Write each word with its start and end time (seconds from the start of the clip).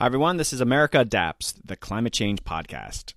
Hi, 0.00 0.06
everyone. 0.06 0.38
This 0.38 0.54
is 0.54 0.62
America 0.62 1.00
Adapts, 1.00 1.52
the 1.62 1.76
climate 1.76 2.14
change 2.14 2.42
podcast. 2.42 3.12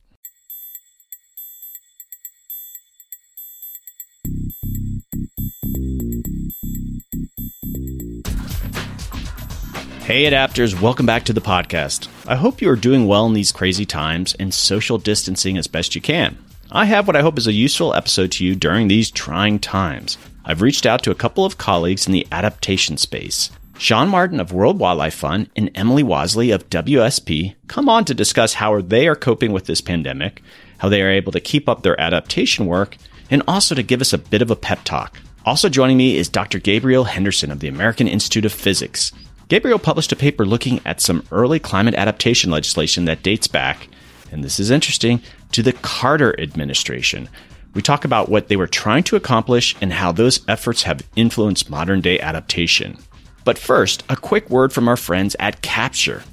Hey, 10.02 10.30
adapters, 10.30 10.82
welcome 10.82 11.06
back 11.06 11.24
to 11.24 11.32
the 11.32 11.40
podcast. 11.40 12.10
I 12.28 12.36
hope 12.36 12.62
you 12.62 12.70
are 12.70 12.76
doing 12.76 13.08
well 13.08 13.26
in 13.28 13.34
these 13.34 13.54
crazy 13.54 13.86
times 13.86 14.36
and 14.38 14.54
social 14.54 14.98
distancing 14.98 15.58
as 15.58 15.68
best 15.68 15.96
you 15.96 16.02
can. 16.02 16.38
I 16.70 16.84
have 16.84 17.08
what 17.08 17.16
I 17.16 17.22
hope 17.22 17.38
is 17.38 17.48
a 17.48 17.54
useful 17.54 17.94
episode 17.94 18.34
to 18.34 18.46
you 18.46 18.58
during 18.58 18.90
these 18.90 19.10
trying 19.10 19.60
times. 19.60 20.18
I've 20.44 20.62
reached 20.62 20.86
out 20.86 21.02
to 21.04 21.12
a 21.12 21.16
couple 21.16 21.46
of 21.46 21.58
colleagues 21.58 22.08
in 22.08 22.12
the 22.12 22.28
adaptation 22.30 22.98
space. 22.98 23.52
Sean 23.78 24.08
Martin 24.08 24.40
of 24.40 24.54
World 24.54 24.80
Wildlife 24.80 25.16
Fund 25.16 25.50
and 25.56 25.72
Emily 25.76 26.04
Wasley 26.04 26.54
of 26.54 26.70
WSP 26.70 27.56
come 27.68 27.90
on 27.90 28.06
to 28.06 28.14
discuss 28.14 28.54
how 28.54 28.80
they 28.82 29.08
are 29.08 29.16
coping 29.16 29.52
with 29.52 29.66
this 29.66 29.82
pandemic, 29.82 30.42
how 30.78 30.90
they 30.90 31.02
are 31.02 31.10
able 31.10 31.32
to 31.32 31.40
keep 31.40 31.68
up 31.68 31.82
their 31.82 32.00
adaptation 32.00 32.66
work, 32.66 32.98
and 33.30 33.42
also 33.48 33.74
to 33.74 33.84
give 33.84 34.00
us 34.00 34.14
a 34.14 34.18
bit 34.18 34.42
of 34.42 34.52
a 34.52 34.56
pep 34.56 34.84
talk. 34.84 35.20
Also 35.46 35.70
joining 35.70 35.98
me 35.98 36.18
is 36.18 36.30
Dr. 36.30 36.60
Gabriel 36.60 37.04
Henderson 37.06 37.52
of 37.52 37.60
the 37.60 37.68
American 37.68 38.08
Institute 38.08 38.46
of 38.46 38.54
Physics. 38.54 39.12
Gabriel 39.50 39.80
published 39.80 40.12
a 40.12 40.16
paper 40.16 40.46
looking 40.46 40.80
at 40.86 41.02
some 41.02 41.26
early 41.32 41.60
climate 41.60 41.96
adaptation 41.96 42.52
legislation 42.52 43.06
that 43.06 43.24
dates 43.24 43.48
back, 43.48 43.90
and 44.32 44.44
this 44.44 44.60
is 44.60 44.72
interesting, 44.72 45.22
to 45.52 45.62
the 45.62 45.74
Carter 45.74 46.40
administration. 46.40 47.28
We 47.74 47.82
talk 47.82 48.06
about 48.06 48.30
what 48.30 48.48
they 48.48 48.56
were 48.56 48.68
trying 48.68 49.04
to 49.06 49.16
accomplish 49.16 49.76
and 49.82 49.92
how 49.92 50.12
those 50.12 50.48
efforts 50.48 50.84
have 50.84 51.08
influenced 51.16 51.70
modern 51.70 52.02
day 52.02 52.20
adaptation. 52.20 52.98
But 53.44 53.58
first, 53.58 54.04
a 54.10 54.16
quick 54.16 54.50
word 54.50 54.72
from 54.72 54.88
our 54.88 54.98
friends 54.98 55.36
at 55.40 55.62
Capture. 55.62 56.24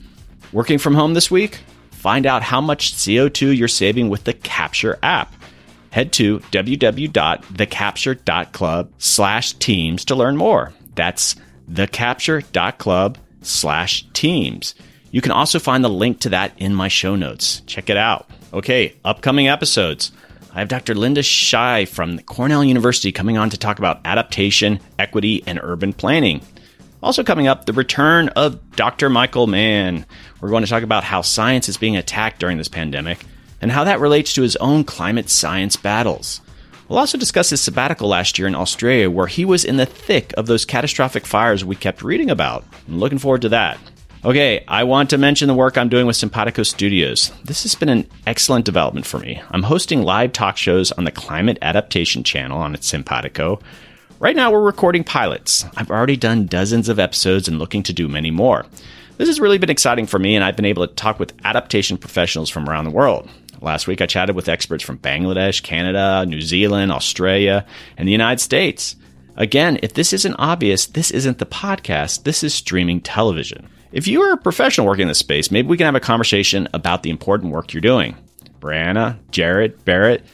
Working 0.52 0.78
from 0.78 0.94
home 0.94 1.14
this 1.14 1.30
week? 1.30 1.60
Find 1.90 2.26
out 2.26 2.42
how 2.42 2.60
much 2.60 2.94
CO2 2.94 3.56
you're 3.56 3.68
saving 3.68 4.08
with 4.08 4.24
the 4.24 4.32
Capture 4.32 4.98
app. 5.02 5.34
Head 5.90 6.12
to 6.14 6.38
www.thecapture.club 6.38 8.92
slash 8.98 9.52
teams 9.54 10.04
to 10.06 10.14
learn 10.14 10.36
more. 10.36 10.72
That's 10.94 11.36
thecapture.club 11.70 13.18
slash 13.42 14.06
teams. 14.12 14.74
You 15.10 15.20
can 15.20 15.32
also 15.32 15.58
find 15.58 15.84
the 15.84 15.88
link 15.88 16.20
to 16.20 16.28
that 16.30 16.52
in 16.58 16.74
my 16.74 16.88
show 16.88 17.16
notes. 17.16 17.60
Check 17.66 17.90
it 17.90 17.96
out. 17.96 18.30
Okay, 18.52 18.94
upcoming 19.04 19.48
episodes. 19.48 20.12
I 20.52 20.60
have 20.60 20.68
Dr. 20.68 20.94
Linda 20.94 21.22
Shi 21.22 21.84
from 21.84 22.18
Cornell 22.20 22.64
University 22.64 23.12
coming 23.12 23.38
on 23.38 23.50
to 23.50 23.56
talk 23.56 23.78
about 23.78 24.00
adaptation, 24.04 24.80
equity, 24.98 25.44
and 25.46 25.60
urban 25.62 25.92
planning. 25.92 26.40
Also, 27.02 27.24
coming 27.24 27.46
up, 27.46 27.64
the 27.64 27.72
return 27.72 28.28
of 28.30 28.76
Dr. 28.76 29.08
Michael 29.08 29.46
Mann. 29.46 30.04
We're 30.40 30.50
going 30.50 30.64
to 30.64 30.70
talk 30.70 30.82
about 30.82 31.04
how 31.04 31.22
science 31.22 31.68
is 31.68 31.78
being 31.78 31.96
attacked 31.96 32.38
during 32.38 32.58
this 32.58 32.68
pandemic 32.68 33.24
and 33.62 33.72
how 33.72 33.84
that 33.84 34.00
relates 34.00 34.34
to 34.34 34.42
his 34.42 34.56
own 34.56 34.84
climate 34.84 35.30
science 35.30 35.76
battles. 35.76 36.40
We'll 36.88 36.98
also 36.98 37.16
discuss 37.16 37.50
his 37.50 37.60
sabbatical 37.60 38.08
last 38.08 38.38
year 38.38 38.48
in 38.48 38.54
Australia, 38.54 39.08
where 39.10 39.28
he 39.28 39.44
was 39.44 39.64
in 39.64 39.76
the 39.76 39.86
thick 39.86 40.34
of 40.36 40.46
those 40.46 40.64
catastrophic 40.64 41.24
fires 41.24 41.64
we 41.64 41.76
kept 41.76 42.02
reading 42.02 42.30
about. 42.30 42.64
I'm 42.88 42.98
looking 42.98 43.18
forward 43.18 43.42
to 43.42 43.48
that. 43.50 43.78
Okay, 44.22 44.64
I 44.68 44.84
want 44.84 45.08
to 45.10 45.18
mention 45.18 45.48
the 45.48 45.54
work 45.54 45.78
I'm 45.78 45.88
doing 45.88 46.06
with 46.06 46.16
Simpatico 46.16 46.62
Studios. 46.62 47.32
This 47.44 47.62
has 47.62 47.74
been 47.74 47.88
an 47.88 48.06
excellent 48.26 48.66
development 48.66 49.06
for 49.06 49.18
me. 49.18 49.40
I'm 49.50 49.62
hosting 49.62 50.02
live 50.02 50.32
talk 50.32 50.58
shows 50.58 50.92
on 50.92 51.04
the 51.04 51.10
Climate 51.10 51.56
Adaptation 51.62 52.22
channel 52.24 52.58
on 52.58 52.74
Simpatico. 52.82 53.60
Right 54.20 54.36
now, 54.36 54.52
we're 54.52 54.60
recording 54.60 55.02
pilots. 55.02 55.64
I've 55.78 55.90
already 55.90 56.18
done 56.18 56.44
dozens 56.44 56.90
of 56.90 56.98
episodes 56.98 57.48
and 57.48 57.58
looking 57.58 57.82
to 57.84 57.94
do 57.94 58.06
many 58.06 58.30
more. 58.30 58.66
This 59.16 59.30
has 59.30 59.40
really 59.40 59.56
been 59.56 59.70
exciting 59.70 60.04
for 60.04 60.18
me, 60.18 60.36
and 60.36 60.44
I've 60.44 60.56
been 60.56 60.66
able 60.66 60.86
to 60.86 60.92
talk 60.92 61.18
with 61.18 61.32
adaptation 61.42 61.96
professionals 61.96 62.50
from 62.50 62.68
around 62.68 62.84
the 62.84 62.90
world. 62.90 63.30
Last 63.62 63.86
week, 63.86 64.02
I 64.02 64.06
chatted 64.06 64.36
with 64.36 64.50
experts 64.50 64.84
from 64.84 64.98
Bangladesh, 64.98 65.62
Canada, 65.62 66.26
New 66.26 66.42
Zealand, 66.42 66.92
Australia, 66.92 67.64
and 67.96 68.06
the 68.06 68.12
United 68.12 68.40
States. 68.40 68.94
Again, 69.36 69.78
if 69.82 69.94
this 69.94 70.12
isn't 70.12 70.36
obvious, 70.38 70.84
this 70.84 71.10
isn't 71.10 71.38
the 71.38 71.46
podcast, 71.46 72.24
this 72.24 72.44
is 72.44 72.52
streaming 72.52 73.00
television. 73.00 73.70
If 73.90 74.06
you 74.06 74.20
are 74.20 74.34
a 74.34 74.36
professional 74.36 74.86
working 74.86 75.04
in 75.04 75.08
this 75.08 75.18
space, 75.18 75.50
maybe 75.50 75.68
we 75.68 75.78
can 75.78 75.86
have 75.86 75.94
a 75.94 76.00
conversation 76.00 76.68
about 76.74 77.04
the 77.04 77.10
important 77.10 77.54
work 77.54 77.72
you're 77.72 77.80
doing. 77.80 78.18
Brianna, 78.60 79.16
Jared, 79.30 79.82
Barrett, 79.86 80.26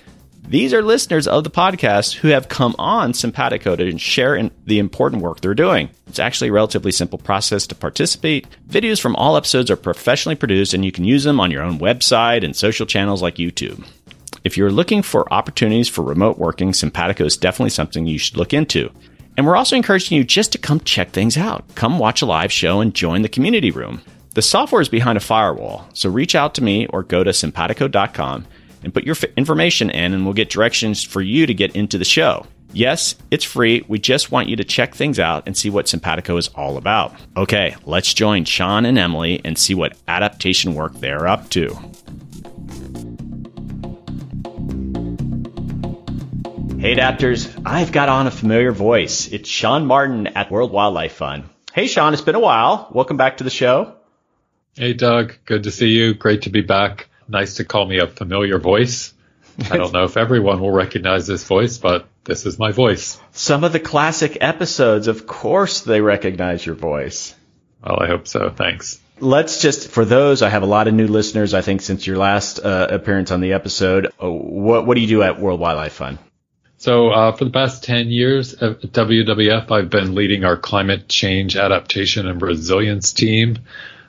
these 0.49 0.73
are 0.73 0.83
listeners 0.83 1.27
of 1.27 1.43
the 1.43 1.51
podcast 1.51 2.15
who 2.15 2.29
have 2.29 2.49
come 2.49 2.77
on 2.79 3.12
Simpatico 3.12 3.75
to 3.75 3.99
share 3.99 4.37
in 4.37 4.53
the 4.65 4.79
important 4.79 5.23
work 5.23 5.41
they're 5.41 5.55
doing. 5.55 5.91
It's 6.07 6.21
actually 6.21 6.49
a 6.49 6.53
relatively 6.53 6.93
simple 6.93 7.19
process 7.19 7.67
to 7.67 7.75
participate. 7.75 8.47
Videos 8.69 9.01
from 9.01 9.17
all 9.17 9.37
episodes 9.37 9.73
are 9.73 9.77
professionally 9.77 10.37
produced 10.37 10.73
and 10.73 10.84
you 10.84 10.93
can 10.93 11.05
use 11.05 11.25
them 11.25 11.41
on 11.41 11.51
your 11.51 11.62
own 11.62 11.81
website 11.81 12.45
and 12.45 12.55
social 12.55 12.87
channels 12.87 13.23
like 13.23 13.37
YouTube. 13.37 13.84
If 14.45 14.57
you're 14.57 14.71
looking 14.71 15.03
for 15.03 15.33
opportunities 15.34 15.89
for 15.89 16.03
remote 16.03 16.39
working, 16.39 16.73
Simpatico 16.73 17.25
is 17.25 17.37
definitely 17.37 17.71
something 17.71 18.07
you 18.07 18.19
should 18.19 18.37
look 18.37 18.55
into. 18.55 18.93
And 19.37 19.47
we're 19.47 19.57
also 19.57 19.75
encouraging 19.75 20.17
you 20.17 20.23
just 20.23 20.53
to 20.53 20.59
come 20.59 20.78
check 20.81 21.11
things 21.11 21.37
out. 21.37 21.65
Come 21.75 21.99
watch 21.99 22.23
a 22.23 22.27
live 22.27 22.53
show 22.53 22.81
and 22.81 22.95
join 22.95 23.23
the 23.23 23.28
community 23.28 23.73
room. 23.73 24.01
The 24.34 24.43
software 24.43 24.83
is 24.83 24.89
behind 24.89 25.17
a 25.17 25.21
firewall, 25.21 25.89
so 25.93 26.09
reach 26.09 26.37
out 26.37 26.55
to 26.55 26.63
me 26.63 26.87
or 26.87 27.03
go 27.03 27.25
to 27.25 27.33
simpatico.com 27.33 28.47
and 28.87 28.95
put 28.95 29.05
your 29.05 29.17
information 29.37 29.91
in, 29.91 30.15
and 30.15 30.25
we'll 30.25 30.33
get 30.33 30.49
directions 30.49 31.03
for 31.03 31.21
you 31.21 31.45
to 31.45 31.53
get 31.53 31.75
into 31.75 31.99
the 31.99 32.05
show. 32.05 32.47
Yes, 32.73 33.17
it's 33.33 33.43
free. 33.43 33.85
We 33.89 33.99
just 33.99 34.31
want 34.31 34.49
you 34.49 34.55
to 34.55 34.65
check 34.65 34.95
things 34.95 35.19
out 35.19 35.43
and 35.45 35.57
see 35.57 35.71
what 35.71 35.89
Simpatico 35.89 36.37
is 36.37 36.49
all 36.55 36.77
about. 36.77 37.13
Okay, 37.37 37.75
let's 37.85 38.15
join 38.15 38.45
Sean 38.45 38.87
and 38.87 38.97
Emily 38.97 39.41
and 39.45 39.59
see 39.59 39.75
what 39.75 39.97
adaptation 40.07 40.77
work 40.77 40.95
they're 41.01 41.27
up 41.27 41.51
to. 41.51 41.75
Hey, 46.79 46.95
adapters, 46.95 47.61
I've 47.67 47.91
got 47.91 48.09
on 48.09 48.29
a 48.29 48.31
familiar 48.31 48.71
voice. 48.71 49.27
It's 49.33 49.49
Sean 49.49 49.87
Martin 49.87 50.29
at 50.29 50.49
World 50.53 50.71
Wildlife 50.71 51.15
Fund. 51.15 51.43
Hey, 51.73 51.89
Sean, 51.89 52.13
it's 52.13 52.23
been 52.23 52.37
a 52.37 52.41
while. 52.41 52.89
Welcome 52.93 53.17
back 53.17 53.39
to 53.39 53.45
the 53.45 53.51
show. 53.51 53.97
Hey, 54.77 54.93
Doug. 54.93 55.35
Good 55.45 55.65
to 55.65 55.73
see 55.73 55.89
you. 55.89 56.15
Great 56.15 56.43
to 56.43 56.51
be 56.51 56.61
back 56.61 57.09
nice 57.29 57.55
to 57.55 57.65
call 57.65 57.87
me 57.87 57.99
a 57.99 58.07
familiar 58.07 58.59
voice. 58.59 59.13
I 59.71 59.77
don't 59.77 59.93
know 59.93 60.05
if 60.05 60.17
everyone 60.17 60.61
will 60.61 60.71
recognize 60.71 61.27
this 61.27 61.45
voice, 61.45 61.79
but 61.79 62.07
this 62.25 62.45
is 62.45 62.59
my 62.59 62.73
voice. 62.73 63.19
Some 63.33 63.65
of 63.65 63.73
the 63.73 63.81
classic 63.81 64.39
episodes, 64.41 65.09
of 65.09 65.27
course, 65.27 65.81
they 65.81 66.01
recognize 66.01 66.65
your 66.65 66.75
voice. 66.75 67.35
Well, 67.83 67.99
I 68.01 68.07
hope 68.07 68.29
so. 68.29 68.51
Thanks. 68.51 69.01
Let's 69.19 69.63
just, 69.63 69.89
for 69.89 70.05
those, 70.05 70.43
I 70.43 70.51
have 70.51 70.63
a 70.63 70.67
lot 70.67 70.89
of 70.89 70.95
new 70.95 71.07
listeners, 71.07 71.55
I 71.55 71.63
think, 71.63 71.81
since 71.81 72.07
your 72.07 72.19
last 72.19 72.59
uh, 72.59 72.89
appearance 72.91 73.31
on 73.31 73.41
the 73.41 73.55
episode. 73.55 74.09
Uh, 74.23 74.31
what, 74.31 74.87
what 74.87 74.95
do 74.95 75.01
you 75.01 75.07
do 75.07 75.23
at 75.23 75.41
World 75.41 75.59
Wildlife 75.59 75.95
Fund? 75.95 76.19
So, 76.77 77.09
uh, 77.09 77.33
for 77.33 77.47
the 77.47 77.51
past 77.51 77.85
10 77.85 78.09
years 78.09 78.53
at 78.55 78.83
WWF, 78.83 79.71
I've 79.71 79.89
been 79.89 80.15
leading 80.15 80.45
our 80.45 80.59
climate 80.59 81.09
change 81.09 81.57
adaptation 81.57 82.29
and 82.29 82.43
resilience 82.43 83.15
team. 83.15 83.61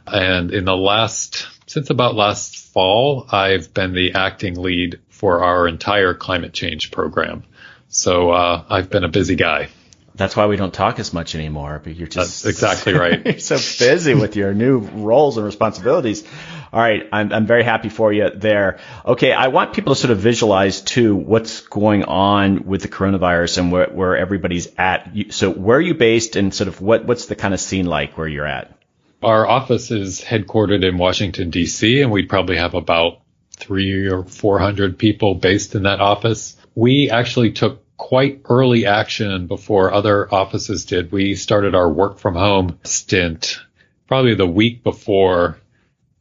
And 0.05 0.51
in 0.51 0.65
the 0.65 0.75
last, 0.75 1.47
since 1.67 1.89
about 1.89 2.15
last 2.15 2.66
fall, 2.77 3.25
I've 3.31 3.73
been 3.73 3.93
the 3.93 4.13
acting 4.13 4.53
lead 4.53 4.99
for 5.09 5.43
our 5.43 5.67
entire 5.67 6.13
climate 6.13 6.53
change 6.53 6.91
program. 6.91 7.43
So 7.89 8.29
uh, 8.29 8.65
I've 8.69 8.91
been 8.91 9.03
a 9.03 9.07
busy 9.07 9.33
guy. 9.35 9.69
That's 10.13 10.35
why 10.35 10.45
we 10.45 10.57
don't 10.57 10.71
talk 10.71 10.99
as 10.99 11.11
much 11.11 11.33
anymore. 11.33 11.81
But 11.83 11.95
you're 11.95 12.07
just 12.07 12.43
That's 12.43 12.45
exactly 12.45 12.93
right. 13.03 13.25
you're 13.25 13.39
so 13.39 13.55
busy 13.55 14.13
with 14.13 14.35
your 14.35 14.53
new 14.53 14.77
roles 14.77 15.37
and 15.37 15.45
responsibilities. 15.47 16.23
All 16.71 16.79
right, 16.79 17.09
I'm 17.11 17.33
I'm 17.33 17.47
very 17.47 17.63
happy 17.63 17.89
for 17.89 18.13
you 18.13 18.29
there. 18.29 18.77
Okay, 19.03 19.33
I 19.33 19.47
want 19.47 19.73
people 19.73 19.95
to 19.95 19.99
sort 19.99 20.11
of 20.11 20.19
visualize 20.19 20.81
too 20.81 21.15
what's 21.15 21.61
going 21.61 22.03
on 22.03 22.65
with 22.65 22.83
the 22.83 22.89
coronavirus 22.89 23.57
and 23.57 23.71
where 23.71 23.87
where 23.87 24.15
everybody's 24.15 24.67
at. 24.77 25.11
So 25.31 25.49
where 25.49 25.79
are 25.79 25.81
you 25.81 25.95
based 25.95 26.35
and 26.35 26.53
sort 26.53 26.67
of 26.67 26.79
what 26.79 27.05
what's 27.05 27.25
the 27.25 27.35
kind 27.35 27.55
of 27.55 27.59
scene 27.59 27.87
like 27.87 28.19
where 28.19 28.27
you're 28.27 28.45
at? 28.45 28.76
Our 29.23 29.47
office 29.47 29.89
is 29.89 30.21
headquartered 30.21 30.87
in 30.87 30.97
Washington, 30.97 31.49
D.C., 31.49 32.01
and 32.01 32.11
we 32.11 32.23
probably 32.23 32.57
have 32.57 32.75
about 32.75 33.21
three 33.55 34.07
or 34.07 34.23
400 34.23 34.97
people 34.97 35.33
based 35.33 35.73
in 35.73 35.83
that 35.83 35.99
office. 35.99 36.55
We 36.75 37.09
actually 37.09 37.51
took 37.51 37.83
quite 37.97 38.41
early 38.45 38.85
action 38.85 39.47
before 39.47 39.91
other 39.91 40.31
offices 40.33 40.85
did. 40.85 41.11
We 41.11 41.33
started 41.33 41.73
our 41.73 41.89
work 41.89 42.19
from 42.19 42.35
home 42.35 42.79
stint 42.83 43.59
probably 44.07 44.35
the 44.35 44.47
week 44.47 44.83
before 44.83 45.57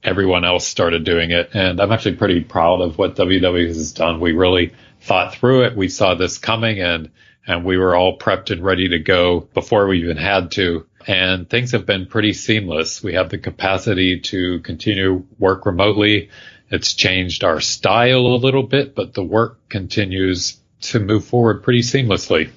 everyone 0.02 0.44
else 0.44 0.66
started 0.66 1.04
doing 1.04 1.31
it. 1.32 1.50
And 1.52 1.81
I'm 1.81 1.92
actually 1.92 2.16
pretty 2.16 2.40
proud 2.40 2.81
of 2.81 2.96
what 2.96 3.16
WW 3.16 3.66
has 3.66 3.92
done. 3.92 4.20
We 4.20 4.32
really 4.32 4.72
thought 5.02 5.34
through 5.34 5.64
it. 5.64 5.76
We 5.76 5.88
saw 5.88 6.14
this 6.14 6.38
coming 6.38 6.81
and, 6.81 7.10
and 7.46 7.64
we 7.64 7.76
were 7.76 7.94
all 7.94 8.19
prepped 8.19 8.50
and 8.50 8.64
ready 8.64 8.88
to 8.88 8.98
go 8.98 9.40
before 9.40 9.87
we 9.87 10.02
even 10.02 10.16
had 10.16 10.50
to 10.52 10.87
and 11.06 11.48
things 11.48 11.72
have 11.72 11.87
been 11.87 12.06
pretty 12.06 12.32
seamless. 12.32 13.02
We 13.02 13.14
have 13.14 13.28
the 13.28 13.38
capacity 13.38 14.20
to 14.20 14.58
continue 14.60 15.25
work 15.38 15.64
remotely. 15.64 16.31
It's 16.69 16.94
changed 16.94 17.44
our 17.44 17.60
style 17.60 18.26
a 18.26 18.37
little 18.37 18.64
bit, 18.64 18.94
but 18.94 19.14
the 19.14 19.22
work 19.22 19.69
continues 19.69 20.58
to 20.82 20.98
move 20.98 21.25
forward 21.25 21.62
pretty 21.62 21.82
seamlessly 21.82 22.50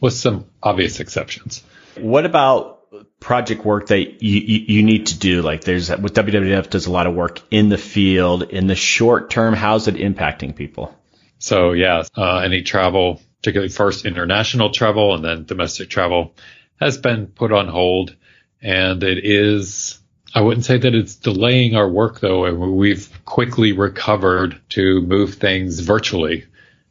with 0.00 0.14
some 0.14 0.46
obvious 0.62 1.00
exceptions. 1.00 1.64
What 1.96 2.24
about 2.24 2.76
project 3.18 3.64
work 3.64 3.88
that 3.88 4.22
you, 4.22 4.40
you, 4.40 4.64
you, 4.76 4.82
need 4.84 5.08
to 5.08 5.18
do? 5.18 5.42
Like 5.42 5.64
there's 5.64 5.90
with 5.90 6.14
WWF 6.14 6.70
does 6.70 6.86
a 6.86 6.92
lot 6.92 7.08
of 7.08 7.14
work 7.14 7.40
in 7.50 7.68
the 7.68 7.78
field 7.78 8.44
in 8.44 8.68
the 8.68 8.76
short 8.76 9.28
term. 9.28 9.54
How's 9.54 9.88
it 9.88 9.96
impacting 9.96 10.54
people? 10.54 10.94
So 11.40 11.72
yeah, 11.72 12.04
uh, 12.16 12.38
any 12.38 12.62
travel, 12.62 13.20
particularly 13.40 13.70
first 13.70 14.04
international 14.04 14.70
travel 14.70 15.14
and 15.14 15.24
then 15.24 15.44
domestic 15.44 15.88
travel 15.88 16.34
has 16.80 16.98
been 16.98 17.26
put 17.26 17.52
on 17.52 17.68
hold 17.68 18.14
and 18.60 19.02
it 19.02 19.24
is, 19.24 19.98
I 20.34 20.40
wouldn't 20.40 20.64
say 20.64 20.78
that 20.78 20.94
it's 20.94 21.14
delaying 21.14 21.76
our 21.76 21.88
work 21.88 22.20
though. 22.20 22.44
And 22.44 22.58
we've 22.76 23.08
quickly 23.24 23.72
recovered 23.72 24.60
to 24.70 25.00
move 25.02 25.34
things 25.34 25.80
virtually. 25.80 26.46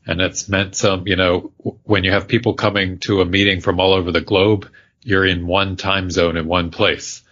And 0.05 0.21
it's 0.21 0.47
meant 0.47 0.75
some, 0.75 1.07
you 1.07 1.17
know, 1.17 1.51
when 1.83 2.05
you 2.05 2.11
have 2.11 2.29
people 2.29 2.53
coming 2.53 2.99
to 2.99 3.21
a 3.21 3.25
meeting 3.25 3.59
from 3.59 3.79
all 3.79 3.93
over 3.93 4.11
the 4.11 4.21
globe, 4.21 4.69
you're 5.03 5.25
in 5.25 5.47
one 5.47 5.75
time 5.75 6.09
zone 6.09 6.37
in 6.37 6.47
one 6.47 6.71
place. 6.71 7.23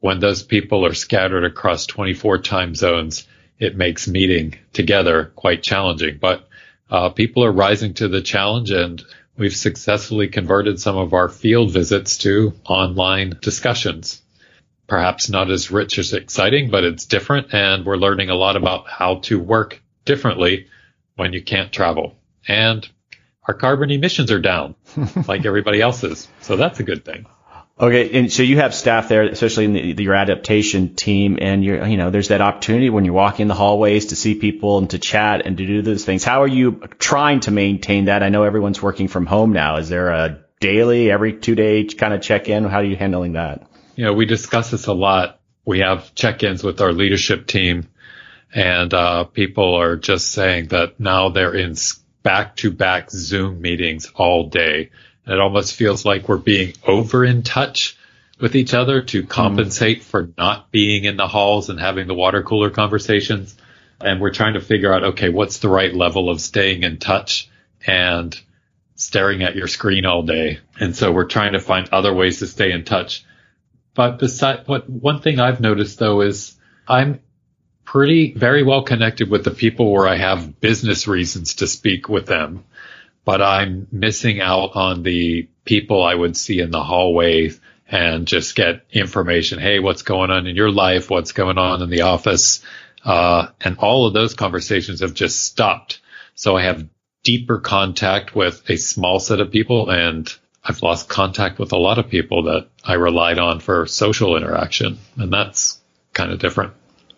When 0.00 0.18
those 0.18 0.42
people 0.42 0.84
are 0.84 0.94
scattered 0.94 1.44
across 1.44 1.86
24 1.86 2.38
time 2.38 2.74
zones, 2.74 3.26
it 3.58 3.76
makes 3.76 4.08
meeting 4.08 4.58
together 4.72 5.32
quite 5.36 5.62
challenging. 5.62 6.18
But 6.20 6.48
uh, 6.90 7.10
people 7.10 7.44
are 7.44 7.52
rising 7.52 7.94
to 7.94 8.08
the 8.08 8.22
challenge 8.22 8.70
and 8.70 9.02
we've 9.36 9.56
successfully 9.56 10.28
converted 10.28 10.80
some 10.80 10.96
of 10.96 11.14
our 11.14 11.28
field 11.28 11.70
visits 11.70 12.18
to 12.18 12.54
online 12.64 13.38
discussions. 13.40 14.22
Perhaps 14.86 15.28
not 15.28 15.50
as 15.50 15.70
rich 15.70 15.98
as 15.98 16.12
exciting, 16.12 16.70
but 16.70 16.84
it's 16.84 17.06
different 17.06 17.52
and 17.52 17.84
we're 17.84 17.96
learning 17.96 18.30
a 18.30 18.34
lot 18.34 18.56
about 18.56 18.88
how 18.88 19.16
to 19.16 19.38
work 19.38 19.82
differently 20.04 20.66
when 21.16 21.32
you 21.32 21.42
can't 21.42 21.72
travel. 21.72 22.16
And 22.46 22.88
our 23.46 23.54
carbon 23.54 23.90
emissions 23.90 24.30
are 24.30 24.40
down 24.40 24.74
like 25.28 25.44
everybody 25.44 25.80
else's. 25.80 26.28
So 26.40 26.56
that's 26.56 26.80
a 26.80 26.84
good 26.84 27.04
thing. 27.04 27.26
Okay, 27.80 28.18
and 28.18 28.32
so 28.32 28.42
you 28.42 28.56
have 28.56 28.74
staff 28.74 29.08
there, 29.08 29.22
especially 29.22 29.66
in 29.66 29.72
the, 29.72 30.02
your 30.02 30.14
adaptation 30.14 30.96
team, 30.96 31.38
and 31.40 31.64
you're, 31.64 31.86
you 31.86 31.96
know, 31.96 32.10
there's 32.10 32.28
that 32.28 32.40
opportunity 32.40 32.90
when 32.90 33.04
you're 33.04 33.14
walking 33.14 33.42
in 33.42 33.48
the 33.48 33.54
hallways 33.54 34.06
to 34.06 34.16
see 34.16 34.34
people 34.34 34.78
and 34.78 34.90
to 34.90 34.98
chat 34.98 35.46
and 35.46 35.56
to 35.58 35.64
do 35.66 35.82
those 35.82 36.04
things. 36.04 36.24
How 36.24 36.42
are 36.42 36.48
you 36.48 36.80
trying 36.98 37.38
to 37.40 37.52
maintain 37.52 38.06
that? 38.06 38.24
I 38.24 38.30
know 38.30 38.42
everyone's 38.42 38.82
working 38.82 39.06
from 39.06 39.26
home 39.26 39.52
now. 39.52 39.76
Is 39.76 39.88
there 39.88 40.10
a 40.10 40.40
daily, 40.58 41.08
every 41.12 41.34
two 41.34 41.54
day 41.54 41.84
kind 41.84 42.12
of 42.12 42.20
check 42.20 42.48
in? 42.48 42.64
How 42.64 42.78
are 42.78 42.84
you 42.84 42.96
handling 42.96 43.34
that? 43.34 43.68
You 43.94 44.06
know, 44.06 44.12
we 44.12 44.26
discuss 44.26 44.72
this 44.72 44.86
a 44.86 44.92
lot. 44.92 45.40
We 45.64 45.78
have 45.80 46.14
check-ins 46.16 46.64
with 46.64 46.80
our 46.80 46.92
leadership 46.92 47.46
team, 47.46 47.88
and 48.52 48.92
uh, 48.92 49.24
people 49.24 49.76
are 49.76 49.96
just 49.96 50.32
saying 50.32 50.68
that 50.68 50.98
now 50.98 51.28
they're 51.28 51.54
in 51.54 51.76
back-to-back 52.24 53.10
Zoom 53.12 53.60
meetings 53.60 54.10
all 54.16 54.48
day 54.48 54.90
it 55.28 55.40
almost 55.40 55.74
feels 55.74 56.04
like 56.04 56.28
we're 56.28 56.38
being 56.38 56.74
over 56.86 57.24
in 57.24 57.42
touch 57.42 57.96
with 58.40 58.54
each 58.54 58.74
other 58.74 59.02
to 59.02 59.22
hmm. 59.22 59.28
compensate 59.28 60.00
mm. 60.00 60.04
for 60.04 60.30
not 60.36 60.70
being 60.70 61.04
in 61.04 61.16
the 61.16 61.28
halls 61.28 61.70
and 61.70 61.80
having 61.80 62.06
the 62.06 62.14
water 62.14 62.42
cooler 62.42 62.70
conversations. 62.70 63.56
And 64.00 64.20
we're 64.20 64.32
trying 64.32 64.54
to 64.54 64.60
figure 64.60 64.92
out, 64.92 65.02
okay, 65.02 65.28
what's 65.28 65.58
the 65.58 65.68
right 65.68 65.92
level 65.92 66.30
of 66.30 66.40
staying 66.40 66.84
in 66.84 66.98
touch 66.98 67.50
and 67.84 68.38
staring 68.98 69.42
at 69.42 69.56
your 69.56 69.68
screen 69.68 70.04
all 70.04 70.22
day. 70.22 70.58
And 70.78 70.94
so 70.94 71.12
we're 71.12 71.26
trying 71.26 71.52
to 71.52 71.60
find 71.60 71.88
other 71.90 72.12
ways 72.12 72.40
to 72.40 72.46
stay 72.46 72.72
in 72.72 72.84
touch. 72.84 73.24
But 73.94 74.18
beside 74.18 74.66
what 74.66 74.88
one 74.90 75.20
thing 75.20 75.40
I've 75.40 75.60
noticed 75.60 75.98
though 75.98 76.20
is 76.20 76.56
I'm 76.86 77.20
pretty 77.84 78.34
very 78.34 78.62
well 78.64 78.82
connected 78.82 79.30
with 79.30 79.44
the 79.44 79.50
people 79.50 79.90
where 79.90 80.06
I 80.06 80.16
have 80.16 80.60
business 80.60 81.08
reasons 81.08 81.54
to 81.56 81.66
speak 81.66 82.08
with 82.08 82.26
them 82.26 82.64
but 83.28 83.42
I'm 83.42 83.88
missing 83.92 84.40
out 84.40 84.70
on 84.74 85.02
the 85.02 85.50
people 85.66 86.02
I 86.02 86.14
would 86.14 86.34
see 86.34 86.60
in 86.60 86.70
the 86.70 86.82
hallway 86.82 87.50
and 87.86 88.26
just 88.26 88.54
get 88.54 88.86
information. 88.90 89.58
Hey, 89.58 89.80
what's 89.80 90.00
going 90.00 90.30
on 90.30 90.46
in 90.46 90.56
your 90.56 90.70
life? 90.70 91.10
What's 91.10 91.32
going 91.32 91.58
on 91.58 91.82
in 91.82 91.90
the 91.90 92.00
office? 92.00 92.64
Uh, 93.04 93.48
and 93.60 93.76
all 93.80 94.06
of 94.06 94.14
those 94.14 94.32
conversations 94.32 95.00
have 95.00 95.12
just 95.12 95.44
stopped. 95.44 96.00
So 96.36 96.56
I 96.56 96.62
have 96.62 96.88
deeper 97.22 97.58
contact 97.58 98.34
with 98.34 98.62
a 98.70 98.78
small 98.78 99.20
set 99.20 99.40
of 99.40 99.50
people 99.50 99.90
and 99.90 100.26
I've 100.64 100.82
lost 100.82 101.10
contact 101.10 101.58
with 101.58 101.72
a 101.72 101.78
lot 101.78 101.98
of 101.98 102.08
people 102.08 102.44
that 102.44 102.68
I 102.82 102.94
relied 102.94 103.38
on 103.38 103.60
for 103.60 103.84
social 103.84 104.38
interaction. 104.38 104.96
And 105.18 105.30
that's 105.30 105.78
kind 106.14 106.32
of 106.32 106.38
different. 106.38 106.72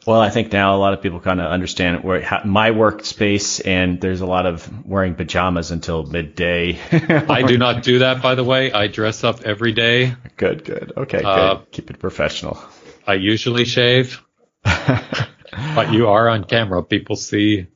Well, 0.07 0.21
I 0.21 0.31
think 0.31 0.51
now 0.53 0.77
a 0.77 0.79
lot 0.79 0.95
of 0.95 1.03
people 1.03 1.21
kind 1.21 1.41
of 1.41 1.51
understand 1.51 2.03
where 2.03 2.41
my 2.45 2.71
workspace, 2.71 3.61
and 3.65 4.01
there's 4.01 4.23
a 4.23 4.27
lot 4.27 4.47
of 4.47 4.87
wearing 4.87 5.15
pajamas 5.15 5.71
until 5.71 6.05
midday. 6.05 6.79
I 6.93 7.43
do 7.43 7.59
not 7.59 7.83
do 7.83 7.99
that, 7.99 8.23
by 8.23 8.35
the 8.35 8.45
way. 8.45 8.73
I 8.73 8.87
dress 8.87 9.25
up 9.25 9.43
every 9.43 9.73
day. 9.73 10.15
Good, 10.37 10.65
good. 10.65 10.93
Okay, 10.97 11.23
uh, 11.23 11.57
good. 11.57 11.73
Keep 11.73 11.91
it 11.91 11.99
professional. 11.99 12.63
I 13.07 13.15
usually 13.15 13.67
shave, 13.67 14.23
but 14.63 15.93
you 15.93 16.09
are 16.09 16.29
on 16.29 16.45
camera. 16.45 16.83
People 16.83 17.17
see 17.17 17.67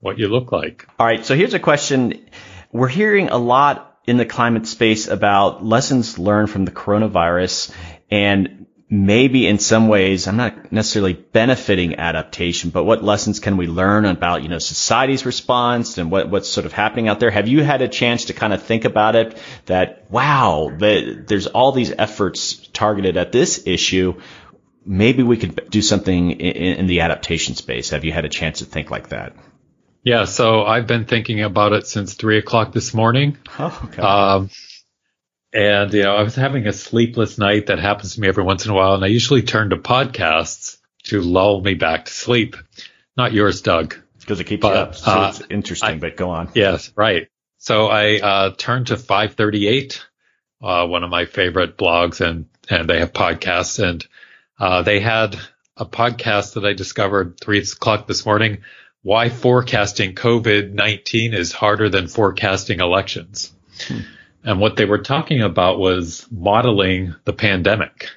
what 0.00 0.18
you 0.18 0.28
look 0.28 0.52
like. 0.52 0.86
All 0.98 1.06
right. 1.06 1.24
So 1.24 1.34
here's 1.34 1.54
a 1.54 1.58
question. 1.58 2.26
We're 2.72 2.88
hearing 2.88 3.28
a 3.28 3.38
lot 3.38 3.98
in 4.06 4.16
the 4.16 4.26
climate 4.26 4.66
space 4.66 5.08
about 5.08 5.64
lessons 5.64 6.18
learned 6.18 6.50
from 6.50 6.64
the 6.64 6.72
coronavirus 6.72 7.72
and 8.10 8.59
maybe 8.92 9.46
in 9.46 9.60
some 9.60 9.86
ways, 9.86 10.26
I'm 10.26 10.36
not 10.36 10.72
necessarily 10.72 11.12
benefiting 11.12 12.00
adaptation, 12.00 12.70
but 12.70 12.82
what 12.82 13.04
lessons 13.04 13.38
can 13.38 13.56
we 13.56 13.68
learn 13.68 14.04
about, 14.04 14.42
you 14.42 14.48
know, 14.48 14.58
society's 14.58 15.24
response 15.24 15.96
and 15.96 16.10
what, 16.10 16.28
what's 16.28 16.48
sort 16.48 16.66
of 16.66 16.72
happening 16.72 17.06
out 17.06 17.20
there? 17.20 17.30
Have 17.30 17.46
you 17.46 17.62
had 17.62 17.82
a 17.82 17.88
chance 17.88 18.24
to 18.26 18.32
kind 18.32 18.52
of 18.52 18.64
think 18.64 18.84
about 18.84 19.14
it 19.14 19.38
that, 19.66 20.10
wow, 20.10 20.72
the, 20.76 21.22
there's 21.24 21.46
all 21.46 21.70
these 21.70 21.92
efforts 21.96 22.56
targeted 22.72 23.16
at 23.16 23.30
this 23.30 23.64
issue. 23.64 24.20
Maybe 24.84 25.22
we 25.22 25.36
could 25.36 25.70
do 25.70 25.82
something 25.82 26.32
in, 26.32 26.76
in 26.78 26.86
the 26.88 27.02
adaptation 27.02 27.54
space. 27.54 27.90
Have 27.90 28.04
you 28.04 28.12
had 28.12 28.24
a 28.24 28.28
chance 28.28 28.58
to 28.58 28.64
think 28.64 28.90
like 28.90 29.10
that? 29.10 29.36
Yeah, 30.02 30.24
so 30.24 30.64
I've 30.64 30.88
been 30.88 31.04
thinking 31.04 31.42
about 31.42 31.74
it 31.74 31.86
since 31.86 32.14
three 32.14 32.38
o'clock 32.38 32.72
this 32.72 32.92
morning. 32.92 33.36
Oh, 33.56 33.80
okay. 33.84 34.02
Um, 34.02 34.50
and, 35.52 35.92
you 35.92 36.02
know, 36.02 36.14
I 36.14 36.22
was 36.22 36.34
having 36.34 36.66
a 36.66 36.72
sleepless 36.72 37.38
night 37.38 37.66
that 37.66 37.78
happens 37.78 38.14
to 38.14 38.20
me 38.20 38.28
every 38.28 38.44
once 38.44 38.64
in 38.64 38.70
a 38.70 38.74
while. 38.74 38.94
And 38.94 39.04
I 39.04 39.08
usually 39.08 39.42
turn 39.42 39.70
to 39.70 39.76
podcasts 39.76 40.78
to 41.04 41.20
lull 41.20 41.60
me 41.60 41.74
back 41.74 42.04
to 42.04 42.12
sleep. 42.12 42.56
Not 43.16 43.32
yours, 43.32 43.62
Doug. 43.62 43.96
Because 44.18 44.38
it 44.38 44.44
keeps 44.44 44.62
but, 44.62 44.74
you 44.74 44.80
up. 44.80 44.94
So 44.94 45.10
uh, 45.10 45.28
it's 45.30 45.42
interesting, 45.50 45.96
I, 45.96 45.98
but 45.98 46.16
go 46.16 46.30
on. 46.30 46.50
Yes, 46.54 46.92
right. 46.94 47.28
So 47.58 47.88
I 47.88 48.18
uh, 48.18 48.54
turned 48.56 48.88
to 48.88 48.96
538, 48.96 50.06
uh, 50.62 50.86
one 50.86 51.02
of 51.02 51.10
my 51.10 51.26
favorite 51.26 51.76
blogs, 51.76 52.20
and, 52.20 52.46
and 52.68 52.88
they 52.88 53.00
have 53.00 53.12
podcasts. 53.12 53.82
And 53.82 54.06
uh, 54.58 54.82
they 54.82 55.00
had 55.00 55.36
a 55.76 55.84
podcast 55.84 56.54
that 56.54 56.64
I 56.64 56.74
discovered 56.74 57.40
three 57.40 57.58
o'clock 57.58 58.06
this 58.06 58.24
morning. 58.24 58.58
Why 59.02 59.30
forecasting 59.30 60.14
COVID 60.14 60.74
19 60.74 61.34
is 61.34 61.52
harder 61.52 61.88
than 61.88 62.06
forecasting 62.06 62.80
elections. 62.80 63.52
Hmm. 63.88 64.00
And 64.44 64.60
what 64.60 64.76
they 64.76 64.86
were 64.86 64.98
talking 64.98 65.42
about 65.42 65.78
was 65.78 66.26
modeling 66.30 67.14
the 67.24 67.32
pandemic 67.32 68.08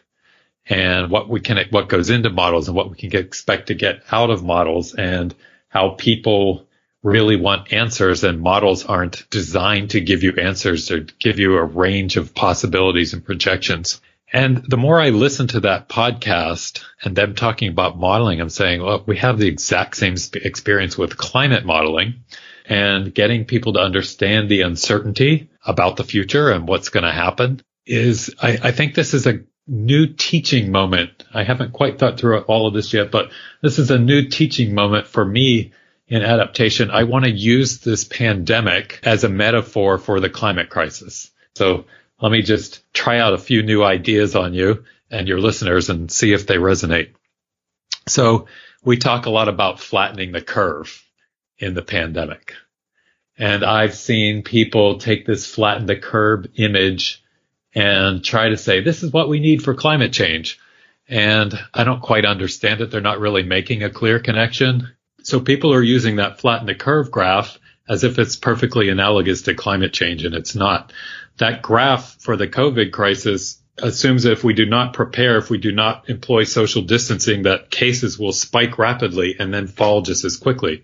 and 0.66 1.10
what 1.10 1.28
we 1.28 1.42
can, 1.42 1.58
what 1.72 1.90
goes 1.90 2.10
into 2.10 2.30
models 2.30 2.68
and 2.68 2.78
what 2.78 2.90
we 2.90 2.96
can 2.96 3.10
get, 3.10 3.26
expect 3.26 3.68
to 3.68 3.74
get 3.74 4.04
out 4.12 4.30
of 4.30 4.44
models 4.44 4.94
and 4.96 5.36
how 5.68 5.90
people 5.90 6.68
really 7.02 7.36
want 7.36 7.74
answers. 7.74 8.24
And 8.24 8.40
models 8.40 8.86
aren't 8.86 9.30
designed 9.30 9.90
to 9.92 10.00
give 10.00 10.24
you 10.24 10.34
answers. 10.34 10.90
Or 10.90 11.02
give 11.20 11.40
you 11.40 11.58
a 11.58 11.64
range 11.64 12.16
of 12.16 12.34
possibilities 12.34 13.14
and 13.14 13.26
projections. 13.26 14.00
And 14.32 14.64
the 14.68 14.78
more 14.78 15.00
I 15.00 15.10
listen 15.10 15.48
to 15.50 15.60
that 15.62 15.90
podcast 15.90 16.84
and 17.04 17.16
them 17.16 17.36
talking 17.36 17.68
about 17.68 18.00
modeling, 18.00 18.40
I'm 18.42 18.50
saying, 18.50 18.82
well, 18.82 19.04
we 19.06 19.18
have 19.18 19.38
the 19.38 19.48
exact 19.48 19.98
same 19.98 20.16
experience 20.34 20.98
with 20.98 21.18
climate 21.18 21.66
modeling 21.66 22.24
and 22.66 23.14
getting 23.14 23.46
people 23.46 23.74
to 23.74 23.80
understand 23.80 24.50
the 24.50 24.62
uncertainty 24.62 25.50
about 25.66 25.98
the 25.98 26.04
future 26.04 26.50
and 26.50 26.68
what's 26.68 26.90
going 26.90 27.04
to 27.04 27.12
happen 27.12 27.62
is 27.86 28.34
I, 28.42 28.60
I 28.64 28.72
think 28.72 28.96
this 28.96 29.14
is 29.14 29.28
a 29.28 29.42
new 29.68 30.08
teaching 30.08 30.72
moment. 30.72 31.24
I 31.34 31.44
haven't 31.44 31.74
quite 31.74 32.00
thought 32.00 32.20
through 32.20 32.42
all 32.42 32.68
of 32.68 32.74
this 32.74 32.94
yet, 32.94 33.12
but 33.12 33.32
this 33.62 33.80
is 33.80 33.92
a 33.92 34.00
new 34.00 34.28
teaching 34.28 34.74
moment 34.74 35.08
for 35.08 35.24
me 35.24 35.72
in 36.08 36.22
adaptation. 36.22 36.92
I 36.92 37.04
want 37.04 37.26
to 37.26 37.32
use 37.32 37.80
this 37.80 38.04
pandemic 38.04 39.00
as 39.04 39.24
a 39.24 39.30
metaphor 39.30 39.98
for 39.98 40.20
the 40.20 40.30
climate 40.30 40.70
crisis. 40.70 41.32
So 41.56 41.86
let 42.22 42.32
me 42.32 42.42
just 42.42 42.82
try 42.94 43.20
out 43.20 43.34
a 43.34 43.38
few 43.38 43.64
new 43.64 43.84
ideas 43.84 44.36
on 44.36 44.54
you 44.54 44.86
and 45.10 45.28
your 45.28 45.40
listeners 45.40 45.90
and 45.90 46.12
see 46.12 46.34
if 46.34 46.46
they 46.46 46.56
resonate. 46.58 47.12
So 48.08 48.48
we 48.84 48.98
talk 48.98 49.26
a 49.26 49.32
lot 49.32 49.48
about 49.48 49.80
flattening 49.80 50.32
the 50.32 50.42
curve 50.42 51.03
in 51.58 51.74
the 51.74 51.82
pandemic. 51.82 52.54
And 53.38 53.64
I've 53.64 53.96
seen 53.96 54.44
people 54.44 55.00
take 55.00 55.26
this 55.26 55.46
flatten 55.46 55.86
the 55.86 55.96
curve 55.96 56.48
image 56.56 57.24
and 57.74 58.24
try 58.24 58.50
to 58.50 58.58
say, 58.58 58.82
this 58.82 59.04
is 59.04 59.12
what 59.12 59.30
we 59.30 59.40
need 59.40 59.64
for 59.64 59.74
climate 59.74 60.14
change. 60.14 60.60
And 61.08 61.58
I 61.74 61.84
don't 61.84 62.02
quite 62.02 62.26
understand 62.26 62.82
it. 62.82 62.92
They're 62.92 63.02
not 63.02 63.20
really 63.20 63.44
making 63.44 63.84
a 63.84 63.90
clear 63.90 64.20
connection. 64.20 64.94
So 65.24 65.40
people 65.40 65.74
are 65.74 65.82
using 65.82 66.18
that 66.18 66.40
flatten 66.40 66.68
the 66.68 66.76
curve 66.76 67.10
graph 67.10 67.58
as 67.88 68.04
if 68.04 68.20
it's 68.20 68.36
perfectly 68.36 68.90
analogous 68.90 69.44
to 69.44 69.56
climate 69.56 69.94
change 69.94 70.24
and 70.24 70.36
it's 70.36 70.56
not. 70.56 70.94
That 71.38 71.62
graph 71.62 72.18
for 72.22 72.38
the 72.38 72.48
COVID 72.48 72.92
crisis 72.92 73.62
assumes 73.78 74.24
that 74.24 74.34
if 74.34 74.44
we 74.44 74.54
do 74.54 74.66
not 74.66 74.94
prepare, 74.94 75.38
if 75.38 75.50
we 75.50 75.58
do 75.58 75.72
not 75.72 76.10
employ 76.10 76.44
social 76.44 76.84
distancing, 76.84 77.44
that 77.44 77.72
cases 77.72 78.20
will 78.20 78.32
spike 78.32 78.78
rapidly 78.78 79.36
and 79.40 79.54
then 79.54 79.68
fall 79.68 80.02
just 80.02 80.24
as 80.24 80.38
quickly. 80.38 80.84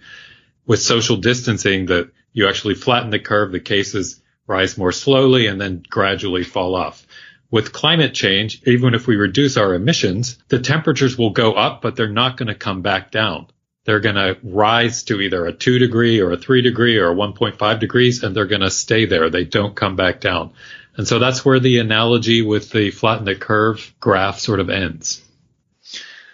With 0.69 0.83
social 0.83 1.17
distancing, 1.17 1.87
that 1.87 2.11
you 2.31 2.47
actually 2.47 2.75
flatten 2.75 3.09
the 3.09 3.17
curve, 3.17 3.51
the 3.51 3.59
cases 3.59 4.21
rise 4.45 4.77
more 4.77 4.91
slowly 4.91 5.47
and 5.47 5.59
then 5.59 5.81
gradually 5.89 6.43
fall 6.43 6.75
off. 6.75 7.07
With 7.49 7.73
climate 7.73 8.13
change, 8.13 8.61
even 8.67 8.93
if 8.93 9.07
we 9.07 9.15
reduce 9.15 9.57
our 9.57 9.73
emissions, 9.73 10.37
the 10.49 10.59
temperatures 10.59 11.17
will 11.17 11.31
go 11.31 11.53
up, 11.53 11.81
but 11.81 11.95
they're 11.95 12.07
not 12.07 12.37
going 12.37 12.49
to 12.49 12.53
come 12.53 12.83
back 12.83 13.09
down. 13.09 13.47
They're 13.85 13.99
going 13.99 14.17
to 14.17 14.37
rise 14.43 15.05
to 15.05 15.19
either 15.19 15.47
a 15.47 15.53
two 15.53 15.79
degree 15.79 16.19
or 16.19 16.33
a 16.33 16.37
three 16.37 16.61
degree 16.61 16.99
or 16.99 17.15
1.5 17.15 17.79
degrees, 17.79 18.21
and 18.21 18.35
they're 18.35 18.45
going 18.45 18.61
to 18.61 18.69
stay 18.69 19.05
there. 19.05 19.31
They 19.31 19.45
don't 19.45 19.75
come 19.75 19.95
back 19.95 20.21
down. 20.21 20.51
And 20.97 21.07
so 21.07 21.17
that's 21.17 21.43
where 21.43 21.59
the 21.59 21.79
analogy 21.79 22.43
with 22.43 22.69
the 22.69 22.91
flatten 22.91 23.25
the 23.25 23.33
curve 23.33 23.91
graph 23.99 24.37
sort 24.37 24.59
of 24.59 24.69
ends. 24.69 25.23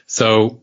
So 0.07 0.61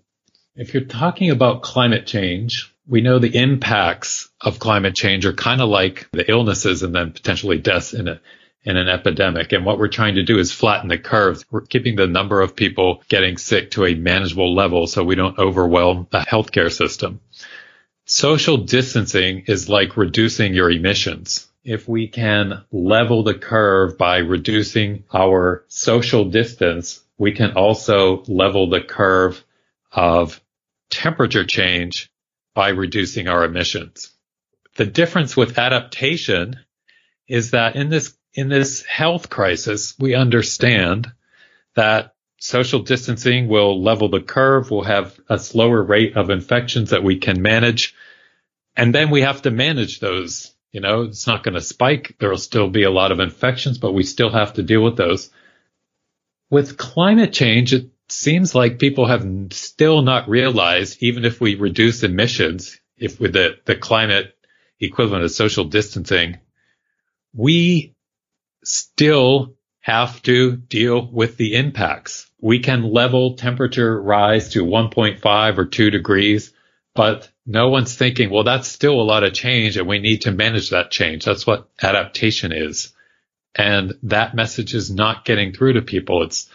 if 0.57 0.75
you're 0.75 0.85
talking 0.85 1.31
about 1.31 1.63
climate 1.63 2.07
change, 2.07 2.75
we 2.93 3.01
know 3.01 3.19
the 3.19 3.35
impacts 3.35 4.29
of 4.39 4.59
climate 4.59 4.95
change 4.95 5.25
are 5.25 5.33
kind 5.33 5.63
of 5.63 5.71
like 5.71 6.11
the 6.13 6.31
illnesses 6.31 6.83
and 6.83 6.95
then 6.95 7.11
potentially 7.11 7.57
deaths 7.57 7.95
in 7.95 8.07
a 8.07 8.21
in 8.65 8.77
an 8.77 8.87
epidemic. 8.87 9.51
And 9.53 9.65
what 9.65 9.79
we're 9.79 9.89
trying 9.89 10.17
to 10.17 10.23
do 10.23 10.39
is 10.39 10.53
flatten 10.53 10.91
the 10.91 10.99
curve. 10.99 11.43
We're 11.51 11.63
keeping 11.63 11.97
the 11.97 12.07
number 12.07 12.43
of 12.43 12.55
people 12.55 13.03
getting 13.09 13.39
sick 13.39 13.71
to 13.73 13.87
a 13.87 13.95
manageable 13.95 14.55
level 14.55 14.87
so 14.87 15.03
we 15.03 15.15
don't 15.15 15.39
overwhelm 15.39 16.07
the 16.11 16.19
healthcare 16.19 16.71
system. 16.71 17.21
Social 18.05 18.59
distancing 18.59 19.45
is 19.47 19.71
like 19.71 19.97
reducing 19.97 20.53
your 20.53 20.71
emissions. 20.71 21.49
If 21.65 21.89
we 21.89 22.09
can 22.09 22.63
level 22.71 23.23
the 23.23 23.35
curve 23.35 23.97
by 23.97 24.19
reducing 24.19 25.05
our 25.15 25.65
social 25.69 26.27
distance, 26.27 27.01
we 27.17 27.33
can 27.33 27.53
also 27.53 28.23
level 28.29 28.69
the 28.69 28.83
curve 28.83 29.43
of 29.93 30.43
temperature 30.91 31.47
change 31.47 32.12
by 32.55 32.71
reducing 32.71 33.29
our 33.29 33.45
emissions. 33.45 34.11
The 34.77 34.87
difference 34.87 35.37
with 35.37 35.59
adaptation 35.59 36.57
is 37.29 37.53
that 37.53 37.77
in 37.77 37.89
this 37.89 38.17
in 38.35 38.49
this 38.49 38.83
health 38.83 39.29
crisis, 39.29 39.95
we 39.99 40.15
understand 40.15 41.13
that 41.75 42.15
social 42.39 42.81
distancing 42.81 43.49
will 43.49 43.83
level 43.83 44.09
the 44.09 44.21
curve. 44.21 44.71
We'll 44.71 44.85
have 44.85 45.19
a 45.29 45.39
slower 45.39 45.83
rate 45.83 46.17
of 46.17 46.31
infections 46.31 46.91
that 46.91 47.05
we 47.05 47.19
can 47.19 47.43
manage. 47.43 47.95
And 48.75 48.95
then 48.95 49.11
we 49.11 49.21
have 49.21 49.43
to 49.43 49.51
manage 49.51 50.01
those. 50.01 50.55
You 50.73 50.81
know, 50.81 51.03
it's 51.03 51.27
not 51.27 51.45
going 51.45 51.55
to 51.55 51.61
spike. 51.61 52.17
There 52.19 52.31
will 52.31 52.39
still 52.39 52.71
be 52.71 52.85
a 52.85 52.91
lot 52.91 53.13
of 53.13 53.21
infections, 53.21 53.77
but 53.79 53.93
we 53.93 54.03
still 54.03 54.31
have 54.31 54.55
to 54.55 54.63
deal 54.63 54.83
with 54.83 54.97
those. 54.97 55.31
With 56.51 56.79
climate 56.79 57.33
change, 57.33 57.75
it 57.75 57.91
seems 58.09 58.55
like 58.55 58.79
people 58.79 59.07
have 59.07 59.27
still 59.53 60.03
not 60.03 60.29
realized, 60.29 61.03
even 61.03 61.25
if 61.25 61.41
we 61.41 61.55
reduce 61.55 62.03
emissions, 62.03 62.79
if 62.97 63.19
with 63.21 63.33
the, 63.33 63.59
the 63.65 63.77
climate 63.77 64.37
equivalent 64.81 65.25
of 65.25 65.31
social 65.31 65.65
distancing, 65.65 66.39
we 67.35 67.95
still 68.65 69.55
have 69.81 70.23
to 70.23 70.57
deal 70.57 71.05
with 71.11 71.37
the 71.37 71.55
impacts. 71.55 72.31
We 72.41 72.61
can 72.61 72.83
level 72.83 73.35
temperature 73.35 74.01
rise 74.01 74.51
to 74.51 74.65
1.5 74.65 75.59
or 75.59 75.65
2 75.65 75.91
degrees, 75.91 76.53
but 76.95 77.29
no 77.47 77.69
one's 77.69 77.95
thinking, 77.95 78.31
well, 78.31 78.45
that's 78.45 78.69
still 78.69 79.01
a 79.01 79.03
lot 79.03 79.25
of 79.25 79.33
change 79.33 79.77
and 79.77 79.89
we 79.89 79.99
need 79.99 80.23
to 80.23 80.31
manage 80.31 80.71
that 80.71 80.91
change. 80.91 81.25
That's 81.25 81.47
what 81.47 81.69
adaptation 81.83 82.53
is. 82.53 82.93
And 83.55 83.95
that 84.05 84.35
message 84.35 84.75
is 84.75 84.91
not 84.91 85.25
getting 85.25 85.53
through 85.53 85.75
to 85.75 85.83
people. 85.83 86.23
It's, 86.23 86.49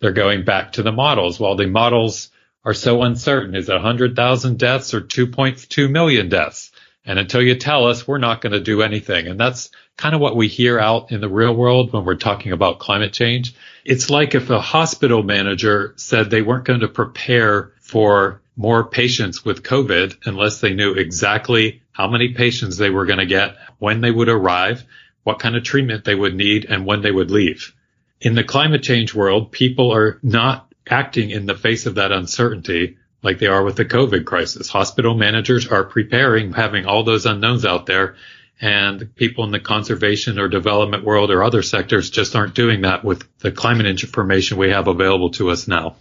they're 0.00 0.12
going 0.12 0.44
back 0.44 0.72
to 0.72 0.82
the 0.82 0.92
models. 0.92 1.38
While 1.38 1.56
the 1.56 1.66
models 1.66 2.30
are 2.64 2.74
so 2.74 3.02
uncertain, 3.02 3.54
is 3.54 3.68
it 3.68 3.74
100,000 3.74 4.58
deaths 4.58 4.94
or 4.94 5.00
2.2 5.00 5.90
million 5.90 6.28
deaths? 6.28 6.72
And 7.04 7.18
until 7.18 7.42
you 7.42 7.54
tell 7.54 7.86
us, 7.86 8.06
we're 8.06 8.18
not 8.18 8.40
going 8.40 8.52
to 8.52 8.60
do 8.60 8.82
anything. 8.82 9.26
And 9.26 9.40
that's 9.40 9.70
kind 9.96 10.14
of 10.14 10.20
what 10.20 10.36
we 10.36 10.48
hear 10.48 10.78
out 10.78 11.12
in 11.12 11.20
the 11.20 11.28
real 11.28 11.54
world 11.54 11.92
when 11.92 12.04
we're 12.04 12.16
talking 12.16 12.52
about 12.52 12.78
climate 12.78 13.12
change. 13.12 13.54
It's 13.84 14.10
like 14.10 14.34
if 14.34 14.50
a 14.50 14.60
hospital 14.60 15.22
manager 15.22 15.94
said 15.96 16.30
they 16.30 16.42
weren't 16.42 16.66
going 16.66 16.80
to 16.80 16.88
prepare 16.88 17.72
for 17.80 18.42
more 18.56 18.84
patients 18.84 19.44
with 19.44 19.62
COVID 19.62 20.26
unless 20.26 20.60
they 20.60 20.74
knew 20.74 20.92
exactly 20.92 21.82
how 21.92 22.08
many 22.08 22.34
patients 22.34 22.76
they 22.76 22.90
were 22.90 23.06
going 23.06 23.18
to 23.18 23.26
get, 23.26 23.56
when 23.78 24.00
they 24.00 24.10
would 24.10 24.28
arrive, 24.28 24.84
what 25.22 25.38
kind 25.38 25.56
of 25.56 25.64
treatment 25.64 26.04
they 26.04 26.14
would 26.14 26.34
need, 26.34 26.66
and 26.66 26.86
when 26.86 27.02
they 27.02 27.10
would 27.10 27.30
leave. 27.30 27.74
In 28.20 28.34
the 28.34 28.44
climate 28.44 28.82
change 28.82 29.14
world, 29.14 29.50
people 29.50 29.94
are 29.94 30.18
not 30.22 30.72
acting 30.86 31.30
in 31.30 31.46
the 31.46 31.54
face 31.54 31.86
of 31.86 31.94
that 31.94 32.12
uncertainty 32.12 32.98
like 33.22 33.38
they 33.38 33.46
are 33.46 33.62
with 33.62 33.76
the 33.76 33.84
COVID 33.84 34.24
crisis. 34.24 34.68
Hospital 34.68 35.14
managers 35.14 35.66
are 35.68 35.84
preparing, 35.84 36.52
having 36.52 36.86
all 36.86 37.02
those 37.02 37.26
unknowns 37.26 37.64
out 37.64 37.86
there. 37.86 38.16
And 38.60 39.14
people 39.14 39.44
in 39.44 39.52
the 39.52 39.60
conservation 39.60 40.38
or 40.38 40.48
development 40.48 41.04
world 41.04 41.30
or 41.30 41.42
other 41.42 41.62
sectors 41.62 42.10
just 42.10 42.36
aren't 42.36 42.54
doing 42.54 42.82
that 42.82 43.04
with 43.04 43.26
the 43.38 43.52
climate 43.52 43.86
information 43.86 44.58
we 44.58 44.70
have 44.70 44.86
available 44.86 45.30
to 45.32 45.50
us 45.50 45.66
now. 45.66 45.96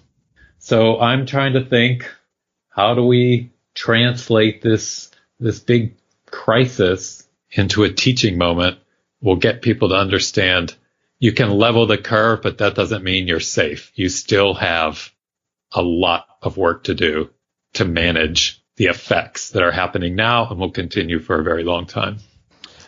So 0.57 0.99
I'm 0.99 1.25
trying 1.25 1.53
to 1.53 1.63
think, 1.63 2.09
how 2.69 2.95
do 2.95 3.05
we 3.05 3.51
translate 3.75 4.61
this, 4.61 5.09
this 5.39 5.59
big 5.59 5.95
crisis 6.25 7.25
into 7.49 7.83
a 7.85 7.93
teaching 7.93 8.37
moment? 8.37 8.77
We'll 9.21 9.37
get 9.37 9.61
people 9.61 9.89
to 9.89 9.95
understand 9.95 10.75
you 11.19 11.33
can 11.33 11.49
level 11.51 11.85
the 11.85 11.97
curve, 11.97 12.41
but 12.41 12.57
that 12.59 12.75
doesn't 12.75 13.03
mean 13.03 13.27
you're 13.27 13.39
safe. 13.39 13.91
You 13.95 14.09
still 14.09 14.53
have 14.53 15.11
a 15.71 15.81
lot 15.81 16.25
of 16.41 16.57
work 16.57 16.85
to 16.85 16.95
do 16.95 17.29
to 17.73 17.85
manage 17.85 18.63
the 18.77 18.85
effects 18.85 19.51
that 19.51 19.61
are 19.61 19.71
happening 19.71 20.15
now 20.15 20.49
and 20.49 20.59
will 20.59 20.71
continue 20.71 21.19
for 21.19 21.39
a 21.39 21.43
very 21.43 21.63
long 21.63 21.85
time. 21.85 22.17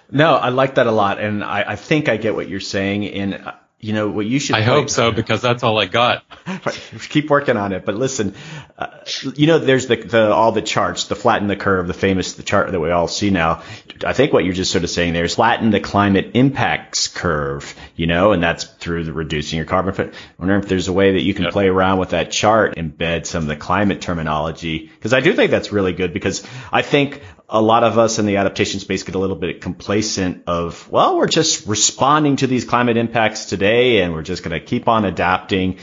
No, 0.09 0.35
I 0.35 0.50
like 0.50 0.75
that 0.75 0.88
a 0.88 0.91
lot, 0.91 1.19
and 1.19 1.43
I, 1.43 1.63
I 1.67 1.75
think 1.75 2.09
I 2.09 2.17
get 2.17 2.35
what 2.35 2.50
you're 2.50 2.59
saying. 2.59 3.07
And 3.07 3.53
you 3.81 3.93
know 3.93 4.07
what 4.07 4.27
you 4.27 4.39
should. 4.39 4.55
I 4.55 4.61
hope 4.61 4.89
so 4.89 5.11
because 5.11 5.41
that's 5.41 5.63
all 5.63 5.79
I 5.79 5.85
got. 5.85 6.23
Keep 7.09 7.29
working 7.29 7.57
on 7.57 7.73
it, 7.73 7.83
but 7.83 7.95
listen, 7.95 8.35
uh, 8.77 8.88
you 9.35 9.47
know, 9.47 9.57
there's 9.57 9.88
the, 9.88 9.95
the 9.95 10.31
all 10.31 10.51
the 10.51 10.61
charts, 10.61 11.05
the 11.05 11.15
flatten 11.15 11.47
the 11.47 11.55
curve, 11.55 11.88
the 11.88 11.93
famous 11.93 12.33
the 12.33 12.43
chart 12.43 12.71
that 12.71 12.79
we 12.79 12.91
all 12.91 13.07
see 13.07 13.31
now. 13.31 13.63
I 14.05 14.13
think 14.13 14.33
what 14.33 14.45
you're 14.45 14.53
just 14.53 14.71
sort 14.71 14.83
of 14.83 14.89
saying 14.89 15.13
there 15.13 15.25
is 15.25 15.35
flatten 15.35 15.71
the 15.71 15.79
climate 15.79 16.31
impacts 16.35 17.07
curve, 17.07 17.75
you 17.95 18.07
know, 18.07 18.31
and 18.31 18.41
that's 18.41 18.65
through 18.65 19.05
the 19.05 19.13
reducing 19.13 19.57
your 19.57 19.65
carbon 19.65 19.93
footprint. 19.93 20.15
I 20.15 20.41
wonder 20.41 20.57
if 20.57 20.67
there's 20.67 20.88
a 20.88 20.93
way 20.93 21.13
that 21.13 21.21
you 21.21 21.33
can 21.33 21.45
yep. 21.45 21.53
play 21.53 21.67
around 21.67 21.97
with 21.97 22.11
that 22.11 22.31
chart, 22.31 22.75
embed 22.75 23.25
some 23.25 23.43
of 23.43 23.47
the 23.47 23.55
climate 23.55 24.01
terminology, 24.01 24.91
because 24.93 25.13
I 25.13 25.21
do 25.21 25.33
think 25.33 25.50
that's 25.50 25.71
really 25.71 25.93
good 25.93 26.13
because 26.13 26.45
I 26.71 26.83
think 26.83 27.21
a 27.51 27.62
lot 27.62 27.84
of 27.84 28.00
us 28.00 28.17
in 28.17 28.25
the 28.25 28.38
adaptation 28.38 28.79
space 28.79 29.03
get 29.03 29.15
a 29.15 29.20
little 29.20 29.36
bit 29.36 29.60
complacent 29.62 30.43
of, 30.48 30.89
well, 30.89 31.17
we're 31.17 31.27
just 31.27 31.67
responding 31.67 32.38
to 32.38 32.48
these 32.48 32.63
climate 32.63 32.96
impacts 32.96 33.46
today 33.46 34.01
and 34.01 34.13
we're 34.13 34.22
just 34.22 34.41
going 34.41 34.58
to 34.58 34.65
keep 34.65 34.88
on 34.88 35.03
adapting 35.03 35.77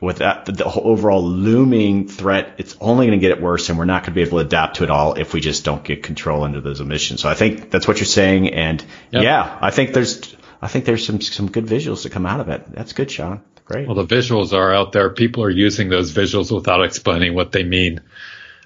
with 0.00 0.18
that, 0.18 0.46
the 0.46 0.64
overall 0.64 1.22
looming 1.22 2.08
threat, 2.08 2.54
it's 2.56 2.74
only 2.80 3.06
going 3.06 3.20
to 3.20 3.22
get 3.22 3.36
it 3.36 3.42
worse, 3.42 3.68
and 3.68 3.78
we're 3.78 3.84
not 3.84 4.02
going 4.02 4.12
to 4.12 4.14
be 4.14 4.22
able 4.22 4.38
to 4.38 4.46
adapt 4.46 4.76
to 4.76 4.84
it 4.84 4.90
all 4.90 5.14
if 5.14 5.34
we 5.34 5.40
just 5.40 5.62
don't 5.62 5.84
get 5.84 6.02
control 6.02 6.46
into 6.46 6.62
those 6.62 6.80
emissions. 6.80 7.20
So 7.20 7.28
I 7.28 7.34
think 7.34 7.70
that's 7.70 7.86
what 7.86 7.98
you're 7.98 8.06
saying, 8.06 8.54
and 8.54 8.82
yep. 9.10 9.22
yeah, 9.22 9.58
I 9.60 9.70
think 9.70 9.92
there's, 9.92 10.34
I 10.62 10.68
think 10.68 10.86
there's 10.86 11.04
some 11.04 11.20
some 11.20 11.50
good 11.50 11.66
visuals 11.66 12.04
to 12.04 12.08
come 12.08 12.24
out 12.24 12.40
of 12.40 12.48
it. 12.48 12.72
That's 12.72 12.94
good, 12.94 13.10
Sean. 13.10 13.42
Great. 13.66 13.86
Well, 13.86 13.94
the 13.94 14.06
visuals 14.06 14.54
are 14.54 14.72
out 14.72 14.92
there. 14.92 15.10
People 15.10 15.44
are 15.44 15.50
using 15.50 15.90
those 15.90 16.12
visuals 16.12 16.50
without 16.50 16.82
explaining 16.82 17.34
what 17.34 17.52
they 17.52 17.62
mean. 17.62 18.00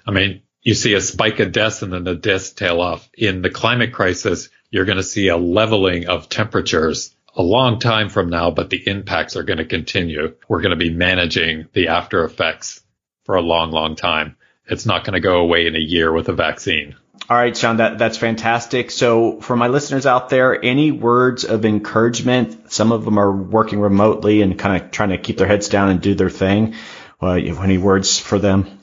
I 0.07 0.11
mean, 0.11 0.41
you 0.65 0.73
see 0.73 0.95
a 0.95 0.99
spike 0.99 1.39
of 1.39 1.53
deaths 1.53 1.83
and 1.83 1.93
then 1.93 2.03
the 2.03 2.15
deaths 2.15 2.49
tail 2.49 2.81
off. 2.81 3.07
In 3.17 3.41
the 3.43 3.51
climate 3.51 3.93
crisis, 3.93 4.49
you're 4.71 4.85
going 4.85 4.97
to 4.97 5.03
see 5.03 5.29
a 5.29 5.37
leveling 5.37 6.07
of 6.07 6.27
temperatures 6.27 7.15
a 7.35 7.43
long 7.43 7.79
time 7.79 8.09
from 8.09 8.29
now, 8.29 8.49
but 8.49 8.69
the 8.69 8.87
impacts 8.87 9.35
are 9.35 9.43
going 9.43 9.59
to 9.59 9.65
continue. 9.65 10.35
We're 10.49 10.61
going 10.61 10.71
to 10.71 10.75
be 10.75 10.89
managing 10.89 11.67
the 11.73 11.89
after 11.89 12.23
effects 12.23 12.81
for 13.25 13.35
a 13.35 13.41
long, 13.41 13.71
long 13.71 13.95
time. 13.95 14.37
It's 14.67 14.85
not 14.85 15.03
going 15.03 15.13
to 15.13 15.19
go 15.19 15.37
away 15.37 15.67
in 15.67 15.75
a 15.75 15.79
year 15.79 16.11
with 16.11 16.29
a 16.29 16.33
vaccine. 16.33 16.95
All 17.29 17.37
right, 17.37 17.55
Sean, 17.55 17.77
that, 17.77 17.97
that's 17.99 18.17
fantastic. 18.17 18.89
So 18.89 19.41
for 19.41 19.55
my 19.55 19.67
listeners 19.67 20.05
out 20.05 20.29
there, 20.29 20.63
any 20.63 20.91
words 20.91 21.43
of 21.43 21.65
encouragement? 21.65 22.71
Some 22.71 22.91
of 22.91 23.05
them 23.05 23.19
are 23.19 23.31
working 23.31 23.79
remotely 23.79 24.41
and 24.41 24.57
kind 24.57 24.81
of 24.81 24.91
trying 24.91 25.09
to 25.09 25.17
keep 25.17 25.37
their 25.37 25.47
heads 25.47 25.69
down 25.69 25.89
and 25.89 26.01
do 26.01 26.15
their 26.15 26.29
thing. 26.29 26.75
Uh, 27.21 27.33
any 27.33 27.77
words 27.77 28.19
for 28.19 28.39
them? 28.39 28.74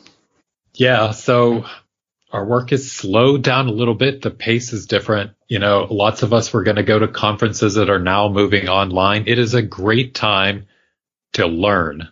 Yeah. 0.75 1.11
So 1.13 1.67
our 2.33 2.45
work 2.45 2.73
is 2.73 2.91
slowed 2.91 3.43
down 3.43 3.69
a 3.69 3.73
little 3.73 3.95
bit. 3.95 4.23
The 4.23 4.31
pace 4.31 4.73
is 4.73 4.87
different. 4.87 5.33
You 5.49 5.59
know, 5.59 5.87
lots 5.91 6.23
of 6.23 6.33
us 6.33 6.53
were 6.53 6.63
going 6.63 6.77
to 6.77 6.83
go 6.83 6.99
to 6.99 7.09
conferences 7.09 7.75
that 7.75 7.91
are 7.91 7.99
now 7.99 8.29
moving 8.29 8.69
online. 8.69 9.25
It 9.27 9.39
is 9.39 9.55
a 9.55 9.63
great 9.63 10.15
time 10.15 10.67
to 11.35 11.47
learn. 11.47 12.09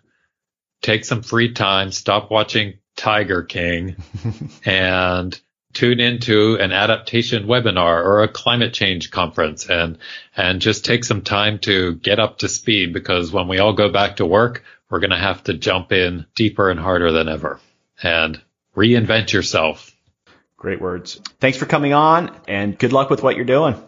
Take 0.82 1.04
some 1.04 1.22
free 1.22 1.52
time, 1.52 1.90
stop 1.90 2.30
watching 2.30 2.74
Tiger 2.96 3.42
King 3.42 3.96
and 4.64 5.38
tune 5.72 6.00
into 6.00 6.56
an 6.56 6.72
adaptation 6.72 7.46
webinar 7.46 8.04
or 8.04 8.22
a 8.22 8.28
climate 8.28 8.74
change 8.74 9.10
conference 9.10 9.70
and 9.70 9.98
and 10.36 10.60
just 10.60 10.84
take 10.84 11.04
some 11.04 11.22
time 11.22 11.60
to 11.60 11.94
get 11.94 12.18
up 12.18 12.38
to 12.38 12.48
speed 12.48 12.92
because 12.92 13.30
when 13.30 13.46
we 13.46 13.58
all 13.58 13.72
go 13.72 13.88
back 13.88 14.16
to 14.16 14.26
work, 14.26 14.64
we're 14.90 15.00
going 15.00 15.10
to 15.10 15.16
have 15.16 15.44
to 15.44 15.54
jump 15.54 15.92
in 15.92 16.26
deeper 16.34 16.70
and 16.70 16.80
harder 16.80 17.12
than 17.12 17.28
ever 17.28 17.60
and 18.02 18.40
reinvent 18.76 19.32
yourself. 19.32 19.94
Great 20.56 20.80
words. 20.80 21.20
Thanks 21.40 21.58
for 21.58 21.66
coming 21.66 21.94
on 21.94 22.36
and 22.46 22.78
good 22.78 22.92
luck 22.92 23.10
with 23.10 23.22
what 23.22 23.36
you're 23.36 23.44
doing. 23.44 23.82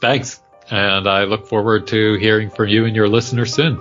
Thanks. 0.00 0.40
And 0.68 1.08
I 1.08 1.24
look 1.24 1.46
forward 1.46 1.86
to 1.88 2.14
hearing 2.14 2.50
from 2.50 2.68
you 2.68 2.84
and 2.84 2.96
your 2.96 3.08
listeners 3.08 3.54
soon. 3.54 3.78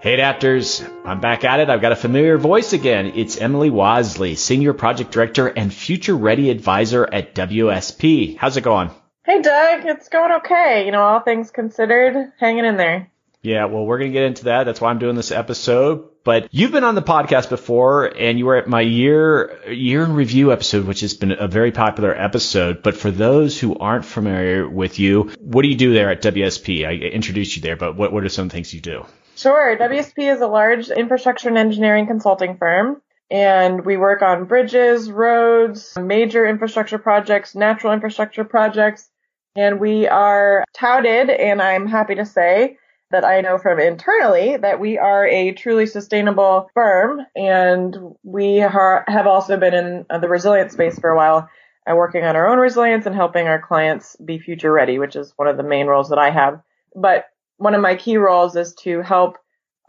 Hey 0.00 0.16
adapters, 0.16 0.88
I'm 1.04 1.20
back 1.20 1.44
at 1.44 1.60
it. 1.60 1.68
I've 1.68 1.80
got 1.80 1.92
a 1.92 1.96
familiar 1.96 2.38
voice 2.38 2.72
again. 2.72 3.12
It's 3.14 3.36
Emily 3.36 3.68
Wasley, 3.68 4.38
Senior 4.38 4.72
Project 4.72 5.10
Director 5.10 5.48
and 5.48 5.74
Future 5.74 6.16
Ready 6.16 6.50
Advisor 6.50 7.04
at 7.04 7.34
WSP. 7.34 8.36
How's 8.36 8.56
it 8.56 8.62
going? 8.62 8.90
Hey 9.24 9.42
Doug, 9.42 9.86
it's 9.86 10.08
going 10.08 10.32
okay. 10.32 10.86
You 10.86 10.92
know, 10.92 11.02
all 11.02 11.20
things 11.20 11.50
considered, 11.50 12.32
hanging 12.38 12.64
in 12.64 12.76
there. 12.76 13.10
Yeah, 13.42 13.66
well, 13.66 13.86
we're 13.86 13.98
going 13.98 14.10
to 14.10 14.18
get 14.18 14.24
into 14.24 14.44
that. 14.44 14.64
That's 14.64 14.80
why 14.80 14.90
I'm 14.90 14.98
doing 14.98 15.14
this 15.14 15.30
episode. 15.30 16.08
But 16.24 16.48
you've 16.50 16.72
been 16.72 16.84
on 16.84 16.96
the 16.96 17.02
podcast 17.02 17.48
before, 17.48 18.06
and 18.06 18.38
you 18.38 18.46
were 18.46 18.56
at 18.56 18.68
my 18.68 18.80
year 18.80 19.58
year 19.70 20.04
in 20.04 20.14
review 20.14 20.52
episode, 20.52 20.86
which 20.86 21.00
has 21.00 21.14
been 21.14 21.32
a 21.32 21.46
very 21.46 21.70
popular 21.70 22.14
episode. 22.14 22.82
But 22.82 22.96
for 22.96 23.10
those 23.10 23.58
who 23.58 23.78
aren't 23.78 24.04
familiar 24.04 24.68
with 24.68 24.98
you, 24.98 25.30
what 25.38 25.62
do 25.62 25.68
you 25.68 25.76
do 25.76 25.94
there 25.94 26.10
at 26.10 26.20
WSP? 26.20 26.86
I 26.86 26.92
introduced 26.92 27.56
you 27.56 27.62
there, 27.62 27.76
but 27.76 27.96
what 27.96 28.12
what 28.12 28.24
are 28.24 28.28
some 28.28 28.48
things 28.48 28.74
you 28.74 28.80
do? 28.80 29.06
Sure. 29.36 29.76
WSP 29.78 30.34
is 30.34 30.40
a 30.40 30.48
large 30.48 30.90
infrastructure 30.90 31.48
and 31.48 31.56
engineering 31.56 32.08
consulting 32.08 32.56
firm. 32.56 33.00
And 33.30 33.84
we 33.84 33.96
work 33.96 34.20
on 34.20 34.46
bridges, 34.46 35.10
roads, 35.10 35.96
major 35.96 36.46
infrastructure 36.46 36.98
projects, 36.98 37.54
natural 37.54 37.92
infrastructure 37.92 38.44
projects. 38.44 39.08
And 39.54 39.78
we 39.80 40.08
are 40.08 40.64
touted, 40.74 41.30
and 41.30 41.62
I'm 41.62 41.86
happy 41.86 42.16
to 42.16 42.26
say 42.26 42.78
that 43.10 43.24
I 43.24 43.40
know 43.40 43.58
from 43.58 43.80
internally 43.80 44.56
that 44.56 44.80
we 44.80 44.98
are 44.98 45.26
a 45.26 45.52
truly 45.52 45.86
sustainable 45.86 46.70
firm. 46.74 47.20
And 47.34 47.96
we 48.22 48.56
have 48.56 49.26
also 49.26 49.56
been 49.56 49.74
in 49.74 50.20
the 50.20 50.28
resilience 50.28 50.72
space 50.74 50.98
for 50.98 51.10
a 51.10 51.16
while, 51.16 51.48
uh, 51.90 51.96
working 51.96 52.24
on 52.24 52.36
our 52.36 52.48
own 52.48 52.58
resilience 52.58 53.06
and 53.06 53.14
helping 53.14 53.46
our 53.46 53.60
clients 53.60 54.16
be 54.16 54.38
future 54.38 54.72
ready, 54.72 54.98
which 54.98 55.16
is 55.16 55.32
one 55.36 55.48
of 55.48 55.56
the 55.56 55.62
main 55.62 55.86
roles 55.86 56.10
that 56.10 56.18
I 56.18 56.30
have. 56.30 56.60
But 56.94 57.24
one 57.56 57.74
of 57.74 57.80
my 57.80 57.96
key 57.96 58.18
roles 58.18 58.56
is 58.56 58.74
to 58.82 59.00
help 59.02 59.38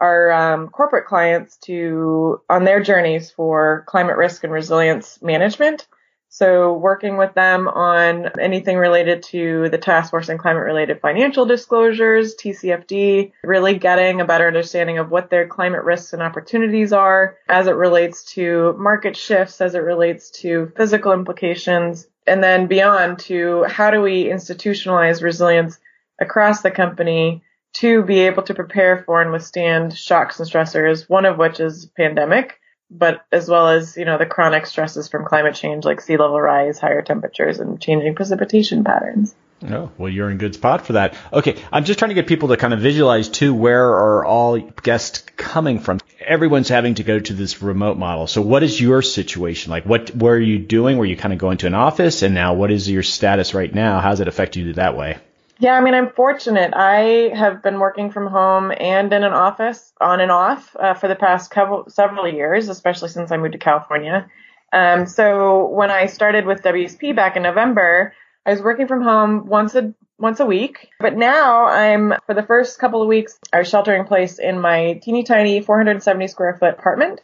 our 0.00 0.32
um, 0.32 0.68
corporate 0.68 1.06
clients 1.06 1.58
to 1.58 2.40
on 2.48 2.64
their 2.64 2.82
journeys 2.82 3.30
for 3.30 3.84
climate 3.86 4.16
risk 4.16 4.44
and 4.44 4.52
resilience 4.52 5.20
management. 5.20 5.86
So 6.32 6.74
working 6.74 7.16
with 7.16 7.34
them 7.34 7.66
on 7.66 8.30
anything 8.40 8.76
related 8.76 9.24
to 9.24 9.68
the 9.68 9.78
task 9.78 10.10
force 10.10 10.28
and 10.28 10.38
climate 10.38 10.62
related 10.62 11.00
financial 11.00 11.44
disclosures, 11.44 12.36
TCFD, 12.36 13.32
really 13.42 13.74
getting 13.78 14.20
a 14.20 14.24
better 14.24 14.46
understanding 14.46 14.98
of 14.98 15.10
what 15.10 15.28
their 15.28 15.48
climate 15.48 15.82
risks 15.82 16.12
and 16.12 16.22
opportunities 16.22 16.92
are 16.92 17.36
as 17.48 17.66
it 17.66 17.74
relates 17.74 18.22
to 18.34 18.76
market 18.78 19.16
shifts, 19.16 19.60
as 19.60 19.74
it 19.74 19.80
relates 19.80 20.30
to 20.42 20.70
physical 20.76 21.12
implications, 21.12 22.06
and 22.28 22.44
then 22.44 22.68
beyond 22.68 23.18
to 23.18 23.64
how 23.64 23.90
do 23.90 24.00
we 24.00 24.26
institutionalize 24.26 25.24
resilience 25.24 25.80
across 26.20 26.62
the 26.62 26.70
company 26.70 27.42
to 27.72 28.04
be 28.04 28.20
able 28.20 28.44
to 28.44 28.54
prepare 28.54 29.02
for 29.04 29.20
and 29.20 29.32
withstand 29.32 29.98
shocks 29.98 30.38
and 30.38 30.48
stressors, 30.48 31.10
one 31.10 31.24
of 31.24 31.38
which 31.38 31.58
is 31.58 31.86
pandemic, 31.96 32.59
but 32.90 33.24
as 33.30 33.48
well 33.48 33.68
as, 33.68 33.96
you 33.96 34.04
know, 34.04 34.18
the 34.18 34.26
chronic 34.26 34.66
stresses 34.66 35.08
from 35.08 35.24
climate 35.24 35.54
change 35.54 35.84
like 35.84 36.00
sea 36.00 36.16
level 36.16 36.40
rise, 36.40 36.78
higher 36.78 37.02
temperatures, 37.02 37.60
and 37.60 37.80
changing 37.80 38.14
precipitation 38.14 38.84
patterns. 38.84 39.34
Oh, 39.68 39.90
well, 39.98 40.10
you're 40.10 40.30
in 40.30 40.38
good 40.38 40.54
spot 40.54 40.86
for 40.86 40.94
that. 40.94 41.14
Okay, 41.32 41.62
I'm 41.70 41.84
just 41.84 41.98
trying 41.98 42.08
to 42.08 42.14
get 42.14 42.26
people 42.26 42.48
to 42.48 42.56
kind 42.56 42.72
of 42.72 42.80
visualize 42.80 43.28
too 43.28 43.54
where 43.54 43.86
are 43.86 44.24
all 44.24 44.58
guests 44.58 45.22
coming 45.36 45.80
from. 45.80 46.00
Everyone's 46.18 46.68
having 46.68 46.94
to 46.94 47.02
go 47.02 47.18
to 47.18 47.32
this 47.34 47.60
remote 47.60 47.98
model. 47.98 48.26
So 48.26 48.40
what 48.40 48.62
is 48.62 48.80
your 48.80 49.02
situation 49.02 49.70
like? 49.70 49.84
What 49.84 50.14
where 50.16 50.34
are 50.34 50.40
you 50.40 50.58
doing? 50.58 50.96
Were 50.96 51.04
you 51.04 51.16
kind 51.16 51.34
of 51.34 51.38
going 51.38 51.58
to 51.58 51.66
an 51.66 51.74
office 51.74 52.22
and 52.22 52.34
now 52.34 52.54
what 52.54 52.70
is 52.70 52.88
your 52.90 53.02
status 53.02 53.52
right 53.52 53.72
now? 53.72 54.00
How 54.00 54.10
does 54.10 54.20
it 54.20 54.28
affect 54.28 54.56
you 54.56 54.72
that 54.74 54.96
way? 54.96 55.18
Yeah, 55.60 55.74
I 55.74 55.82
mean, 55.82 55.92
I'm 55.92 56.08
fortunate. 56.08 56.72
I 56.74 57.32
have 57.36 57.62
been 57.62 57.78
working 57.78 58.10
from 58.10 58.26
home 58.28 58.72
and 58.80 59.12
in 59.12 59.22
an 59.22 59.34
office 59.34 59.92
on 60.00 60.20
and 60.20 60.32
off 60.32 60.74
uh, 60.74 60.94
for 60.94 61.06
the 61.06 61.14
past 61.14 61.50
couple, 61.50 61.84
several 61.88 62.26
years, 62.26 62.70
especially 62.70 63.10
since 63.10 63.30
I 63.30 63.36
moved 63.36 63.52
to 63.52 63.58
California. 63.58 64.26
Um, 64.72 65.06
so 65.06 65.68
when 65.68 65.90
I 65.90 66.06
started 66.06 66.46
with 66.46 66.62
WSP 66.62 67.14
back 67.14 67.36
in 67.36 67.42
November, 67.42 68.14
I 68.46 68.52
was 68.52 68.62
working 68.62 68.88
from 68.88 69.02
home 69.02 69.46
once 69.48 69.74
a 69.74 69.92
once 70.18 70.40
a 70.40 70.46
week. 70.46 70.88
But 70.98 71.14
now 71.14 71.66
I'm 71.66 72.14
for 72.24 72.34
the 72.34 72.42
first 72.42 72.78
couple 72.78 73.02
of 73.02 73.08
weeks 73.08 73.38
I 73.52 73.58
was 73.58 73.68
sheltering 73.68 74.00
in 74.00 74.06
place 74.06 74.38
in 74.38 74.58
my 74.58 74.98
teeny 75.02 75.24
tiny 75.24 75.60
470 75.60 76.26
square 76.28 76.56
foot 76.58 76.78
apartment 76.78 77.20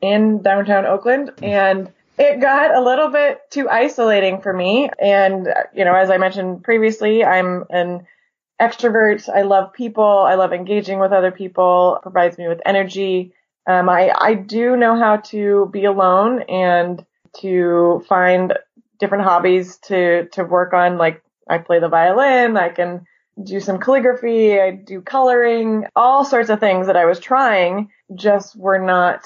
in 0.00 0.40
downtown 0.40 0.86
Oakland, 0.86 1.32
and 1.42 1.92
it 2.18 2.40
got 2.40 2.74
a 2.74 2.80
little 2.80 3.08
bit 3.08 3.40
too 3.50 3.68
isolating 3.68 4.40
for 4.40 4.52
me. 4.52 4.90
And, 5.00 5.48
you 5.74 5.84
know, 5.84 5.94
as 5.94 6.10
I 6.10 6.18
mentioned 6.18 6.62
previously, 6.62 7.24
I'm 7.24 7.64
an 7.70 8.06
extrovert. 8.60 9.28
I 9.28 9.42
love 9.42 9.72
people. 9.72 10.04
I 10.04 10.34
love 10.34 10.52
engaging 10.52 11.00
with 11.00 11.12
other 11.12 11.32
people. 11.32 11.96
It 11.96 12.02
provides 12.02 12.38
me 12.38 12.46
with 12.48 12.60
energy. 12.64 13.34
Um, 13.66 13.88
I, 13.88 14.12
I 14.16 14.34
do 14.34 14.76
know 14.76 14.98
how 14.98 15.16
to 15.16 15.68
be 15.72 15.86
alone 15.86 16.42
and 16.42 17.04
to 17.40 18.04
find 18.08 18.52
different 19.00 19.24
hobbies 19.24 19.78
to, 19.78 20.26
to 20.26 20.44
work 20.44 20.72
on. 20.72 20.98
Like 20.98 21.22
I 21.48 21.58
play 21.58 21.80
the 21.80 21.88
violin. 21.88 22.56
I 22.56 22.68
can 22.68 23.06
do 23.42 23.58
some 23.58 23.80
calligraphy. 23.80 24.60
I 24.60 24.70
do 24.70 25.00
coloring, 25.00 25.86
all 25.96 26.24
sorts 26.24 26.50
of 26.50 26.60
things 26.60 26.86
that 26.86 26.96
I 26.96 27.06
was 27.06 27.18
trying 27.18 27.90
just 28.14 28.54
were 28.54 28.78
not 28.78 29.24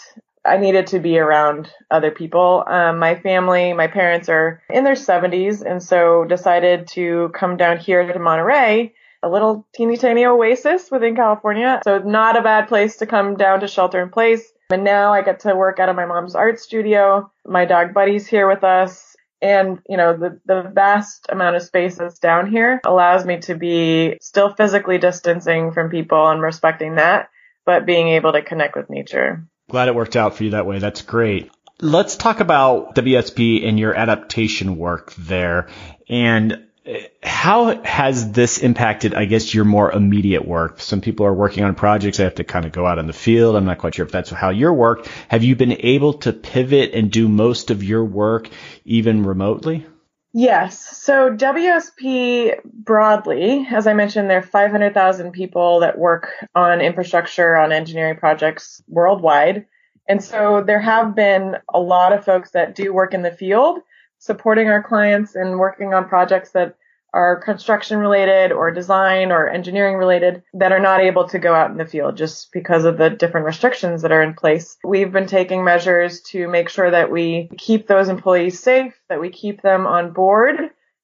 I 0.48 0.56
needed 0.56 0.88
to 0.88 0.98
be 0.98 1.18
around 1.18 1.70
other 1.90 2.10
people. 2.10 2.64
Um, 2.66 2.98
my 2.98 3.14
family, 3.14 3.72
my 3.72 3.86
parents 3.86 4.28
are 4.28 4.62
in 4.70 4.84
their 4.84 4.94
70s, 4.94 5.62
and 5.62 5.82
so 5.82 6.24
decided 6.24 6.88
to 6.88 7.30
come 7.34 7.56
down 7.56 7.78
here 7.78 8.10
to 8.10 8.18
Monterey, 8.18 8.94
a 9.22 9.28
little 9.28 9.66
teeny 9.74 9.96
tiny 9.96 10.24
oasis 10.24 10.90
within 10.90 11.16
California. 11.16 11.80
So 11.84 11.98
not 11.98 12.36
a 12.36 12.42
bad 12.42 12.68
place 12.68 12.96
to 12.96 13.06
come 13.06 13.36
down 13.36 13.60
to 13.60 13.68
shelter 13.68 14.02
in 14.02 14.10
place. 14.10 14.52
And 14.70 14.84
now 14.84 15.12
I 15.12 15.22
get 15.22 15.40
to 15.40 15.54
work 15.54 15.78
out 15.78 15.88
of 15.88 15.96
my 15.96 16.06
mom's 16.06 16.34
art 16.34 16.60
studio. 16.60 17.30
My 17.46 17.64
dog 17.64 17.94
Buddy's 17.94 18.26
here 18.26 18.48
with 18.48 18.64
us. 18.64 19.16
And, 19.40 19.80
you 19.88 19.96
know, 19.96 20.16
the, 20.16 20.40
the 20.46 20.70
vast 20.74 21.26
amount 21.28 21.56
of 21.56 21.62
space 21.62 21.96
that's 21.96 22.18
down 22.18 22.50
here 22.50 22.80
allows 22.84 23.24
me 23.24 23.38
to 23.40 23.54
be 23.54 24.18
still 24.20 24.52
physically 24.52 24.98
distancing 24.98 25.72
from 25.72 25.90
people 25.90 26.28
and 26.28 26.42
respecting 26.42 26.96
that, 26.96 27.28
but 27.64 27.86
being 27.86 28.08
able 28.08 28.32
to 28.32 28.42
connect 28.42 28.76
with 28.76 28.90
nature. 28.90 29.46
Glad 29.70 29.88
it 29.88 29.94
worked 29.94 30.16
out 30.16 30.34
for 30.34 30.44
you 30.44 30.50
that 30.50 30.66
way. 30.66 30.78
That's 30.78 31.02
great. 31.02 31.50
Let's 31.80 32.16
talk 32.16 32.40
about 32.40 32.94
WSP 32.94 33.68
and 33.68 33.78
your 33.78 33.94
adaptation 33.94 34.78
work 34.78 35.12
there. 35.14 35.68
And 36.08 36.64
eh, 36.86 37.02
how 37.22 37.82
has 37.84 38.32
this 38.32 38.58
impacted, 38.58 39.14
I 39.14 39.26
guess, 39.26 39.52
your 39.52 39.66
more 39.66 39.92
immediate 39.92 40.46
work? 40.46 40.80
Some 40.80 41.02
people 41.02 41.26
are 41.26 41.34
working 41.34 41.64
on 41.64 41.74
projects. 41.74 42.16
They 42.16 42.24
have 42.24 42.36
to 42.36 42.44
kind 42.44 42.64
of 42.64 42.72
go 42.72 42.86
out 42.86 42.98
in 42.98 43.06
the 43.06 43.12
field. 43.12 43.56
I'm 43.56 43.66
not 43.66 43.78
quite 43.78 43.94
sure 43.94 44.06
if 44.06 44.10
that's 44.10 44.30
how 44.30 44.50
your 44.50 44.72
work. 44.72 45.06
Have 45.28 45.44
you 45.44 45.54
been 45.54 45.76
able 45.80 46.14
to 46.14 46.32
pivot 46.32 46.94
and 46.94 47.12
do 47.12 47.28
most 47.28 47.70
of 47.70 47.84
your 47.84 48.04
work 48.04 48.48
even 48.86 49.22
remotely? 49.22 49.86
Yes. 50.34 50.96
So 50.98 51.34
WSP 51.34 52.62
broadly, 52.64 53.66
as 53.70 53.86
I 53.86 53.94
mentioned, 53.94 54.28
there 54.28 54.38
are 54.38 54.42
500,000 54.42 55.32
people 55.32 55.80
that 55.80 55.98
work 55.98 56.30
on 56.54 56.80
infrastructure, 56.80 57.56
on 57.56 57.72
engineering 57.72 58.16
projects 58.16 58.82
worldwide. 58.88 59.66
And 60.08 60.22
so 60.22 60.62
there 60.62 60.80
have 60.80 61.14
been 61.14 61.56
a 61.72 61.80
lot 61.80 62.12
of 62.12 62.24
folks 62.24 62.50
that 62.50 62.74
do 62.74 62.92
work 62.92 63.14
in 63.14 63.22
the 63.22 63.30
field 63.30 63.80
supporting 64.18 64.68
our 64.68 64.82
clients 64.82 65.34
and 65.34 65.58
working 65.58 65.94
on 65.94 66.08
projects 66.08 66.50
that 66.50 66.76
are 67.14 67.40
construction 67.40 67.98
related 67.98 68.52
or 68.52 68.70
design 68.70 69.32
or 69.32 69.48
engineering 69.48 69.96
related 69.96 70.42
that 70.54 70.72
are 70.72 70.78
not 70.78 71.00
able 71.00 71.26
to 71.28 71.38
go 71.38 71.54
out 71.54 71.70
in 71.70 71.78
the 71.78 71.86
field 71.86 72.16
just 72.16 72.52
because 72.52 72.84
of 72.84 72.98
the 72.98 73.10
different 73.10 73.46
restrictions 73.46 74.02
that 74.02 74.12
are 74.12 74.22
in 74.22 74.34
place. 74.34 74.76
We've 74.84 75.12
been 75.12 75.26
taking 75.26 75.64
measures 75.64 76.20
to 76.32 76.48
make 76.48 76.68
sure 76.68 76.90
that 76.90 77.10
we 77.10 77.50
keep 77.56 77.86
those 77.86 78.08
employees 78.08 78.60
safe, 78.60 78.94
that 79.08 79.20
we 79.20 79.30
keep 79.30 79.62
them 79.62 79.86
on 79.86 80.12
board. 80.12 80.56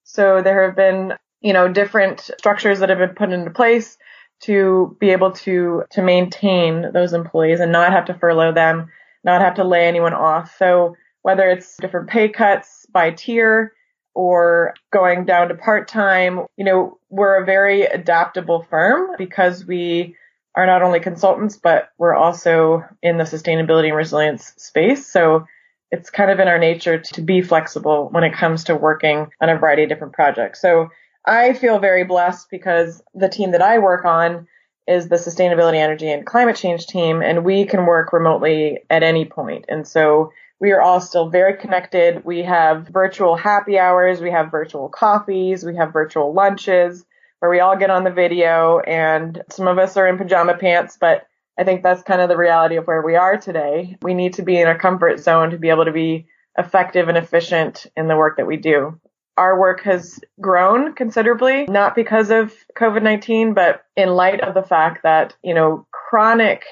So 0.05 0.43
there 0.43 0.67
have 0.67 0.77
been, 0.77 1.15
you 1.41 1.53
know, 1.53 1.69
different 1.69 2.21
structures 2.39 2.81
that 2.81 2.91
have 2.91 2.99
been 2.99 3.15
put 3.15 3.33
into 3.33 3.51
place 3.51 3.97
to 4.43 4.97
be 5.01 5.11
able 5.11 5.33
to, 5.33 5.85
to 5.91 6.03
maintain 6.03 6.93
those 6.93 7.15
employees 7.15 7.61
and 7.61 7.73
not 7.73 7.93
have 7.93 8.05
to 8.07 8.15
furlough 8.15 8.53
them, 8.53 8.91
not 9.25 9.41
have 9.41 9.55
to 9.55 9.65
lay 9.65 9.87
anyone 9.87 10.13
off. 10.13 10.55
So 10.59 10.97
whether 11.23 11.49
it's 11.49 11.77
different 11.79 12.11
pay 12.11 12.29
cuts 12.29 12.85
by 12.93 13.11
tier, 13.11 13.73
or 14.15 14.75
going 14.93 15.25
down 15.25 15.49
to 15.49 15.55
part 15.55 15.89
time. 15.89 16.47
You 16.57 16.65
know, 16.65 16.99
we're 17.11 17.43
a 17.43 17.45
very 17.45 17.83
adaptable 17.83 18.67
firm 18.71 19.11
because 19.19 19.67
we 19.67 20.17
are 20.55 20.67
not 20.67 20.83
only 20.83 21.01
consultants, 21.01 21.57
but 21.57 21.91
we're 21.99 22.15
also 22.15 22.85
in 23.03 23.19
the 23.19 23.25
sustainability 23.25 23.89
and 23.89 23.97
resilience 23.97 24.55
space. 24.57 25.07
So 25.07 25.47
it's 25.91 26.11
kind 26.11 26.31
of 26.31 26.41
in 26.41 26.49
our 26.49 26.59
nature 26.59 26.99
to 26.99 27.23
be 27.23 27.43
flexible 27.43 28.09
when 28.11 28.25
it 28.25 28.35
comes 28.35 28.65
to 28.65 28.77
working 28.77 29.29
on 29.41 29.49
a 29.49 29.59
variety 29.59 29.85
of 29.85 29.89
different 29.89 30.13
projects. 30.13 30.61
So 30.61 30.89
I 31.27 31.55
feel 31.55 31.79
very 31.79 32.05
blessed 32.05 32.49
because 32.51 33.03
the 33.15 33.29
team 33.29 33.53
that 33.53 33.63
I 33.63 33.79
work 33.79 34.05
on 34.05 34.47
is 34.87 35.09
the 35.09 35.17
sustainability, 35.17 35.77
energy, 35.77 36.11
and 36.11 36.27
climate 36.27 36.57
change 36.57 36.87
team, 36.87 37.23
and 37.23 37.45
we 37.45 37.65
can 37.65 37.87
work 37.87 38.13
remotely 38.13 38.81
at 38.91 39.03
any 39.03 39.25
point. 39.25 39.65
And 39.69 39.89
so 39.89 40.31
we 40.61 40.73
are 40.73 40.81
all 40.81 41.01
still 41.01 41.29
very 41.29 41.57
connected. 41.57 42.25
We 42.25 42.43
have 42.43 42.89
virtual 42.89 43.37
happy 43.37 43.79
hours, 43.79 44.21
we 44.21 44.31
have 44.31 44.51
virtual 44.51 44.89
coffees, 44.89 45.65
we 45.65 45.77
have 45.77 45.93
virtual 45.93 46.33
lunches 46.33 47.05
where 47.41 47.51
we 47.51 47.61
all 47.61 47.77
get 47.77 47.91
on 47.91 48.05
the 48.05 48.11
video 48.11 48.79
and 48.81 49.43
some 49.51 49.69
of 49.69 49.79
us 49.79 49.97
are 49.97 50.09
in 50.09 50.17
pajama 50.17 50.57
pants, 50.57 50.97
but 50.99 51.27
I 51.59 51.65
think 51.65 51.83
that's 51.83 52.03
kind 52.03 52.21
of 52.21 52.29
the 52.29 52.37
reality 52.37 52.77
of 52.77 52.87
where 52.87 53.03
we 53.03 53.17
are 53.17 53.37
today. 53.37 53.99
We 54.03 54.15
need 54.15 54.35
to 54.35 54.43
be 54.43 54.59
in 54.59 54.69
a 54.69 54.79
comfort 54.79 55.21
zone 55.21 55.51
to 55.51 55.59
be 55.59 55.69
able 55.69 55.85
to 55.85 55.93
be 55.93 56.27
effective 56.57 57.09
and 57.09 57.19
efficient 57.19 57.87
in 57.97 58.09
the 58.09 58.17
work 58.17 58.39
that 58.39 58.47
we 58.47 58.57
do. 58.57 58.99
Our 59.37 59.59
work 59.59 59.83
has 59.83 60.21
grown 60.41 60.95
considerably, 60.95 61.67
not 61.67 61.95
because 61.95 62.31
of 62.31 62.55
COVID-19, 62.79 63.55
but 63.55 63.85
in 63.97 64.09
light 64.09 64.41
of 64.41 64.55
the 64.55 64.63
fact 64.63 65.03
that, 65.03 65.35
you 65.43 65.55
know, 65.55 65.87
chronic 65.91 66.65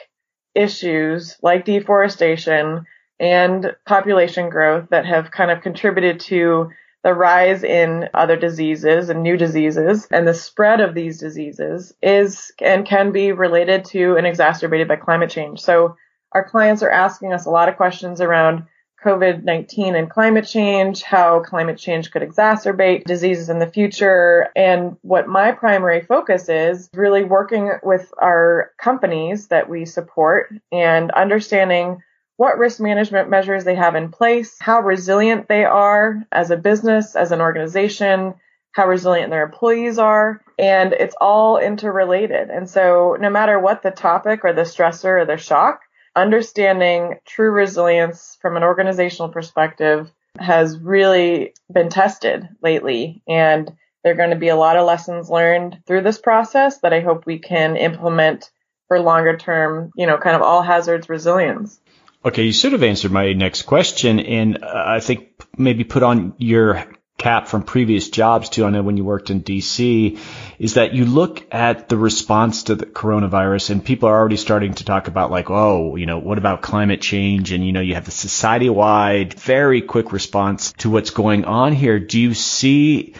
issues 0.54 1.36
like 1.42 1.64
deforestation 1.64 2.86
and 3.20 3.74
population 3.86 4.50
growth 4.50 4.88
that 4.90 5.06
have 5.06 5.30
kind 5.30 5.50
of 5.50 5.62
contributed 5.62 6.20
to 6.20 6.70
the 7.02 7.14
rise 7.14 7.64
in 7.64 8.08
other 8.14 8.36
diseases 8.36 9.08
and 9.08 9.22
new 9.22 9.36
diseases 9.36 10.06
and 10.10 10.26
the 10.26 10.34
spread 10.34 10.80
of 10.80 10.94
these 10.94 11.18
diseases 11.18 11.92
is 12.00 12.52
and 12.60 12.86
can 12.86 13.10
be 13.10 13.32
related 13.32 13.84
to 13.84 14.16
and 14.16 14.26
exacerbated 14.26 14.86
by 14.86 14.96
climate 14.96 15.30
change. 15.30 15.60
So 15.60 15.96
our 16.30 16.48
clients 16.48 16.82
are 16.82 16.90
asking 16.90 17.32
us 17.32 17.44
a 17.44 17.50
lot 17.50 17.68
of 17.68 17.76
questions 17.76 18.20
around 18.20 18.64
COVID-19 19.04 19.98
and 19.98 20.08
climate 20.08 20.46
change, 20.46 21.02
how 21.02 21.40
climate 21.40 21.76
change 21.76 22.12
could 22.12 22.22
exacerbate 22.22 23.04
diseases 23.04 23.48
in 23.48 23.58
the 23.58 23.66
future. 23.66 24.48
And 24.54 24.96
what 25.02 25.26
my 25.26 25.50
primary 25.50 26.02
focus 26.02 26.48
is 26.48 26.88
really 26.94 27.24
working 27.24 27.72
with 27.82 28.12
our 28.18 28.70
companies 28.78 29.48
that 29.48 29.68
we 29.68 29.86
support 29.86 30.54
and 30.70 31.10
understanding 31.10 32.00
what 32.42 32.58
risk 32.58 32.80
management 32.80 33.30
measures 33.30 33.62
they 33.62 33.76
have 33.76 33.94
in 33.94 34.10
place, 34.10 34.56
how 34.58 34.80
resilient 34.80 35.46
they 35.46 35.64
are 35.64 36.26
as 36.32 36.50
a 36.50 36.56
business, 36.56 37.14
as 37.14 37.30
an 37.30 37.40
organization, 37.40 38.34
how 38.72 38.88
resilient 38.88 39.30
their 39.30 39.44
employees 39.44 39.96
are, 39.96 40.40
and 40.58 40.92
it's 40.92 41.14
all 41.20 41.58
interrelated. 41.58 42.50
And 42.50 42.68
so 42.68 43.16
no 43.20 43.30
matter 43.30 43.60
what 43.60 43.84
the 43.84 43.92
topic 43.92 44.40
or 44.42 44.52
the 44.52 44.62
stressor 44.62 45.22
or 45.22 45.24
the 45.24 45.36
shock, 45.36 45.82
understanding 46.16 47.20
true 47.24 47.52
resilience 47.52 48.36
from 48.42 48.56
an 48.56 48.64
organizational 48.64 49.28
perspective 49.28 50.10
has 50.36 50.76
really 50.80 51.54
been 51.72 51.90
tested 51.90 52.48
lately. 52.60 53.22
And 53.28 53.70
there 54.02 54.14
are 54.14 54.16
going 54.16 54.30
to 54.30 54.36
be 54.36 54.48
a 54.48 54.56
lot 54.56 54.76
of 54.76 54.84
lessons 54.84 55.30
learned 55.30 55.78
through 55.86 56.02
this 56.02 56.18
process 56.18 56.78
that 56.78 56.92
I 56.92 57.02
hope 57.02 57.24
we 57.24 57.38
can 57.38 57.76
implement 57.76 58.50
for 58.88 58.98
longer 58.98 59.36
term, 59.36 59.90
you 59.96 60.06
know, 60.06 60.18
kind 60.18 60.36
of 60.36 60.42
all 60.42 60.60
hazards 60.60 61.08
resilience. 61.08 61.80
Okay, 62.24 62.44
you 62.44 62.52
sort 62.52 62.74
of 62.74 62.84
answered 62.84 63.10
my 63.10 63.32
next 63.32 63.62
question, 63.62 64.20
and 64.20 64.62
uh, 64.62 64.84
I 64.86 65.00
think 65.00 65.30
maybe 65.58 65.82
put 65.82 66.04
on 66.04 66.34
your 66.38 66.86
cap 67.18 67.48
from 67.48 67.64
previous 67.64 68.10
jobs 68.10 68.48
too. 68.48 68.64
I 68.64 68.70
know 68.70 68.82
when 68.82 68.96
you 68.96 69.04
worked 69.04 69.30
in 69.30 69.42
DC, 69.42 70.20
is 70.58 70.74
that 70.74 70.94
you 70.94 71.04
look 71.04 71.44
at 71.52 71.88
the 71.88 71.96
response 71.96 72.64
to 72.64 72.76
the 72.76 72.86
coronavirus, 72.86 73.70
and 73.70 73.84
people 73.84 74.08
are 74.08 74.16
already 74.16 74.36
starting 74.36 74.74
to 74.74 74.84
talk 74.84 75.08
about 75.08 75.32
like, 75.32 75.50
oh, 75.50 75.96
you 75.96 76.06
know, 76.06 76.18
what 76.18 76.38
about 76.38 76.62
climate 76.62 77.00
change? 77.00 77.50
And 77.50 77.66
you 77.66 77.72
know, 77.72 77.80
you 77.80 77.94
have 77.94 78.04
the 78.04 78.12
society-wide, 78.12 79.34
very 79.34 79.82
quick 79.82 80.12
response 80.12 80.72
to 80.78 80.90
what's 80.90 81.10
going 81.10 81.44
on 81.44 81.72
here. 81.72 81.98
Do 81.98 82.20
you 82.20 82.34
see 82.34 83.14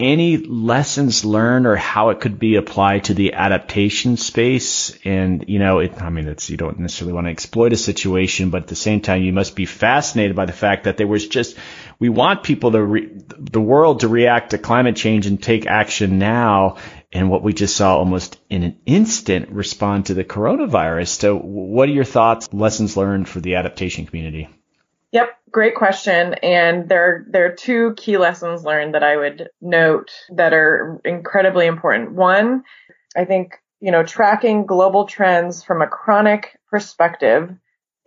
any 0.00 0.38
lessons 0.38 1.24
learned 1.24 1.66
or 1.66 1.76
how 1.76 2.10
it 2.10 2.20
could 2.20 2.38
be 2.38 2.56
applied 2.56 3.04
to 3.04 3.14
the 3.14 3.34
adaptation 3.34 4.16
space? 4.16 4.98
And 5.04 5.44
you 5.48 5.58
know 5.58 5.78
it, 5.78 6.02
i 6.02 6.10
mean 6.10 6.26
it's 6.26 6.50
you 6.50 6.56
don't 6.56 6.78
necessarily 6.80 7.12
want 7.12 7.26
to 7.26 7.30
exploit 7.30 7.72
a 7.72 7.76
situation 7.76 8.50
but 8.50 8.62
at 8.62 8.68
the 8.68 8.76
same 8.76 9.00
time 9.00 9.22
you 9.22 9.32
must 9.32 9.54
be 9.54 9.66
fascinated 9.66 10.34
by 10.34 10.46
the 10.46 10.52
fact 10.52 10.84
that 10.84 10.96
there 10.96 11.06
was 11.06 11.28
just 11.28 11.56
we 11.98 12.08
want 12.08 12.42
people 12.42 12.72
to 12.72 12.82
re, 12.82 13.08
the 13.38 13.60
world 13.60 14.00
to 14.00 14.08
react 14.08 14.50
to 14.50 14.58
climate 14.58 14.96
change 14.96 15.26
and 15.26 15.42
take 15.42 15.66
action 15.66 16.18
now. 16.18 16.76
And 17.12 17.30
what 17.30 17.44
we 17.44 17.52
just 17.52 17.76
saw 17.76 17.96
almost 17.96 18.40
in 18.50 18.64
an 18.64 18.78
instant 18.86 19.50
respond 19.50 20.06
to 20.06 20.14
the 20.14 20.24
coronavirus. 20.24 21.08
So 21.08 21.38
what 21.38 21.88
are 21.88 21.92
your 21.92 22.04
thoughts 22.04 22.52
lessons 22.52 22.96
learned 22.96 23.28
for 23.28 23.40
the 23.40 23.54
adaptation 23.54 24.06
community 24.06 24.48
Yep, 25.14 25.28
great 25.52 25.76
question. 25.76 26.34
And 26.42 26.88
there, 26.88 27.24
there 27.30 27.46
are 27.46 27.54
two 27.54 27.94
key 27.96 28.18
lessons 28.18 28.64
learned 28.64 28.94
that 28.94 29.04
I 29.04 29.16
would 29.16 29.48
note 29.60 30.10
that 30.30 30.52
are 30.52 31.00
incredibly 31.04 31.66
important. 31.66 32.14
One, 32.14 32.64
I 33.16 33.24
think, 33.24 33.52
you 33.80 33.92
know, 33.92 34.02
tracking 34.02 34.66
global 34.66 35.06
trends 35.06 35.62
from 35.62 35.82
a 35.82 35.86
chronic 35.86 36.58
perspective 36.68 37.54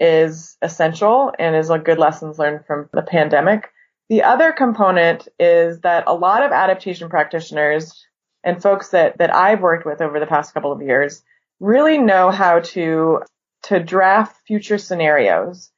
is 0.02 0.58
essential 0.62 1.32
and 1.39 1.56
is 1.56 1.70
a 1.70 1.80
good 1.80 1.98
lessons 1.98 2.38
learned 2.38 2.65
from 2.65 2.89
the 2.91 3.04
pandemic. 3.04 3.70
The 4.10 4.24
other 4.24 4.52
component 4.52 5.30
is 5.39 5.80
that 5.82 6.04
a 6.08 6.13
lot 6.13 6.43
of 6.43 6.52
adaptation 6.52 7.08
practitioners 7.08 8.06
and 8.43 8.62
folks 8.62 8.89
that, 8.89 9.17
that 9.20 9.34
I've 9.34 9.62
worked 9.62 9.86
with 9.86 10.02
over 10.02 10.20
the 10.20 10.28
past 10.28 10.54
couple 10.54 10.74
of 10.74 10.82
years 10.82 11.24
really 11.62 12.00
know 12.00 12.32
how 12.32 12.60
to, 12.60 13.22
to 13.63 13.80
draft 13.82 14.36
future 14.46 14.78
scenarios 14.78 15.72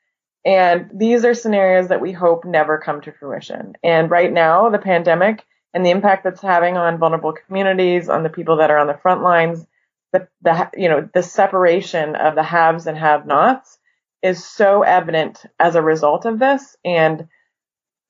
and 0.46 0.90
these 0.94 1.26
are 1.26 1.34
scenarios 1.34 1.90
that 1.90 2.02
we 2.02 2.12
hope 2.12 2.46
never 2.46 2.78
come 2.78 3.02
to 3.02 3.12
fruition. 3.12 3.74
And 3.84 4.10
right 4.10 4.32
now, 4.32 4.70
the 4.70 4.80
pandemic 4.80 5.46
and 5.74 5.86
the 5.86 5.92
impact 5.92 6.24
that's 6.24 6.42
having 6.42 6.78
on 6.78 6.98
vulnerable 6.98 7.34
communities, 7.34 8.10
on 8.10 8.24
the 8.24 8.30
people 8.30 8.58
that 8.58 8.72
are 8.72 8.80
on 8.80 8.88
the 8.88 8.98
front 9.02 9.22
lines, 9.22 9.66
the, 10.12 10.28
the 10.42 10.70
you 10.76 10.90
know, 10.90 11.08
the 11.14 11.24
separation 11.24 12.16
of 12.16 12.36
the 12.36 12.44
haves 12.44 12.88
and 12.88 12.98
have-nots 12.98 13.78
is 14.22 14.44
so 14.44 14.82
evident 14.82 15.46
as 15.60 15.76
a 15.76 15.82
result 15.82 16.26
of 16.26 16.40
this. 16.40 16.76
And 16.84 17.28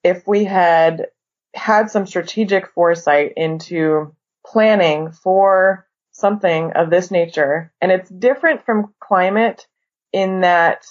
if 0.04 0.26
we 0.28 0.46
had 0.46 1.08
had 1.54 1.92
some 1.92 2.06
strategic 2.06 2.70
foresight 2.72 3.34
into 3.36 4.16
planning 4.46 5.12
for 5.12 5.86
something 6.12 6.72
of 6.74 6.90
this 6.90 7.12
nature, 7.12 7.74
and 7.82 7.92
it's 7.92 8.10
different 8.10 8.66
from 8.66 8.94
climate 9.00 9.68
in 10.14 10.42
that 10.42 10.86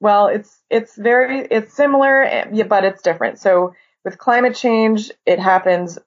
well, 0.00 0.28
it's 0.28 0.60
it's 0.70 0.96
very 0.96 1.40
it's 1.40 1.74
similar, 1.74 2.46
but 2.68 2.84
it's 2.84 3.02
different. 3.02 3.38
So 3.38 3.74
with 4.04 4.18
climate 4.18 4.54
change, 4.54 5.10
it 5.26 5.38
happens 5.38 5.98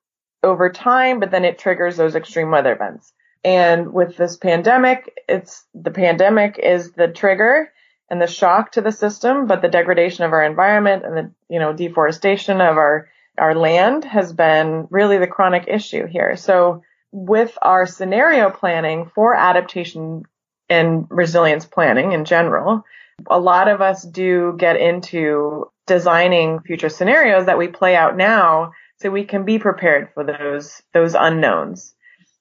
over 0.44 0.70
time, 0.70 1.20
but 1.20 1.32
then 1.32 1.46
it 1.46 1.60
triggers 1.60 1.98
those 1.98 2.16
extreme 2.16 2.52
weather 2.52 2.74
events. 2.74 3.14
And 3.44 3.94
with 3.94 4.18
this 4.18 4.38
pandemic, 4.38 5.12
it's 5.28 5.66
the 5.74 5.92
pandemic 5.92 6.60
is 6.62 6.92
the 6.92 7.08
trigger 7.08 7.72
and 8.10 8.22
the 8.22 8.28
shock 8.28 8.74
to 8.74 8.82
the 8.82 8.92
system, 8.92 9.48
but 9.48 9.62
the 9.62 9.68
degradation 9.68 10.26
of 10.26 10.34
our 10.34 10.44
environment 10.44 11.04
and 11.06 11.18
the 11.18 11.32
you 11.50 11.60
know 11.60 11.74
deforestation 11.74 12.62
of 12.62 12.78
our 12.78 13.10
our 13.38 13.56
land 13.56 14.06
has 14.06 14.32
been 14.32 14.88
really 14.90 15.18
the 15.18 15.28
chronic 15.28 15.66
issue 15.68 16.06
here. 16.06 16.36
So 16.38 16.84
with 17.12 17.58
our 17.62 17.86
scenario 17.86 18.50
planning 18.50 19.12
for 19.14 19.34
adaptation 19.34 20.24
and 20.70 21.08
resilience 21.10 21.66
planning 21.66 22.14
in 22.14 22.26
general, 22.26 22.86
a 23.30 23.40
lot 23.40 23.68
of 23.68 23.82
us 23.82 24.04
do 24.04 24.56
get 24.58 24.78
into 24.78 25.70
designing 25.88 26.60
future 26.62 26.90
scenarios 26.90 27.46
that 27.46 27.58
we 27.58 27.68
play 27.68 27.96
out 27.96 28.16
now 28.16 28.72
so 29.02 29.10
we 29.10 29.24
can 29.24 29.46
be 29.46 29.60
prepared 29.60 30.10
for 30.14 30.24
those 30.24 30.82
those 30.94 31.16
unknowns. 31.16 31.94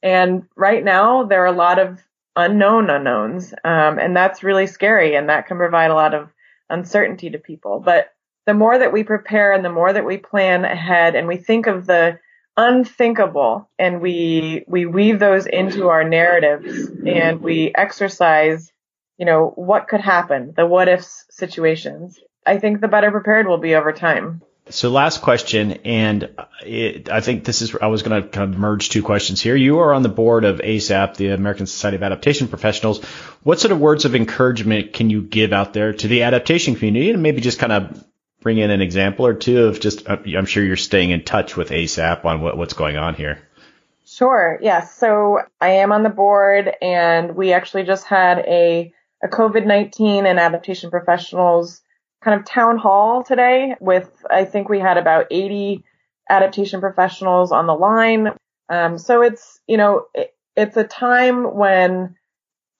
And 0.02 0.44
right 0.56 0.84
now 0.84 1.24
there 1.24 1.42
are 1.42 1.46
a 1.46 1.52
lot 1.52 1.78
of 1.78 1.98
unknown 2.36 2.90
unknowns, 2.90 3.52
um, 3.64 3.98
and 3.98 4.16
that's 4.16 4.42
really 4.42 4.66
scary, 4.66 5.14
and 5.14 5.28
that 5.28 5.46
can 5.46 5.56
provide 5.56 5.90
a 5.90 5.94
lot 5.94 6.14
of 6.14 6.30
uncertainty 6.68 7.30
to 7.30 7.38
people. 7.38 7.80
But 7.80 8.12
the 8.46 8.54
more 8.54 8.78
that 8.78 8.92
we 8.92 9.04
prepare 9.04 9.52
and 9.52 9.64
the 9.64 9.70
more 9.70 9.92
that 9.92 10.06
we 10.06 10.16
plan 10.16 10.64
ahead, 10.64 11.14
and 11.14 11.26
we 11.26 11.36
think 11.36 11.66
of 11.66 11.86
the 11.86 12.18
unthinkable, 12.56 13.68
and 13.78 14.00
we 14.00 14.64
we 14.66 14.86
weave 14.86 15.18
those 15.18 15.46
into 15.46 15.88
our 15.88 16.04
narratives, 16.04 16.90
and 17.06 17.40
we 17.40 17.72
exercise 17.74 18.72
you 19.20 19.26
know, 19.26 19.52
what 19.54 19.86
could 19.86 20.00
happen, 20.00 20.54
the 20.56 20.64
what 20.64 20.88
ifs 20.88 21.26
situations. 21.28 22.18
I 22.46 22.58
think 22.58 22.80
the 22.80 22.88
better 22.88 23.10
prepared 23.10 23.46
we'll 23.46 23.58
be 23.58 23.74
over 23.74 23.92
time. 23.92 24.40
So 24.70 24.88
last 24.88 25.20
question, 25.20 25.72
and 25.84 26.30
it, 26.64 27.10
I 27.10 27.20
think 27.20 27.44
this 27.44 27.60
is, 27.60 27.76
I 27.82 27.88
was 27.88 28.02
going 28.02 28.22
to 28.22 28.28
kind 28.28 28.54
of 28.54 28.58
merge 28.58 28.88
two 28.88 29.02
questions 29.02 29.42
here. 29.42 29.54
You 29.54 29.80
are 29.80 29.92
on 29.92 30.02
the 30.02 30.08
board 30.08 30.46
of 30.46 30.60
ASAP, 30.60 31.16
the 31.16 31.28
American 31.30 31.66
Society 31.66 31.96
of 31.96 32.02
Adaptation 32.02 32.48
Professionals. 32.48 33.04
What 33.42 33.60
sort 33.60 33.72
of 33.72 33.80
words 33.80 34.06
of 34.06 34.14
encouragement 34.14 34.94
can 34.94 35.10
you 35.10 35.20
give 35.20 35.52
out 35.52 35.74
there 35.74 35.92
to 35.92 36.08
the 36.08 36.22
adaptation 36.22 36.74
community 36.76 37.10
and 37.10 37.22
maybe 37.22 37.42
just 37.42 37.58
kind 37.58 37.72
of 37.72 38.02
bring 38.40 38.56
in 38.56 38.70
an 38.70 38.80
example 38.80 39.26
or 39.26 39.34
two 39.34 39.64
of 39.64 39.80
just, 39.80 40.08
uh, 40.08 40.16
I'm 40.34 40.46
sure 40.46 40.64
you're 40.64 40.76
staying 40.76 41.10
in 41.10 41.24
touch 41.24 41.58
with 41.58 41.68
ASAP 41.68 42.24
on 42.24 42.40
what, 42.40 42.56
what's 42.56 42.72
going 42.72 42.96
on 42.96 43.16
here. 43.16 43.42
Sure. 44.06 44.58
Yes. 44.62 44.96
So 44.96 45.40
I 45.60 45.68
am 45.68 45.92
on 45.92 46.04
the 46.04 46.08
board 46.08 46.70
and 46.80 47.36
we 47.36 47.52
actually 47.52 47.82
just 47.82 48.06
had 48.06 48.38
a, 48.38 48.94
a 49.22 49.28
COVID-19 49.28 50.24
and 50.24 50.38
adaptation 50.38 50.90
professionals 50.90 51.82
kind 52.22 52.38
of 52.38 52.46
town 52.46 52.76
hall 52.76 53.22
today 53.22 53.74
with, 53.80 54.10
I 54.30 54.44
think 54.44 54.68
we 54.68 54.78
had 54.78 54.98
about 54.98 55.26
80 55.30 55.84
adaptation 56.28 56.80
professionals 56.80 57.52
on 57.52 57.66
the 57.66 57.74
line. 57.74 58.28
Um, 58.68 58.98
so 58.98 59.22
it's, 59.22 59.60
you 59.66 59.76
know, 59.76 60.06
it, 60.14 60.34
it's 60.56 60.76
a 60.76 60.84
time 60.84 61.56
when 61.56 62.16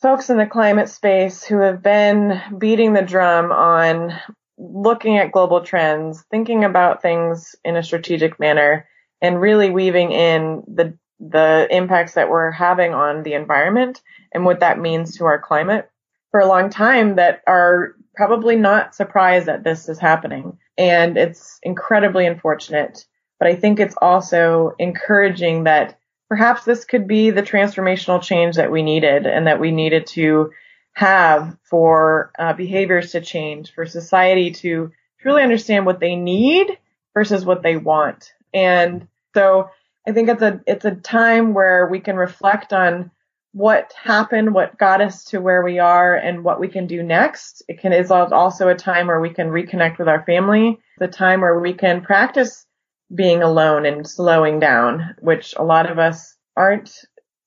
folks 0.03 0.31
in 0.31 0.39
the 0.39 0.47
climate 0.47 0.89
space 0.89 1.45
who 1.45 1.59
have 1.59 1.83
been 1.83 2.41
beating 2.59 2.93
the 2.93 3.03
drum 3.03 3.51
on 3.51 4.19
looking 4.59 5.19
at 5.19 5.33
global 5.33 5.63
trends, 5.63 6.25
thinking 6.31 6.65
about 6.65 7.03
things 7.03 7.57
in 7.65 7.77
a 7.77 7.83
strategic 7.83 8.39
manner, 8.39 8.87
and 9.23 9.41
really 9.41 9.71
weaving 9.71 10.13
in 10.13 10.63
the 10.67 10.97
the 11.19 11.67
impacts 11.71 12.15
that 12.15 12.31
we're 12.31 12.51
having 12.51 12.95
on 12.95 13.23
the 13.23 13.35
environment 13.35 14.01
and 14.33 14.47
what 14.47 14.61
that 14.61 14.81
means 14.81 15.19
to 15.19 15.27
our 15.27 15.39
climate 15.39 15.91
for 16.31 16.41
a 16.41 16.47
long 16.47 16.71
time 16.71 17.17
that 17.17 17.43
are 17.47 17.95
probably 18.15 18.57
not 18.57 18.95
surprised 18.95 19.47
that 19.47 19.65
this 19.65 19.89
is 19.89 19.99
happening. 19.99 20.59
And 20.77 21.17
it's 21.17 21.59
incredibly 21.63 22.27
unfortunate. 22.27 23.05
But 23.39 23.49
I 23.49 23.55
think 23.57 23.81
it's 23.81 23.97
also 24.01 24.75
encouraging 24.79 25.65
that 25.65 25.99
perhaps 26.29 26.65
this 26.65 26.85
could 26.85 27.09
be 27.09 27.31
the 27.31 27.43
transformational 27.43 28.23
change 28.23 28.57
that 28.57 28.71
we 28.71 28.83
needed 28.83 29.27
and 29.27 29.47
that 29.47 29.61
we 29.61 29.73
needed 29.73 30.07
to 30.09 30.51
have 30.93 31.57
for 31.63 32.31
uh, 32.39 32.53
behaviors 32.53 33.13
to 33.13 33.21
change, 33.21 33.73
for 33.73 33.87
society 33.87 34.51
to 34.51 34.93
truly 35.21 35.43
understand 35.43 35.87
what 35.87 36.01
they 36.01 36.17
need 36.17 36.79
versus 37.15 37.45
what 37.45 37.63
they 37.63 37.77
want. 37.77 38.33
And 38.53 39.09
so 39.35 39.71
I 40.07 40.13
think 40.13 40.29
it's 40.29 40.43
a 40.43 40.61
it's 40.67 40.85
a 40.85 40.95
time 40.95 41.55
where 41.55 41.87
we 41.87 42.01
can 42.01 42.17
reflect 42.17 42.73
on 42.73 43.11
what 43.53 43.93
happened, 44.01 44.55
what 44.55 44.79
got 44.79 45.01
us 45.01 45.25
to 45.25 45.41
where 45.41 45.63
we 45.63 45.79
are, 45.79 46.15
and 46.15 46.45
what 46.45 46.61
we 46.61 46.69
can 46.69 46.87
do 46.87 47.03
next. 47.03 47.63
It 47.69 47.81
can 47.81 47.93
is 47.93 48.11
also 48.11 48.69
a 48.69 48.75
time 48.75 49.09
where 49.09 49.21
we 49.21 49.31
can 49.31 49.49
reconnect 49.49 49.99
with 49.99 50.09
our 50.09 50.25
family. 50.25 50.79
The 50.99 51.09
time 51.09 51.41
where 51.41 51.59
we 51.59 51.73
can 51.73 52.03
practice 52.03 52.65
being 53.13 53.43
alone 53.43 53.87
and 53.87 54.07
slowing 54.07 54.61
down, 54.61 55.17
which 55.21 55.55
a 55.57 55.65
lot 55.65 55.91
of 55.91 55.99
us 55.99 56.37
aren't, 56.57 56.95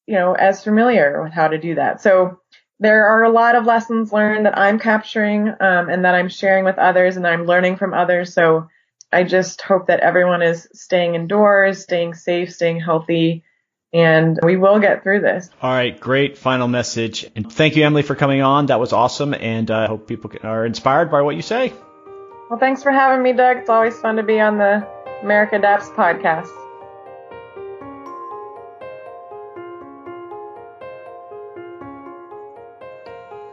you 0.05 0.15
know, 0.15 0.33
as 0.33 0.63
familiar 0.63 1.23
with 1.23 1.31
how 1.31 1.47
to 1.47 1.57
do 1.57 1.75
that. 1.75 2.01
So 2.01 2.39
there 2.79 3.05
are 3.07 3.23
a 3.23 3.31
lot 3.31 3.55
of 3.55 3.65
lessons 3.65 4.11
learned 4.11 4.45
that 4.45 4.57
I'm 4.57 4.79
capturing 4.79 5.47
um, 5.47 5.89
and 5.89 6.03
that 6.03 6.15
I'm 6.15 6.27
sharing 6.27 6.65
with 6.65 6.77
others, 6.77 7.15
and 7.15 7.25
I'm 7.25 7.45
learning 7.45 7.77
from 7.77 7.93
others. 7.93 8.33
So 8.33 8.67
I 9.13 9.23
just 9.23 9.61
hope 9.61 9.87
that 9.87 10.01
everyone 10.01 10.41
is 10.41 10.67
staying 10.73 11.15
indoors, 11.15 11.83
staying 11.83 12.15
safe, 12.15 12.53
staying 12.53 12.81
healthy, 12.81 13.45
and 13.93 14.39
we 14.41 14.57
will 14.57 14.79
get 14.79 15.03
through 15.03 15.21
this. 15.21 15.49
All 15.61 15.71
right, 15.71 15.97
great 15.97 16.37
final 16.37 16.67
message. 16.67 17.29
And 17.35 17.51
thank 17.51 17.75
you, 17.75 17.85
Emily, 17.85 18.01
for 18.01 18.15
coming 18.15 18.41
on. 18.41 18.65
That 18.65 18.79
was 18.79 18.91
awesome, 18.91 19.33
and 19.33 19.69
I 19.69 19.85
uh, 19.85 19.87
hope 19.87 20.07
people 20.07 20.31
are 20.43 20.65
inspired 20.65 21.11
by 21.11 21.21
what 21.21 21.35
you 21.35 21.41
say. 21.41 21.73
Well, 22.49 22.59
thanks 22.59 22.83
for 22.83 22.91
having 22.91 23.23
me, 23.23 23.33
Doug. 23.33 23.57
It's 23.57 23.69
always 23.69 23.97
fun 23.99 24.15
to 24.17 24.23
be 24.23 24.39
on 24.39 24.57
the 24.57 24.87
America 25.21 25.55
Adapts 25.55 25.89
podcast. 25.89 26.49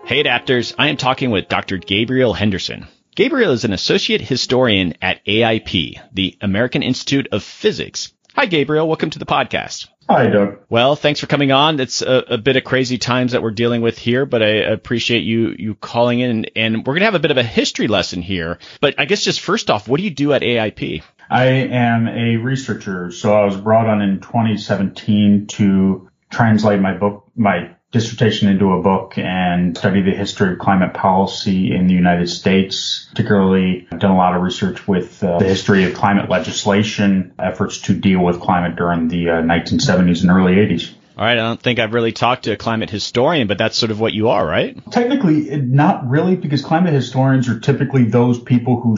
Hey, 0.04 0.24
adapters. 0.24 0.74
I 0.76 0.88
am 0.88 0.96
talking 0.96 1.30
with 1.30 1.48
Dr. 1.48 1.78
Gabriel 1.78 2.34
Henderson. 2.34 2.88
Gabriel 3.14 3.52
is 3.52 3.64
an 3.64 3.72
associate 3.72 4.20
historian 4.20 4.94
at 5.00 5.24
AIP, 5.24 6.00
the 6.12 6.36
American 6.40 6.82
Institute 6.82 7.28
of 7.30 7.44
Physics. 7.44 8.12
Hi, 8.34 8.46
Gabriel. 8.46 8.88
Welcome 8.88 9.10
to 9.10 9.18
the 9.20 9.26
podcast. 9.26 9.86
Hi, 10.10 10.26
Doug. 10.26 10.58
Well, 10.68 10.96
thanks 10.96 11.20
for 11.20 11.28
coming 11.28 11.52
on. 11.52 11.78
It's 11.78 12.02
a, 12.02 12.24
a, 12.30 12.36
bit 12.36 12.56
of 12.56 12.64
crazy 12.64 12.98
times 12.98 13.30
that 13.30 13.44
we're 13.44 13.52
dealing 13.52 13.80
with 13.80 13.96
here, 13.96 14.26
but 14.26 14.42
I 14.42 14.48
appreciate 14.48 15.20
you 15.20 15.54
you 15.56 15.76
calling 15.76 16.18
in. 16.18 16.46
And 16.56 16.78
we're 16.78 16.94
going 16.94 17.02
to 17.02 17.04
have 17.04 17.14
a 17.14 17.20
bit 17.20 17.30
of 17.30 17.36
a 17.36 17.44
history 17.44 17.86
lesson 17.86 18.20
here. 18.20 18.58
But 18.80 18.96
I 18.98 19.04
guess 19.04 19.22
just 19.22 19.40
first 19.40 19.70
off, 19.70 19.86
what 19.86 19.98
do 19.98 20.02
you 20.02 20.10
do 20.10 20.32
at 20.32 20.42
AIP? 20.42 21.04
I 21.30 21.44
am 21.44 22.08
a 22.08 22.38
researcher. 22.38 23.12
So 23.12 23.32
I 23.32 23.44
was 23.44 23.56
brought 23.56 23.86
on 23.86 24.02
in 24.02 24.18
2017 24.18 25.46
to 25.46 26.10
translate 26.28 26.80
my 26.80 26.98
book, 26.98 27.30
my 27.36 27.76
dissertation 27.92 28.48
into 28.48 28.72
a 28.72 28.82
book 28.82 29.18
and 29.18 29.76
study 29.76 30.02
the 30.02 30.12
history 30.12 30.52
of 30.52 30.58
climate 30.58 30.94
policy 30.94 31.74
in 31.74 31.88
the 31.88 31.94
United 31.94 32.28
States. 32.28 33.08
Particularly, 33.10 33.88
I've 33.90 33.98
done 33.98 34.12
a 34.12 34.16
lot 34.16 34.36
of 34.36 34.42
research 34.42 34.86
with 34.86 35.22
uh, 35.24 35.38
the 35.38 35.44
history 35.46 35.84
of 35.84 35.94
climate 35.94 36.30
legislation, 36.30 37.34
efforts 37.38 37.82
to 37.82 37.94
deal 37.94 38.20
with 38.20 38.40
climate 38.40 38.76
during 38.76 39.08
the 39.08 39.30
uh, 39.30 39.32
1970s 39.42 40.22
and 40.22 40.30
early 40.30 40.54
80s. 40.54 40.94
All 41.18 41.26
right, 41.26 41.32
I 41.32 41.42
don't 41.42 41.60
think 41.60 41.78
I've 41.78 41.92
really 41.92 42.12
talked 42.12 42.44
to 42.44 42.52
a 42.52 42.56
climate 42.56 42.88
historian, 42.88 43.46
but 43.46 43.58
that's 43.58 43.76
sort 43.76 43.90
of 43.90 44.00
what 44.00 44.14
you 44.14 44.28
are, 44.28 44.46
right? 44.46 44.78
Technically, 44.90 45.54
not 45.60 46.08
really, 46.08 46.36
because 46.36 46.62
climate 46.62 46.94
historians 46.94 47.48
are 47.48 47.58
typically 47.58 48.04
those 48.04 48.40
people 48.40 48.80
who 48.80 48.96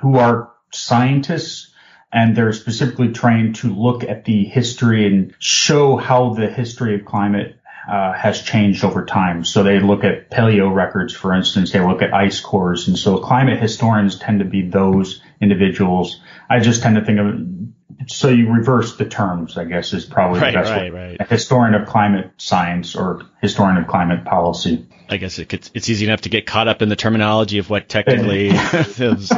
who 0.00 0.18
are 0.18 0.52
scientists 0.72 1.72
and 2.12 2.36
they're 2.36 2.52
specifically 2.52 3.12
trained 3.12 3.56
to 3.56 3.74
look 3.74 4.04
at 4.04 4.24
the 4.24 4.44
history 4.44 5.06
and 5.06 5.34
show 5.40 5.96
how 5.96 6.34
the 6.34 6.48
history 6.48 6.94
of 6.94 7.04
climate 7.04 7.58
uh, 7.90 8.12
has 8.12 8.42
changed 8.42 8.84
over 8.84 9.04
time. 9.04 9.44
So 9.44 9.62
they 9.62 9.80
look 9.80 10.04
at 10.04 10.30
paleo 10.30 10.74
records, 10.74 11.12
for 11.14 11.34
instance, 11.34 11.72
they 11.72 11.80
look 11.80 12.02
at 12.02 12.14
ice 12.14 12.40
cores. 12.40 12.88
And 12.88 12.98
so 12.98 13.18
climate 13.18 13.60
historians 13.60 14.18
tend 14.18 14.38
to 14.38 14.44
be 14.44 14.68
those 14.68 15.20
individuals. 15.40 16.20
I 16.48 16.60
just 16.60 16.82
tend 16.82 16.96
to 16.96 17.04
think 17.04 17.18
of, 17.18 18.08
so 18.08 18.28
you 18.28 18.50
reverse 18.52 18.96
the 18.96 19.04
terms, 19.04 19.56
I 19.56 19.64
guess 19.64 19.92
is 19.92 20.04
probably 20.04 20.40
right, 20.40 20.52
the 20.52 20.60
best 20.60 20.70
right, 20.70 20.92
way. 20.92 21.08
Right. 21.08 21.20
A 21.20 21.24
historian 21.24 21.74
of 21.74 21.86
climate 21.86 22.32
science 22.38 22.96
or 22.96 23.22
historian 23.40 23.76
of 23.76 23.86
climate 23.86 24.24
policy. 24.24 24.86
I 25.08 25.16
guess 25.18 25.38
it 25.38 25.48
could, 25.48 25.68
it's 25.74 25.88
easy 25.88 26.06
enough 26.06 26.22
to 26.22 26.28
get 26.28 26.46
caught 26.46 26.68
up 26.68 26.82
in 26.82 26.88
the 26.88 26.96
terminology 26.96 27.58
of 27.58 27.68
what 27.70 27.88
technically 27.88 28.48
is. 28.52 29.30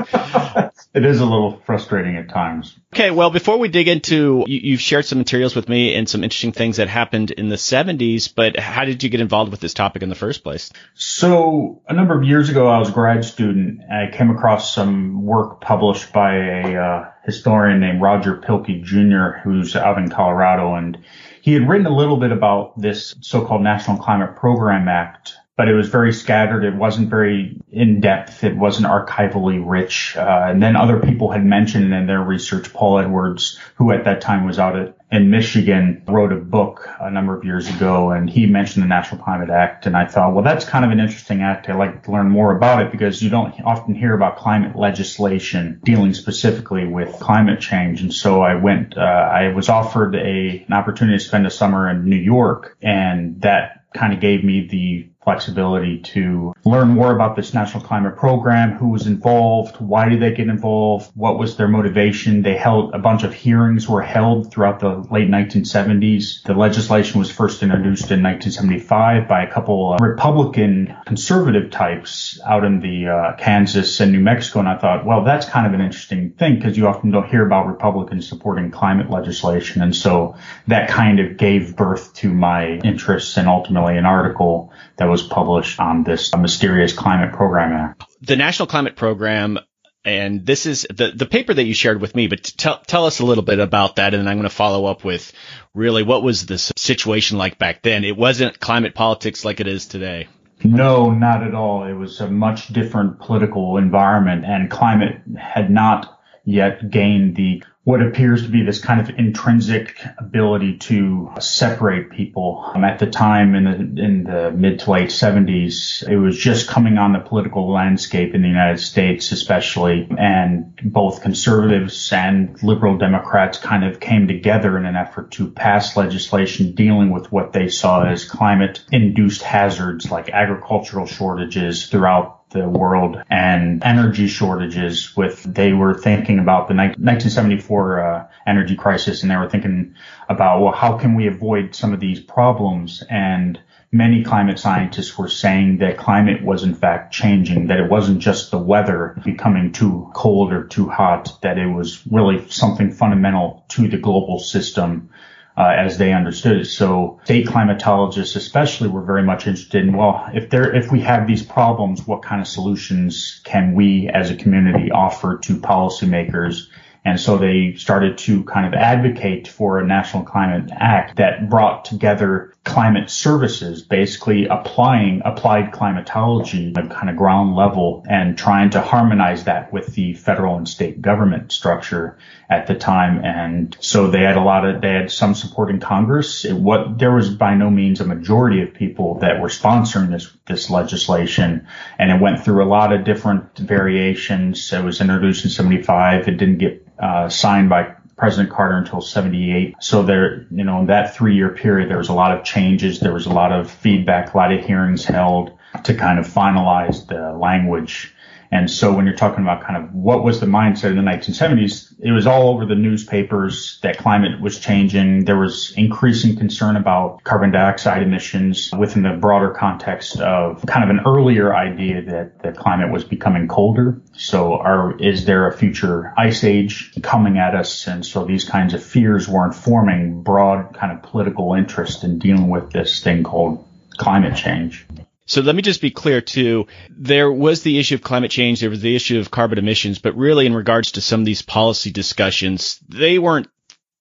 It 0.96 1.04
is 1.04 1.20
a 1.20 1.26
little 1.26 1.60
frustrating 1.66 2.16
at 2.16 2.30
times. 2.30 2.74
Okay, 2.94 3.10
well, 3.10 3.28
before 3.28 3.58
we 3.58 3.68
dig 3.68 3.86
into, 3.86 4.44
you, 4.46 4.72
have 4.72 4.80
shared 4.80 5.04
some 5.04 5.18
materials 5.18 5.54
with 5.54 5.68
me 5.68 5.94
and 5.94 6.08
some 6.08 6.24
interesting 6.24 6.52
things 6.52 6.78
that 6.78 6.88
happened 6.88 7.32
in 7.32 7.50
the 7.50 7.56
70s, 7.56 8.32
but 8.34 8.58
how 8.58 8.86
did 8.86 9.02
you 9.02 9.10
get 9.10 9.20
involved 9.20 9.50
with 9.50 9.60
this 9.60 9.74
topic 9.74 10.02
in 10.02 10.08
the 10.08 10.14
first 10.14 10.42
place? 10.42 10.72
So, 10.94 11.82
a 11.86 11.92
number 11.92 12.16
of 12.16 12.24
years 12.24 12.48
ago, 12.48 12.68
I 12.68 12.78
was 12.78 12.88
a 12.88 12.92
grad 12.92 13.26
student. 13.26 13.82
I 13.92 14.10
came 14.10 14.30
across 14.30 14.74
some 14.74 15.22
work 15.22 15.60
published 15.60 16.14
by 16.14 16.36
a 16.36 16.76
uh, 16.76 17.10
historian 17.26 17.80
named 17.80 18.00
Roger 18.00 18.38
Pielke 18.38 18.82
Jr., 18.82 19.40
who's 19.44 19.76
out 19.76 19.98
in 19.98 20.08
Colorado, 20.08 20.76
and 20.76 20.96
he 21.42 21.52
had 21.52 21.68
written 21.68 21.86
a 21.86 21.94
little 21.94 22.16
bit 22.16 22.32
about 22.32 22.80
this 22.80 23.14
so-called 23.20 23.60
National 23.60 23.98
Climate 23.98 24.36
Program 24.36 24.88
Act 24.88 25.34
but 25.56 25.68
it 25.68 25.74
was 25.74 25.88
very 25.88 26.12
scattered. 26.12 26.64
It 26.64 26.74
wasn't 26.74 27.08
very 27.08 27.58
in 27.72 28.00
depth. 28.00 28.44
It 28.44 28.56
wasn't 28.56 28.88
archivally 28.88 29.62
rich. 29.64 30.14
Uh, 30.16 30.46
and 30.48 30.62
then 30.62 30.76
other 30.76 31.00
people 31.00 31.32
had 31.32 31.44
mentioned 31.44 31.94
in 31.94 32.06
their 32.06 32.20
research, 32.20 32.72
Paul 32.74 32.98
Edwards, 32.98 33.58
who 33.76 33.90
at 33.90 34.04
that 34.04 34.20
time 34.20 34.46
was 34.46 34.58
out 34.58 34.76
at, 34.76 34.98
in 35.10 35.30
Michigan, 35.30 36.02
wrote 36.06 36.32
a 36.32 36.36
book 36.36 36.86
a 37.00 37.10
number 37.10 37.34
of 37.34 37.44
years 37.44 37.68
ago, 37.74 38.10
and 38.10 38.28
he 38.28 38.44
mentioned 38.44 38.82
the 38.82 38.88
National 38.88 39.22
Climate 39.22 39.48
Act. 39.48 39.86
And 39.86 39.96
I 39.96 40.04
thought, 40.04 40.34
well, 40.34 40.44
that's 40.44 40.66
kind 40.66 40.84
of 40.84 40.90
an 40.90 41.00
interesting 41.00 41.40
act. 41.40 41.70
I'd 41.70 41.76
like 41.76 42.02
to 42.02 42.12
learn 42.12 42.28
more 42.28 42.54
about 42.54 42.82
it 42.82 42.92
because 42.92 43.22
you 43.22 43.30
don't 43.30 43.58
often 43.62 43.94
hear 43.94 44.14
about 44.14 44.36
climate 44.36 44.76
legislation 44.76 45.80
dealing 45.84 46.12
specifically 46.12 46.86
with 46.86 47.18
climate 47.18 47.60
change. 47.60 48.02
And 48.02 48.12
so 48.12 48.42
I 48.42 48.56
went, 48.56 48.98
uh, 48.98 49.00
I 49.00 49.54
was 49.54 49.70
offered 49.70 50.16
a, 50.16 50.64
an 50.66 50.72
opportunity 50.72 51.16
to 51.16 51.24
spend 51.24 51.46
a 51.46 51.50
summer 51.50 51.88
in 51.88 52.04
New 52.04 52.16
York, 52.16 52.76
and 52.82 53.40
that 53.40 53.84
kind 53.94 54.12
of 54.12 54.20
gave 54.20 54.44
me 54.44 54.66
the 54.68 55.08
flexibility 55.26 55.98
to 55.98 56.54
learn 56.64 56.86
more 56.86 57.12
about 57.12 57.34
this 57.34 57.52
national 57.52 57.82
climate 57.82 58.16
program, 58.16 58.78
who 58.78 58.90
was 58.90 59.08
involved, 59.08 59.74
why 59.80 60.08
did 60.08 60.22
they 60.22 60.30
get 60.30 60.46
involved, 60.46 61.10
what 61.16 61.36
was 61.36 61.56
their 61.56 61.66
motivation. 61.66 62.42
They 62.42 62.56
held 62.56 62.94
a 62.94 62.98
bunch 63.00 63.24
of 63.24 63.34
hearings 63.34 63.88
were 63.88 64.02
held 64.02 64.52
throughout 64.52 64.78
the 64.78 65.04
late 65.10 65.28
1970s. 65.28 66.44
The 66.44 66.54
legislation 66.54 67.18
was 67.18 67.28
first 67.28 67.64
introduced 67.64 68.12
in 68.12 68.22
1975 68.22 69.26
by 69.26 69.42
a 69.42 69.52
couple 69.52 69.94
of 69.94 70.00
Republican 70.00 70.94
conservative 71.04 71.72
types 71.72 72.40
out 72.46 72.62
in 72.62 72.78
the 72.78 73.08
uh, 73.08 73.36
Kansas 73.36 73.98
and 73.98 74.12
New 74.12 74.20
Mexico. 74.20 74.60
And 74.60 74.68
I 74.68 74.78
thought, 74.78 75.04
well, 75.04 75.24
that's 75.24 75.46
kind 75.46 75.66
of 75.66 75.74
an 75.74 75.80
interesting 75.80 76.30
thing 76.30 76.54
because 76.54 76.78
you 76.78 76.86
often 76.86 77.10
don't 77.10 77.28
hear 77.28 77.44
about 77.44 77.66
Republicans 77.66 78.28
supporting 78.28 78.70
climate 78.70 79.10
legislation. 79.10 79.82
And 79.82 79.94
so 79.94 80.36
that 80.68 80.88
kind 80.88 81.18
of 81.18 81.36
gave 81.36 81.74
birth 81.74 82.14
to 82.14 82.32
my 82.32 82.76
interests 82.84 83.36
and 83.36 83.48
ultimately 83.48 83.96
an 83.96 84.06
article 84.06 84.72
that 84.98 85.06
was 85.06 85.22
published 85.22 85.78
on 85.80 86.04
this 86.04 86.32
uh, 86.32 86.38
mysterious 86.38 86.92
climate 86.92 87.34
program 87.34 87.72
act. 87.72 88.04
The 88.22 88.36
National 88.36 88.66
Climate 88.66 88.96
Program 88.96 89.58
and 90.06 90.46
this 90.46 90.66
is 90.66 90.86
the 90.88 91.10
the 91.10 91.26
paper 91.26 91.52
that 91.52 91.64
you 91.64 91.74
shared 91.74 92.00
with 92.00 92.14
me. 92.14 92.28
But 92.28 92.44
tell 92.44 92.78
tell 92.78 93.06
us 93.06 93.18
a 93.18 93.24
little 93.26 93.42
bit 93.42 93.58
about 93.58 93.96
that, 93.96 94.14
and 94.14 94.20
then 94.20 94.28
I'm 94.28 94.36
going 94.36 94.48
to 94.48 94.54
follow 94.54 94.86
up 94.86 95.04
with 95.04 95.32
really 95.74 96.04
what 96.04 96.22
was 96.22 96.46
the 96.46 96.58
situation 96.58 97.38
like 97.38 97.58
back 97.58 97.82
then. 97.82 98.04
It 98.04 98.16
wasn't 98.16 98.60
climate 98.60 98.94
politics 98.94 99.44
like 99.44 99.58
it 99.58 99.66
is 99.66 99.86
today. 99.86 100.28
No, 100.62 101.10
not 101.10 101.42
at 101.42 101.54
all. 101.54 101.84
It 101.84 101.92
was 101.92 102.20
a 102.20 102.30
much 102.30 102.68
different 102.68 103.18
political 103.18 103.76
environment, 103.78 104.44
and 104.46 104.70
climate 104.70 105.20
had 105.36 105.70
not 105.70 106.15
yet 106.46 106.90
gain 106.90 107.34
the 107.34 107.62
what 107.86 108.02
appears 108.02 108.42
to 108.42 108.48
be 108.48 108.64
this 108.64 108.80
kind 108.80 109.00
of 109.00 109.16
intrinsic 109.16 110.04
ability 110.18 110.76
to 110.76 111.30
separate 111.38 112.10
people. 112.10 112.68
Um, 112.74 112.82
at 112.82 112.98
the 112.98 113.06
time 113.06 113.54
in 113.54 113.64
the 113.64 114.02
in 114.02 114.24
the 114.24 114.50
mid 114.50 114.80
to 114.80 114.90
late 114.90 115.10
70s, 115.10 116.02
it 116.08 116.16
was 116.16 116.36
just 116.36 116.66
coming 116.66 116.98
on 116.98 117.12
the 117.12 117.20
political 117.20 117.70
landscape 117.70 118.34
in 118.34 118.42
the 118.42 118.48
United 118.48 118.80
States, 118.80 119.30
especially, 119.30 120.08
and 120.18 120.74
both 120.82 121.22
conservatives 121.22 122.12
and 122.12 122.60
liberal 122.60 122.98
Democrats 122.98 123.58
kind 123.58 123.84
of 123.84 124.00
came 124.00 124.26
together 124.26 124.76
in 124.76 124.84
an 124.84 124.96
effort 124.96 125.30
to 125.32 125.48
pass 125.48 125.96
legislation 125.96 126.74
dealing 126.74 127.10
with 127.10 127.30
what 127.30 127.52
they 127.52 127.68
saw 127.68 128.04
as 128.04 128.24
climate 128.24 128.82
induced 128.90 129.42
hazards 129.42 130.10
like 130.10 130.28
agricultural 130.28 131.06
shortages 131.06 131.86
throughout 131.86 132.35
the 132.50 132.68
world 132.68 133.16
and 133.28 133.82
energy 133.82 134.28
shortages 134.28 135.16
with 135.16 135.42
they 135.42 135.72
were 135.72 135.94
thinking 135.94 136.38
about 136.38 136.68
the 136.68 136.74
1974 136.74 138.00
uh, 138.00 138.26
energy 138.46 138.76
crisis 138.76 139.22
and 139.22 139.30
they 139.30 139.36
were 139.36 139.48
thinking 139.48 139.94
about 140.28 140.62
well 140.62 140.72
how 140.72 140.96
can 140.96 141.14
we 141.14 141.26
avoid 141.26 141.74
some 141.74 141.92
of 141.92 142.00
these 142.00 142.20
problems? 142.20 143.02
And 143.10 143.58
many 143.92 144.22
climate 144.22 144.58
scientists 144.58 145.16
were 145.16 145.28
saying 145.28 145.78
that 145.78 145.96
climate 145.96 146.44
was 146.44 146.62
in 146.62 146.74
fact 146.74 147.12
changing 147.12 147.68
that 147.68 147.80
it 147.80 147.90
wasn't 147.90 148.18
just 148.18 148.50
the 148.50 148.58
weather 148.58 149.20
becoming 149.24 149.72
too 149.72 150.10
cold 150.14 150.52
or 150.52 150.64
too 150.64 150.88
hot 150.88 151.38
that 151.42 151.58
it 151.58 151.66
was 151.66 152.06
really 152.06 152.48
something 152.48 152.92
fundamental 152.92 153.64
to 153.68 153.88
the 153.88 153.98
global 153.98 154.38
system 154.38 155.10
uh, 155.56 155.74
as 155.76 155.96
they 155.98 156.12
understood 156.12 156.58
it. 156.58 156.66
So 156.66 157.20
state 157.24 157.46
climatologists 157.46 158.36
especially 158.36 158.88
were 158.88 159.02
very 159.02 159.22
much 159.22 159.46
interested 159.46 159.84
in, 159.84 159.96
well, 159.96 160.28
if 160.34 160.50
there, 160.50 160.74
if 160.74 160.92
we 160.92 161.00
have 161.00 161.26
these 161.26 161.42
problems, 161.42 162.06
what 162.06 162.22
kind 162.22 162.40
of 162.40 162.46
solutions 162.46 163.40
can 163.44 163.74
we 163.74 164.08
as 164.08 164.30
a 164.30 164.36
community 164.36 164.90
offer 164.90 165.38
to 165.44 165.54
policymakers? 165.54 166.66
And 167.06 167.20
so 167.20 167.38
they 167.38 167.74
started 167.76 168.18
to 168.18 168.42
kind 168.44 168.66
of 168.66 168.74
advocate 168.74 169.46
for 169.46 169.78
a 169.78 169.86
national 169.86 170.24
climate 170.24 170.72
act 170.74 171.16
that 171.18 171.48
brought 171.48 171.84
together 171.84 172.52
climate 172.64 173.10
services, 173.10 173.80
basically 173.80 174.46
applying 174.46 175.22
applied 175.24 175.70
climatology 175.70 176.74
at 176.76 176.90
kind 176.90 177.08
of 177.08 177.16
ground 177.16 177.54
level 177.54 178.04
and 178.10 178.36
trying 178.36 178.70
to 178.70 178.80
harmonize 178.80 179.44
that 179.44 179.72
with 179.72 179.94
the 179.94 180.14
federal 180.14 180.56
and 180.56 180.68
state 180.68 181.00
government 181.00 181.52
structure 181.52 182.18
at 182.48 182.66
the 182.66 182.74
time. 182.74 183.24
And 183.24 183.76
so 183.80 184.10
they 184.10 184.22
had 184.22 184.36
a 184.36 184.42
lot 184.42 184.64
of, 184.64 184.80
they 184.80 184.92
had 184.92 185.10
some 185.10 185.34
support 185.34 185.70
in 185.70 185.80
Congress. 185.80 186.44
It, 186.44 186.54
what, 186.54 186.98
there 186.98 187.12
was 187.12 187.28
by 187.28 187.54
no 187.54 187.70
means 187.70 188.00
a 188.00 188.06
majority 188.06 188.62
of 188.62 188.72
people 188.72 189.18
that 189.20 189.40
were 189.40 189.48
sponsoring 189.48 190.10
this, 190.10 190.32
this 190.46 190.70
legislation. 190.70 191.66
And 191.98 192.10
it 192.10 192.20
went 192.20 192.44
through 192.44 192.64
a 192.64 192.68
lot 192.68 192.92
of 192.92 193.04
different 193.04 193.58
variations. 193.58 194.72
It 194.72 194.84
was 194.84 195.00
introduced 195.00 195.44
in 195.44 195.50
75. 195.50 196.28
It 196.28 196.36
didn't 196.36 196.58
get 196.58 196.86
uh, 196.98 197.28
signed 197.28 197.68
by 197.68 197.94
President 198.16 198.50
Carter 198.50 198.76
until 198.76 199.00
78. 199.00 199.76
So 199.80 200.02
there, 200.02 200.46
you 200.50 200.64
know, 200.64 200.80
in 200.80 200.86
that 200.86 201.14
three 201.14 201.34
year 201.34 201.50
period, 201.50 201.90
there 201.90 201.98
was 201.98 202.08
a 202.08 202.14
lot 202.14 202.36
of 202.36 202.44
changes. 202.44 203.00
There 203.00 203.12
was 203.12 203.26
a 203.26 203.32
lot 203.32 203.52
of 203.52 203.70
feedback, 203.70 204.32
a 204.32 204.36
lot 204.36 204.52
of 204.52 204.64
hearings 204.64 205.04
held 205.04 205.52
to 205.84 205.94
kind 205.94 206.18
of 206.18 206.26
finalize 206.26 207.06
the 207.06 207.36
language 207.36 208.14
and 208.50 208.70
so 208.70 208.92
when 208.92 209.06
you're 209.06 209.16
talking 209.16 209.42
about 209.42 209.64
kind 209.64 209.76
of 209.76 209.92
what 209.92 210.22
was 210.22 210.40
the 210.40 210.46
mindset 210.46 210.90
in 210.90 210.96
the 210.96 211.02
1970s, 211.02 211.94
it 211.98 212.12
was 212.12 212.26
all 212.26 212.50
over 212.50 212.64
the 212.64 212.74
newspapers 212.74 213.78
that 213.82 213.98
climate 213.98 214.40
was 214.40 214.58
changing. 214.58 215.24
There 215.24 215.38
was 215.38 215.72
increasing 215.76 216.36
concern 216.36 216.76
about 216.76 217.24
carbon 217.24 217.50
dioxide 217.50 218.02
emissions 218.02 218.70
within 218.76 219.02
the 219.02 219.12
broader 219.12 219.50
context 219.50 220.20
of 220.20 220.64
kind 220.66 220.84
of 220.84 220.90
an 220.90 221.00
earlier 221.06 221.54
idea 221.54 222.02
that 222.02 222.42
the 222.42 222.52
climate 222.52 222.92
was 222.92 223.04
becoming 223.04 223.48
colder. 223.48 224.00
So 224.12 224.54
are, 224.54 224.96
is 224.98 225.24
there 225.24 225.48
a 225.48 225.56
future 225.56 226.12
ice 226.16 226.44
age 226.44 226.92
coming 227.02 227.38
at 227.38 227.54
us? 227.54 227.86
And 227.86 228.04
so 228.04 228.24
these 228.24 228.44
kinds 228.44 228.74
of 228.74 228.82
fears 228.82 229.28
were 229.28 229.44
informing 229.44 230.22
broad 230.22 230.74
kind 230.74 230.92
of 230.92 231.02
political 231.02 231.54
interest 231.54 232.04
in 232.04 232.18
dealing 232.18 232.48
with 232.48 232.70
this 232.70 233.02
thing 233.02 233.24
called 233.24 233.66
climate 233.96 234.36
change. 234.36 234.86
So 235.26 235.40
let 235.40 235.56
me 235.56 235.62
just 235.62 235.80
be 235.80 235.90
clear 235.90 236.20
too. 236.20 236.66
There 236.88 237.30
was 237.30 237.62
the 237.62 237.78
issue 237.78 237.96
of 237.96 238.02
climate 238.02 238.30
change. 238.30 238.60
There 238.60 238.70
was 238.70 238.80
the 238.80 238.94
issue 238.94 239.18
of 239.18 239.30
carbon 239.30 239.58
emissions, 239.58 239.98
but 239.98 240.16
really 240.16 240.46
in 240.46 240.54
regards 240.54 240.92
to 240.92 241.00
some 241.00 241.20
of 241.20 241.26
these 241.26 241.42
policy 241.42 241.90
discussions, 241.90 242.78
they 242.88 243.18
weren't 243.18 243.48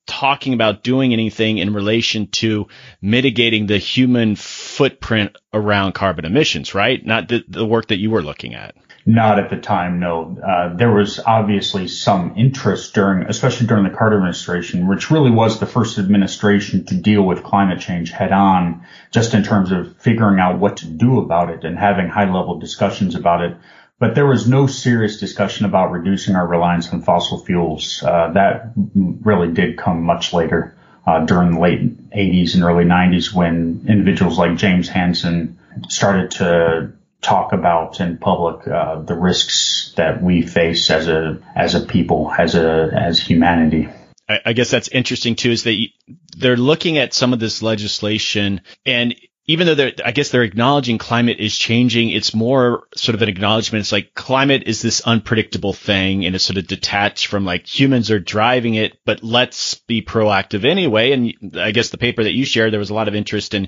talking 0.05 0.53
about 0.53 0.83
doing 0.83 1.13
anything 1.13 1.57
in 1.57 1.73
relation 1.73 2.27
to 2.27 2.67
mitigating 3.01 3.65
the 3.65 3.79
human 3.79 4.35
footprint 4.35 5.35
around 5.51 5.93
carbon 5.93 6.25
emissions, 6.25 6.75
right? 6.75 7.03
Not 7.03 7.27
the, 7.27 7.43
the 7.47 7.65
work 7.65 7.87
that 7.87 7.97
you 7.97 8.11
were 8.11 8.21
looking 8.21 8.53
at. 8.53 8.75
Not 9.07 9.37
at 9.37 9.51
the 9.51 9.57
time, 9.57 9.99
no. 9.99 10.35
Uh, 10.43 10.75
there 10.75 10.91
was 10.91 11.19
obviously 11.19 11.87
some 11.87 12.33
interest 12.35 12.95
during, 12.95 13.27
especially 13.27 13.67
during 13.67 13.83
the 13.83 13.95
Carter 13.95 14.15
administration, 14.15 14.87
which 14.87 15.11
really 15.11 15.29
was 15.29 15.59
the 15.59 15.67
first 15.67 15.99
administration 15.99 16.85
to 16.85 16.95
deal 16.95 17.21
with 17.21 17.43
climate 17.43 17.79
change 17.79 18.09
head 18.09 18.31
on, 18.31 18.83
just 19.11 19.35
in 19.35 19.43
terms 19.43 19.71
of 19.71 19.95
figuring 19.97 20.39
out 20.39 20.57
what 20.57 20.77
to 20.77 20.87
do 20.87 21.19
about 21.19 21.51
it 21.51 21.63
and 21.63 21.77
having 21.77 22.07
high 22.07 22.25
level 22.25 22.57
discussions 22.57 23.13
about 23.13 23.41
it. 23.41 23.55
But 23.99 24.15
there 24.15 24.25
was 24.25 24.47
no 24.47 24.65
serious 24.65 25.19
discussion 25.19 25.67
about 25.67 25.91
reducing 25.91 26.35
our 26.35 26.47
reliance 26.47 26.91
on 26.91 27.03
fossil 27.03 27.37
fuels. 27.37 28.01
Uh, 28.01 28.31
that 28.33 28.73
really 28.95 29.53
did 29.53 29.77
come 29.77 30.01
much 30.01 30.33
later, 30.33 30.75
uh, 31.05 31.23
during 31.25 31.51
the 31.51 31.59
late 31.59 32.09
80s 32.09 32.55
and 32.55 32.63
early 32.63 32.85
90s 32.85 33.31
when 33.31 33.85
individuals 33.87 34.39
like 34.39 34.57
James 34.57 34.89
Hansen 34.89 35.59
started 35.89 36.31
to 36.31 36.91
talk 37.25 37.53
about 37.53 37.99
in 37.99 38.17
public 38.17 38.67
uh, 38.67 39.01
the 39.01 39.15
risks 39.15 39.93
that 39.97 40.21
we 40.21 40.43
face 40.43 40.91
as 40.91 41.07
a 41.07 41.39
as 41.55 41.75
a 41.75 41.81
people, 41.81 42.31
as 42.37 42.55
a 42.55 42.91
as 42.93 43.19
humanity. 43.19 43.89
I, 44.29 44.39
I 44.45 44.53
guess 44.53 44.69
that's 44.69 44.87
interesting 44.87 45.35
too, 45.35 45.51
is 45.51 45.63
that 45.63 45.73
you, 45.73 45.89
they're 46.37 46.57
looking 46.57 46.97
at 46.97 47.13
some 47.13 47.33
of 47.33 47.39
this 47.39 47.61
legislation 47.61 48.61
and 48.85 49.15
even 49.47 49.67
though 49.67 49.75
they're, 49.75 49.93
I 50.03 50.11
guess 50.11 50.29
they're 50.29 50.43
acknowledging 50.43 50.97
climate 50.97 51.39
is 51.39 51.55
changing, 51.55 52.09
it's 52.09 52.33
more 52.33 52.87
sort 52.95 53.13
of 53.13 53.21
an 53.21 53.29
acknowledgement. 53.29 53.81
It's 53.81 53.91
like 53.91 54.15
climate 54.15 54.63
is 54.65 54.81
this 54.81 55.01
unpredictable 55.01 55.73
thing 55.73 56.25
and 56.25 56.35
it's 56.35 56.45
sort 56.45 56.57
of 56.57 56.65
detached 56.65 57.27
from 57.27 57.45
like 57.45 57.67
humans 57.67 58.09
are 58.09 58.19
driving 58.19 58.73
it, 58.73 58.97
but 59.05 59.23
let's 59.23 59.75
be 59.75 60.01
proactive 60.01 60.65
anyway. 60.65 61.11
And 61.11 61.57
I 61.59 61.71
guess 61.71 61.89
the 61.89 61.99
paper 61.99 62.23
that 62.23 62.33
you 62.33 62.43
shared, 62.43 62.73
there 62.73 62.79
was 62.79 62.89
a 62.89 62.95
lot 62.95 63.07
of 63.07 63.15
interest 63.15 63.53
in 63.53 63.67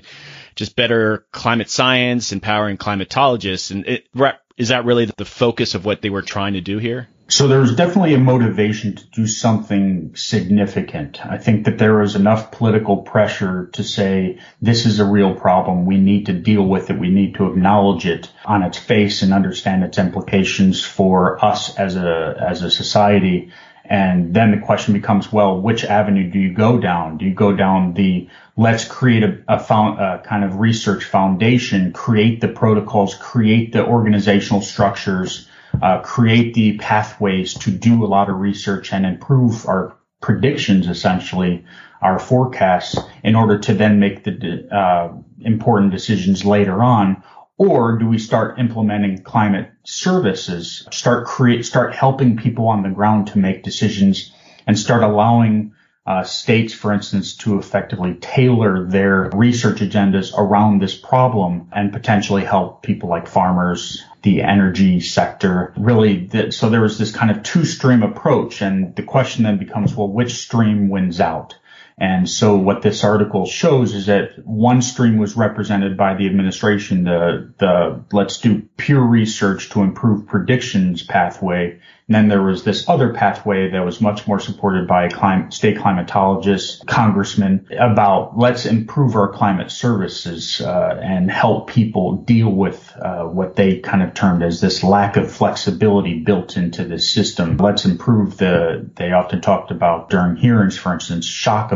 just 0.56 0.74
better 0.74 1.26
climate 1.30 1.70
science, 1.70 2.32
empowering 2.32 2.76
climatologists. 2.76 3.70
And 3.70 3.86
it, 3.86 4.08
is 4.56 4.68
that 4.68 4.84
really 4.84 5.04
the 5.04 5.24
focus 5.24 5.76
of 5.76 5.84
what 5.84 6.02
they 6.02 6.10
were 6.10 6.22
trying 6.22 6.54
to 6.54 6.60
do 6.60 6.78
here? 6.78 7.08
So 7.30 7.46
there 7.46 7.60
was 7.60 7.76
definitely 7.76 8.14
a 8.14 8.18
motivation 8.18 8.96
to 8.96 9.06
do 9.10 9.26
something 9.26 10.16
significant. 10.16 11.24
I 11.24 11.36
think 11.36 11.66
that 11.66 11.76
there 11.76 11.98
was 11.98 12.16
enough 12.16 12.52
political 12.52 12.98
pressure 12.98 13.66
to 13.74 13.84
say 13.84 14.38
this 14.62 14.86
is 14.86 14.98
a 14.98 15.04
real 15.04 15.34
problem. 15.34 15.84
We 15.84 15.98
need 15.98 16.26
to 16.26 16.32
deal 16.32 16.62
with 16.62 16.88
it. 16.88 16.98
We 16.98 17.10
need 17.10 17.34
to 17.34 17.50
acknowledge 17.50 18.06
it 18.06 18.32
on 18.46 18.62
its 18.62 18.78
face 18.78 19.20
and 19.20 19.34
understand 19.34 19.84
its 19.84 19.98
implications 19.98 20.82
for 20.82 21.44
us 21.44 21.76
as 21.76 21.96
a 21.96 22.34
as 22.48 22.62
a 22.62 22.70
society. 22.70 23.52
And 23.84 24.32
then 24.32 24.50
the 24.50 24.64
question 24.66 24.94
becomes, 24.94 25.30
well, 25.30 25.60
which 25.60 25.84
avenue 25.84 26.30
do 26.30 26.38
you 26.38 26.54
go 26.54 26.78
down? 26.78 27.18
Do 27.18 27.26
you 27.26 27.34
go 27.34 27.54
down 27.54 27.92
the 27.92 28.28
let's 28.56 28.86
create 28.86 29.22
a, 29.22 29.38
a, 29.48 29.58
found, 29.58 30.00
a, 30.00 30.22
kind 30.22 30.44
of 30.44 30.60
research 30.60 31.04
foundation, 31.04 31.92
create 31.92 32.40
the 32.40 32.48
protocols, 32.48 33.14
create 33.14 33.72
the 33.72 33.84
organizational 33.84 34.62
structures, 34.62 35.46
uh, 35.82 36.00
create 36.00 36.54
the 36.54 36.78
pathways 36.78 37.54
to 37.54 37.70
do 37.70 38.04
a 38.04 38.06
lot 38.06 38.28
of 38.28 38.36
research 38.36 38.92
and 38.92 39.06
improve 39.06 39.66
our 39.66 39.96
predictions, 40.20 40.88
essentially, 40.88 41.64
our 42.02 42.18
forecasts, 42.18 42.98
in 43.22 43.34
order 43.34 43.58
to 43.58 43.74
then 43.74 43.98
make 43.98 44.24
the 44.24 44.68
uh, 44.74 45.12
important 45.40 45.92
decisions 45.92 46.44
later 46.44 46.82
on? 46.82 47.22
Or 47.56 47.98
do 47.98 48.06
we 48.06 48.18
start 48.18 48.58
implementing 48.58 49.22
climate 49.22 49.70
services, 49.84 50.86
start 50.92 51.26
create, 51.26 51.66
start 51.66 51.94
helping 51.94 52.36
people 52.36 52.68
on 52.68 52.82
the 52.82 52.90
ground 52.90 53.26
to 53.28 53.38
make 53.38 53.64
decisions 53.64 54.32
and 54.66 54.78
start 54.78 55.02
allowing 55.02 55.72
uh, 56.08 56.24
states, 56.24 56.72
for 56.72 56.90
instance, 56.90 57.34
to 57.36 57.58
effectively 57.58 58.14
tailor 58.14 58.86
their 58.86 59.30
research 59.34 59.80
agendas 59.80 60.32
around 60.34 60.80
this 60.80 60.96
problem 60.96 61.68
and 61.70 61.92
potentially 61.92 62.42
help 62.42 62.82
people 62.82 63.10
like 63.10 63.28
farmers, 63.28 64.02
the 64.22 64.40
energy 64.40 65.00
sector, 65.00 65.74
really. 65.76 66.26
Th- 66.26 66.54
so 66.54 66.70
there 66.70 66.80
was 66.80 66.96
this 66.96 67.14
kind 67.14 67.30
of 67.30 67.42
two 67.42 67.66
stream 67.66 68.02
approach. 68.02 68.62
And 68.62 68.96
the 68.96 69.02
question 69.02 69.44
then 69.44 69.58
becomes, 69.58 69.94
well, 69.94 70.08
which 70.08 70.36
stream 70.36 70.88
wins 70.88 71.20
out? 71.20 71.58
And 71.98 72.26
so 72.26 72.56
what 72.56 72.80
this 72.80 73.04
article 73.04 73.44
shows 73.44 73.94
is 73.94 74.06
that 74.06 74.46
one 74.46 74.80
stream 74.80 75.18
was 75.18 75.36
represented 75.36 75.98
by 75.98 76.14
the 76.14 76.24
administration, 76.24 77.04
the, 77.04 77.52
the 77.58 78.02
let's 78.12 78.38
do 78.38 78.62
pure 78.78 79.02
research 79.02 79.68
to 79.70 79.82
improve 79.82 80.26
predictions 80.26 81.02
pathway 81.02 81.80
And 82.08 82.14
then 82.14 82.28
there 82.28 82.42
was 82.42 82.64
this 82.64 82.88
other 82.88 83.12
pathway 83.12 83.70
that 83.70 83.84
was 83.84 84.00
much 84.00 84.26
more 84.26 84.40
supported 84.40 84.88
by 84.88 85.08
clim- 85.08 85.50
state 85.50 85.76
climatologists, 85.76 86.86
congressmen 86.86 87.68
about 87.78 88.38
let's 88.38 88.64
improve 88.64 89.14
our 89.14 89.28
climate 89.28 89.70
services 89.70 90.62
uh, 90.62 90.98
and 91.02 91.30
help 91.30 91.68
people 91.68 92.16
deal 92.16 92.48
with 92.48 92.96
uh, 92.96 93.24
what 93.24 93.56
they 93.56 93.80
kind 93.80 94.02
of 94.02 94.14
termed 94.14 94.42
as 94.42 94.62
this 94.62 94.82
lack 94.82 95.18
of 95.18 95.30
flexibility 95.30 96.20
built 96.20 96.56
into 96.56 96.82
the 96.84 96.98
system. 96.98 97.58
Let's 97.58 97.84
improve 97.84 98.38
the, 98.38 98.88
they 98.96 99.12
often 99.12 99.42
talked 99.42 99.70
about 99.70 100.08
during 100.08 100.36
hearings, 100.36 100.78
for 100.78 100.94
instance, 100.94 101.26
shock 101.26 101.74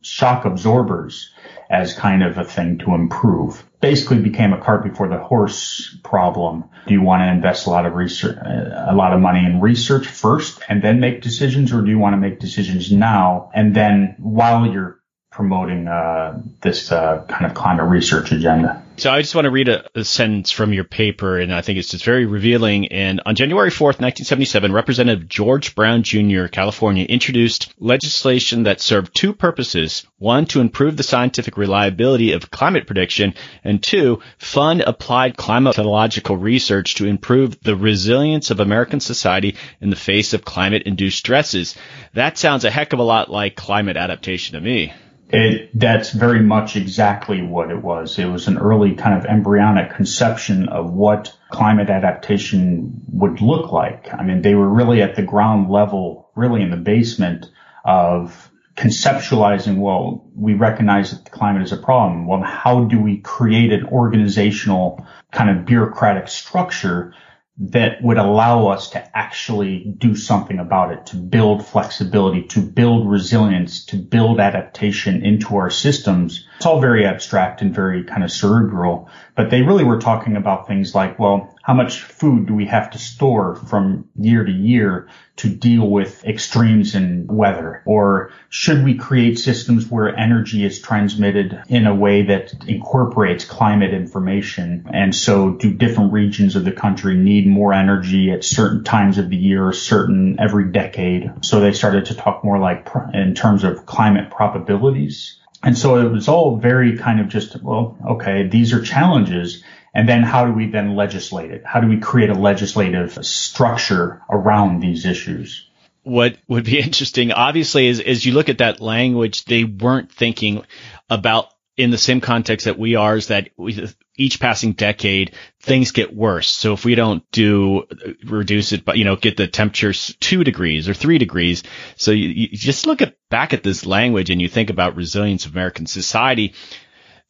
shock 0.00 0.44
absorbers 0.46 1.32
as 1.68 1.92
kind 1.92 2.22
of 2.22 2.38
a 2.38 2.44
thing 2.44 2.78
to 2.78 2.94
improve. 2.94 3.62
Basically 3.80 4.18
became 4.18 4.52
a 4.52 4.60
cart 4.60 4.82
before 4.82 5.08
the 5.08 5.18
horse 5.18 5.96
problem. 6.02 6.64
Do 6.86 6.94
you 6.94 7.02
want 7.02 7.22
to 7.22 7.28
invest 7.28 7.66
a 7.66 7.70
lot 7.70 7.86
of 7.86 7.94
research, 7.94 8.36
a 8.42 8.94
lot 8.94 9.12
of 9.12 9.20
money 9.20 9.44
in 9.44 9.60
research 9.60 10.06
first 10.06 10.60
and 10.68 10.82
then 10.82 11.00
make 11.00 11.20
decisions 11.20 11.72
or 11.72 11.82
do 11.82 11.90
you 11.90 11.98
want 11.98 12.14
to 12.14 12.16
make 12.16 12.40
decisions 12.40 12.90
now 12.90 13.50
and 13.54 13.74
then 13.74 14.16
while 14.18 14.66
you're 14.66 15.00
promoting 15.36 15.86
uh, 15.86 16.40
this 16.62 16.90
uh, 16.90 17.22
kind 17.28 17.44
of 17.44 17.52
climate 17.52 17.84
research 17.90 18.32
agenda. 18.32 18.82
So 18.96 19.10
I 19.10 19.20
just 19.20 19.34
want 19.34 19.44
to 19.44 19.50
read 19.50 19.68
a, 19.68 19.84
a, 19.94 20.02
sentence 20.02 20.50
from 20.50 20.72
your 20.72 20.84
paper, 20.84 21.38
and 21.38 21.52
I 21.52 21.60
think 21.60 21.78
it's 21.78 21.90
just 21.90 22.06
very 22.06 22.24
revealing. 22.24 22.88
And 22.88 23.20
on 23.26 23.34
January 23.34 23.68
4th, 23.68 24.00
1977, 24.00 24.72
Representative 24.72 25.28
George 25.28 25.74
Brown 25.74 26.02
Jr., 26.02 26.46
California, 26.46 27.04
introduced 27.04 27.74
legislation 27.78 28.62
that 28.62 28.80
served 28.80 29.14
two 29.14 29.34
purposes. 29.34 30.06
One, 30.16 30.46
to 30.46 30.62
improve 30.62 30.96
the 30.96 31.02
scientific 31.02 31.58
reliability 31.58 32.32
of 32.32 32.50
climate 32.50 32.86
prediction, 32.86 33.34
and 33.62 33.82
two, 33.82 34.22
fund 34.38 34.80
applied 34.80 35.36
climatological 35.36 36.40
research 36.40 36.94
to 36.94 37.06
improve 37.06 37.60
the 37.60 37.76
resilience 37.76 38.50
of 38.50 38.60
American 38.60 39.00
society 39.00 39.56
in 39.82 39.90
the 39.90 39.96
face 39.96 40.32
of 40.32 40.46
climate-induced 40.46 41.18
stresses. 41.18 41.76
That 42.14 42.38
sounds 42.38 42.64
a 42.64 42.70
heck 42.70 42.94
of 42.94 43.00
a 43.00 43.02
lot 43.02 43.30
like 43.30 43.54
climate 43.54 43.98
adaptation 43.98 44.54
to 44.54 44.62
me. 44.62 44.94
It, 45.28 45.70
that's 45.78 46.10
very 46.10 46.40
much 46.40 46.76
exactly 46.76 47.42
what 47.42 47.70
it 47.70 47.82
was. 47.82 48.18
It 48.18 48.26
was 48.26 48.46
an 48.46 48.58
early 48.58 48.94
kind 48.94 49.18
of 49.18 49.26
embryonic 49.26 49.94
conception 49.94 50.68
of 50.68 50.92
what 50.92 51.36
climate 51.50 51.90
adaptation 51.90 53.02
would 53.08 53.40
look 53.40 53.72
like. 53.72 54.12
I 54.14 54.22
mean, 54.22 54.42
they 54.42 54.54
were 54.54 54.68
really 54.68 55.02
at 55.02 55.16
the 55.16 55.22
ground 55.22 55.68
level, 55.68 56.30
really 56.36 56.62
in 56.62 56.70
the 56.70 56.76
basement 56.76 57.50
of 57.84 58.50
conceptualizing, 58.76 59.78
well, 59.78 60.24
we 60.34 60.54
recognize 60.54 61.10
that 61.10 61.24
the 61.24 61.30
climate 61.30 61.62
is 61.62 61.72
a 61.72 61.76
problem. 61.76 62.26
Well, 62.26 62.42
how 62.42 62.84
do 62.84 63.00
we 63.00 63.18
create 63.18 63.72
an 63.72 63.86
organizational 63.86 65.04
kind 65.32 65.50
of 65.50 65.64
bureaucratic 65.64 66.28
structure 66.28 67.14
that 67.58 68.02
would 68.02 68.18
allow 68.18 68.68
us 68.68 68.90
to 68.90 69.16
actually 69.16 69.84
do 69.96 70.14
something 70.14 70.58
about 70.58 70.92
it, 70.92 71.06
to 71.06 71.16
build 71.16 71.66
flexibility, 71.66 72.42
to 72.42 72.60
build 72.60 73.08
resilience, 73.08 73.84
to 73.86 73.96
build 73.96 74.40
adaptation 74.40 75.24
into 75.24 75.56
our 75.56 75.70
systems. 75.70 76.46
All 76.66 76.80
very 76.80 77.06
abstract 77.06 77.62
and 77.62 77.72
very 77.72 78.02
kind 78.02 78.24
of 78.24 78.32
cerebral, 78.32 79.08
but 79.36 79.50
they 79.50 79.62
really 79.62 79.84
were 79.84 80.00
talking 80.00 80.34
about 80.34 80.66
things 80.66 80.96
like, 80.96 81.16
well, 81.16 81.54
how 81.62 81.74
much 81.74 82.02
food 82.02 82.46
do 82.46 82.54
we 82.54 82.66
have 82.66 82.90
to 82.90 82.98
store 82.98 83.54
from 83.54 84.08
year 84.16 84.44
to 84.44 84.50
year 84.50 85.08
to 85.36 85.48
deal 85.48 85.88
with 85.88 86.24
extremes 86.24 86.96
in 86.96 87.28
weather? 87.28 87.82
Or 87.84 88.32
should 88.48 88.82
we 88.82 88.96
create 88.96 89.38
systems 89.38 89.88
where 89.88 90.16
energy 90.18 90.64
is 90.64 90.80
transmitted 90.80 91.62
in 91.68 91.86
a 91.86 91.94
way 91.94 92.22
that 92.22 92.52
incorporates 92.66 93.44
climate 93.44 93.94
information? 93.94 94.88
And 94.92 95.14
so 95.14 95.52
do 95.52 95.72
different 95.72 96.12
regions 96.12 96.56
of 96.56 96.64
the 96.64 96.72
country 96.72 97.14
need 97.14 97.46
more 97.46 97.72
energy 97.72 98.32
at 98.32 98.42
certain 98.42 98.82
times 98.82 99.18
of 99.18 99.30
the 99.30 99.36
year, 99.36 99.70
certain 99.72 100.40
every 100.40 100.72
decade? 100.72 101.30
So 101.42 101.60
they 101.60 101.72
started 101.72 102.06
to 102.06 102.16
talk 102.16 102.42
more 102.42 102.58
like 102.58 102.88
in 103.14 103.36
terms 103.36 103.62
of 103.62 103.86
climate 103.86 104.32
probabilities. 104.32 105.38
And 105.62 105.76
so 105.76 105.98
it 106.04 106.10
was 106.10 106.28
all 106.28 106.56
very 106.56 106.96
kind 106.96 107.20
of 107.20 107.28
just, 107.28 107.60
well, 107.62 107.96
okay, 108.06 108.46
these 108.46 108.72
are 108.72 108.82
challenges 108.82 109.64
and 109.96 110.06
then 110.06 110.22
how 110.22 110.44
do 110.44 110.52
we 110.52 110.66
then 110.66 110.94
legislate 110.94 111.50
it? 111.50 111.62
How 111.64 111.80
do 111.80 111.88
we 111.88 111.96
create 111.96 112.28
a 112.28 112.34
legislative 112.34 113.24
structure 113.24 114.20
around 114.28 114.80
these 114.80 115.06
issues? 115.06 115.70
What 116.02 116.36
would 116.48 116.64
be 116.64 116.78
interesting, 116.82 117.32
obviously, 117.32 117.86
is 117.86 118.00
as 118.00 118.22
you 118.22 118.34
look 118.34 118.50
at 118.50 118.58
that 118.58 118.82
language, 118.82 119.46
they 119.46 119.64
weren't 119.64 120.12
thinking 120.12 120.66
about 121.08 121.46
in 121.78 121.90
the 121.90 121.96
same 121.96 122.20
context 122.20 122.66
that 122.66 122.78
we 122.78 122.94
are 122.94 123.16
is 123.16 123.28
that 123.28 123.48
we, 123.56 123.88
each 124.16 124.40
passing 124.40 124.72
decade, 124.72 125.34
things 125.60 125.90
get 125.92 126.14
worse. 126.14 126.48
So 126.48 126.72
if 126.72 126.84
we 126.84 126.94
don't 126.94 127.22
do 127.30 127.84
reduce 128.24 128.72
it, 128.72 128.84
but 128.84 128.96
you 128.96 129.04
know, 129.04 129.16
get 129.16 129.36
the 129.36 129.46
temperatures 129.46 130.16
two 130.20 130.44
degrees 130.44 130.88
or 130.88 130.94
three 130.94 131.18
degrees. 131.18 131.62
So 131.96 132.10
you, 132.12 132.28
you 132.28 132.48
just 132.56 132.86
look 132.86 133.02
at 133.02 133.16
back 133.30 133.52
at 133.52 133.62
this 133.62 133.84
language 133.86 134.30
and 134.30 134.40
you 134.40 134.48
think 134.48 134.70
about 134.70 134.96
resilience 134.96 135.46
of 135.46 135.52
American 135.52 135.86
society. 135.86 136.54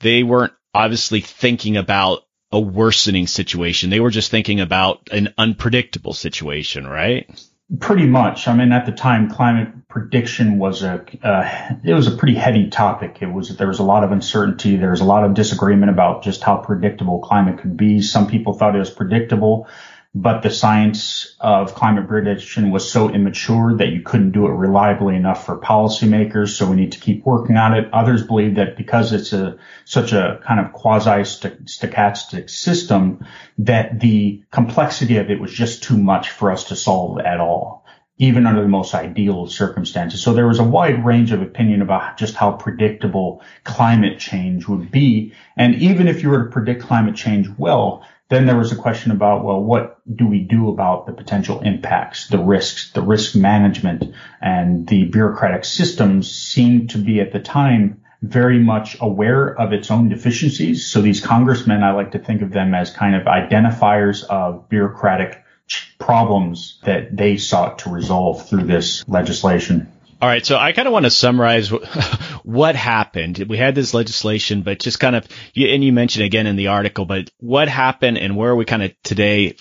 They 0.01 0.23
weren't 0.23 0.53
obviously 0.75 1.21
thinking 1.21 1.77
about 1.77 2.23
a 2.53 2.61
worsening 2.61 3.27
situation. 3.27 3.91
They 3.91 4.01
were 4.01 4.11
just 4.11 4.31
thinking 4.31 4.61
about 4.61 5.09
an 5.11 5.35
unpredictable 5.37 6.13
situation, 6.13 6.87
right? 6.87 7.29
Pretty 7.81 8.07
much. 8.07 8.47
I 8.47 8.55
mean, 8.55 8.71
at 8.71 8.87
the 8.87 8.93
time, 8.93 9.29
climate 9.29 9.69
prediction 9.97 10.59
was 10.59 10.83
a 10.83 11.03
uh, 11.23 11.79
it 11.83 11.95
was 11.95 12.07
a 12.07 12.11
pretty 12.11 12.35
heavy 12.35 12.69
topic. 12.69 13.17
It 13.23 13.33
was 13.33 13.57
there 13.57 13.67
was 13.67 13.79
a 13.79 13.83
lot 13.83 14.05
of 14.05 14.13
uncertainty. 14.13 14.77
There 14.77 14.91
was 14.91 15.01
a 15.01 15.07
lot 15.07 15.25
of 15.25 15.33
disagreement 15.33 15.91
about 15.91 16.23
just 16.23 16.43
how 16.43 16.59
predictable 16.59 17.21
climate 17.21 17.61
could 17.61 17.79
be. 17.79 18.03
Some 18.03 18.27
people 18.27 18.53
thought 18.53 18.77
it 18.77 18.79
was 18.79 18.91
predictable 18.91 19.67
but 20.15 20.43
the 20.43 20.51
science 20.51 21.37
of 21.41 21.75
climate 21.75 22.09
prediction 22.09 22.71
was 22.71 22.91
so 22.91 23.11
immature 23.11 23.77
that 23.77 23.89
you 23.89 24.01
couldn't 24.01 24.31
do 24.31 24.47
it 24.47 24.51
reliably 24.51 25.15
enough 25.15 25.45
for 25.45 25.61
policymakers. 25.61 26.57
So 26.57 26.71
we 26.71 26.77
need 26.77 26.93
to 26.93 26.99
keep 26.99 27.27
working 27.27 27.59
on 27.59 27.75
it. 27.75 27.93
Others 27.93 28.27
believe 28.27 28.55
that 28.55 28.79
because 28.79 29.13
it's 29.13 29.35
a 29.35 29.59
such 29.85 30.13
a 30.13 30.41
kind 30.43 30.59
of 30.59 30.73
quasi 30.73 31.21
stochastic 31.21 32.49
system, 32.49 33.27
that 33.59 34.01
the 34.01 34.43
complexity 34.51 35.19
of 35.19 35.31
it 35.31 35.39
was 35.39 35.53
just 35.53 35.83
too 35.83 35.99
much 35.99 36.31
for 36.31 36.51
us 36.51 36.65
to 36.65 36.77
solve 36.77 37.19
at 37.19 37.39
all 37.39 37.86
even 38.19 38.47
under 38.47 38.63
the 38.63 38.69
most 38.69 38.95
ideal 38.95 39.47
circumstances. 39.47 40.23
So 40.23 40.33
there 40.33 40.47
was 40.47 40.59
a 40.59 40.65
wide 40.65 41.05
range 41.05 41.33
of 41.33 41.43
opinion 41.43 41.83
about 41.83 42.17
just 42.17 42.35
how 42.35 42.53
predictable 42.53 43.43
climate 43.65 44.19
change 44.19 44.67
would 44.67 44.91
be. 44.91 45.35
And 45.57 45.75
even 45.77 46.09
if 46.09 46.23
you 46.23 46.31
were 46.31 46.45
to 46.45 46.51
predict 46.51 46.83
climate 46.83 47.15
change 47.15 47.49
well, 47.59 48.07
then 48.29 48.47
there 48.47 48.57
was 48.57 48.73
a 48.73 48.77
question 48.77 49.13
about, 49.13 49.45
well, 49.45 49.63
what 49.63 50.01
do 50.17 50.27
we 50.27 50.41
do 50.41 50.69
about 50.69 51.07
the 51.07 51.13
potential 51.13 51.61
impacts, 51.61 52.29
the 52.29 52.39
risks, 52.39 52.91
the 52.93 53.03
risk 53.03 53.37
management, 53.37 54.15
and 54.41 54.87
the 54.89 55.05
bureaucratic 55.05 55.65
systems 55.65 56.31
seemed 56.31 56.91
to 56.91 56.99
be 56.99 57.21
at 57.21 57.33
the 57.33 57.39
time 57.39 58.03
very 58.23 58.59
much 58.59 58.97
aware 59.01 59.49
of 59.61 59.73
its 59.73 59.91
own 59.91 60.09
deficiencies. 60.09 60.87
So 60.91 61.03
these 61.03 61.21
congressmen, 61.21 61.83
I 61.83 61.93
like 61.93 62.13
to 62.13 62.19
think 62.19 62.43
of 62.43 62.51
them 62.51 62.75
as 62.75 62.91
kind 62.91 63.15
of 63.15 63.25
identifiers 63.25 64.25
of 64.25 64.69
bureaucratic 64.69 65.45
problems 65.99 66.79
that 66.85 67.17
they 67.17 67.37
sought 67.37 67.81
to 67.81 67.91
resolve 67.91 68.49
through 68.49 68.65
this 68.65 69.07
legislation. 69.09 69.93
All 70.21 70.29
right, 70.29 70.47
so 70.47 70.57
I 70.57 70.73
kind 70.73 70.89
of 70.89 70.93
want 70.93 71.05
to 71.05 71.11
summarize 71.11 71.69
what 72.43 72.75
happened. 72.75 73.45
We 73.49 73.59
had 73.59 73.75
this 73.75 73.93
legislation, 73.93 74.63
but 74.63 74.79
just 74.79 74.99
kind 74.99 75.15
of, 75.15 75.27
and 75.55 75.85
you 75.85 75.93
mentioned 75.93 76.25
again 76.25 76.47
in 76.47 76.57
the 76.57 76.69
article, 76.69 77.05
but 77.05 77.31
what 77.39 77.69
happened 77.69 78.17
and 78.17 78.37
where 78.37 78.51
are 78.51 78.57
we 78.57 78.65
kind 78.65 78.83
of 78.83 78.93
today 79.03 79.57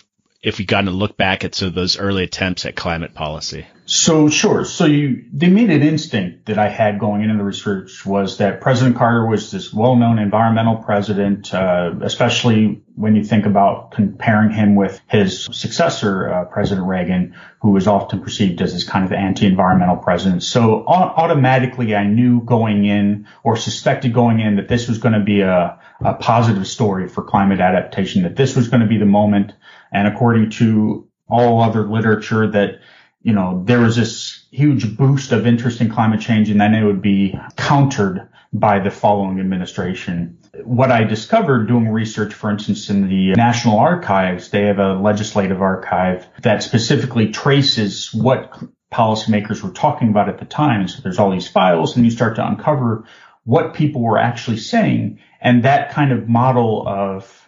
if 0.46 0.60
we 0.60 0.66
got 0.66 0.82
to 0.82 0.92
look 0.92 1.18
back 1.18 1.44
at 1.44 1.56
so 1.56 1.72
those 1.72 1.98
early 1.98 2.24
attempts 2.24 2.68
at 2.68 2.76
climate 2.76 3.16
policy? 3.16 3.66
So 3.88 4.30
sure. 4.30 4.64
So 4.64 4.86
you, 4.86 5.26
the 5.34 5.48
immediate 5.48 5.82
instinct 5.82 6.46
that 6.46 6.60
I 6.60 6.70
had 6.70 7.00
going 7.00 7.24
into 7.24 7.36
the 7.36 7.44
research 7.44 8.06
was 8.06 8.38
that 8.38 8.62
President 8.62 8.96
Carter 8.96 9.26
was 9.26 9.50
this 9.50 9.74
well-known 9.74 10.20
environmental 10.20 10.78
president, 10.78 11.52
uh, 11.52 11.94
especially 12.02 12.84
when 12.96 13.16
you 13.16 13.24
think 13.24 13.48
about 13.48 13.92
comparing 13.92 14.52
him 14.52 14.76
with 14.76 15.02
his 15.08 15.46
successor, 15.52 16.30
uh, 16.32 16.46
President 16.46 16.88
Reagan, 16.88 17.36
who 17.62 17.72
was 17.72 17.88
often 17.88 18.22
perceived 18.22 18.62
as 18.62 18.74
this 18.74 18.84
kind 18.84 19.06
of 19.06 19.12
anti-environmental 19.12 19.98
president. 19.98 20.44
So 20.44 20.86
automatically 20.88 21.96
I 21.96 22.06
knew 22.06 22.42
going 22.42 22.86
in 22.86 23.28
or 23.44 23.58
suspected 23.58 24.14
going 24.14 24.40
in 24.40 24.58
that 24.58 24.68
this 24.68 24.88
was 24.88 25.00
going 25.00 25.14
to 25.14 25.24
be 25.24 25.42
a, 25.42 25.80
a 26.04 26.14
positive 26.14 26.68
story 26.68 27.08
for 27.08 27.24
climate 27.24 27.60
adaptation, 27.60 28.24
that 28.24 28.36
this 28.36 28.56
was 28.56 28.68
going 28.68 28.82
to 28.82 28.88
be 28.88 28.98
the 28.98 29.06
moment. 29.06 29.54
And 29.96 30.08
according 30.08 30.52
to 30.52 31.08
all 31.28 31.62
other 31.62 31.88
literature 31.88 32.52
that 32.52 32.80
you 33.26 33.34
know, 33.34 33.64
there 33.66 33.80
was 33.80 33.96
this 33.96 34.46
huge 34.52 34.96
boost 34.96 35.32
of 35.32 35.48
interest 35.48 35.82
in 35.82 35.90
climate 35.90 36.22
change 36.22 36.52
and 36.52 36.62
then 36.62 36.76
it 36.76 36.84
would 36.84 37.02
be 37.02 37.36
countered 37.58 38.30
by 38.54 38.78
the 38.78 38.92
following 38.92 39.40
administration. 39.40 40.38
What 40.64 40.92
I 40.92 41.06
discovered 41.06 41.68
doing 41.68 41.90
research, 41.90 42.36
for 42.36 42.52
instance, 42.52 42.92
in 42.92 43.10
the 43.10 43.34
National 43.34 43.80
Archives, 43.80 44.52
they 44.52 44.66
have 44.66 44.78
a 44.78 44.94
legislative 44.94 45.60
archive 45.60 46.28
that 46.44 46.62
specifically 46.62 47.32
traces 47.32 48.14
what 48.14 48.54
policymakers 48.94 49.64
were 49.64 49.72
talking 49.72 50.10
about 50.10 50.30
at 50.30 50.38
the 50.38 50.46
time. 50.46 50.88
So 50.88 51.02
there's 51.02 51.18
all 51.18 51.32
these 51.32 51.48
files 51.48 51.96
and 51.96 52.06
you 52.06 52.12
start 52.12 52.36
to 52.36 52.48
uncover 52.48 53.06
what 53.44 53.74
people 53.74 54.02
were 54.02 54.20
actually 54.20 54.58
saying. 54.58 55.20
And 55.42 55.64
that 55.64 55.92
kind 55.92 56.12
of 56.12 56.30
model 56.30 56.88
of 56.88 57.45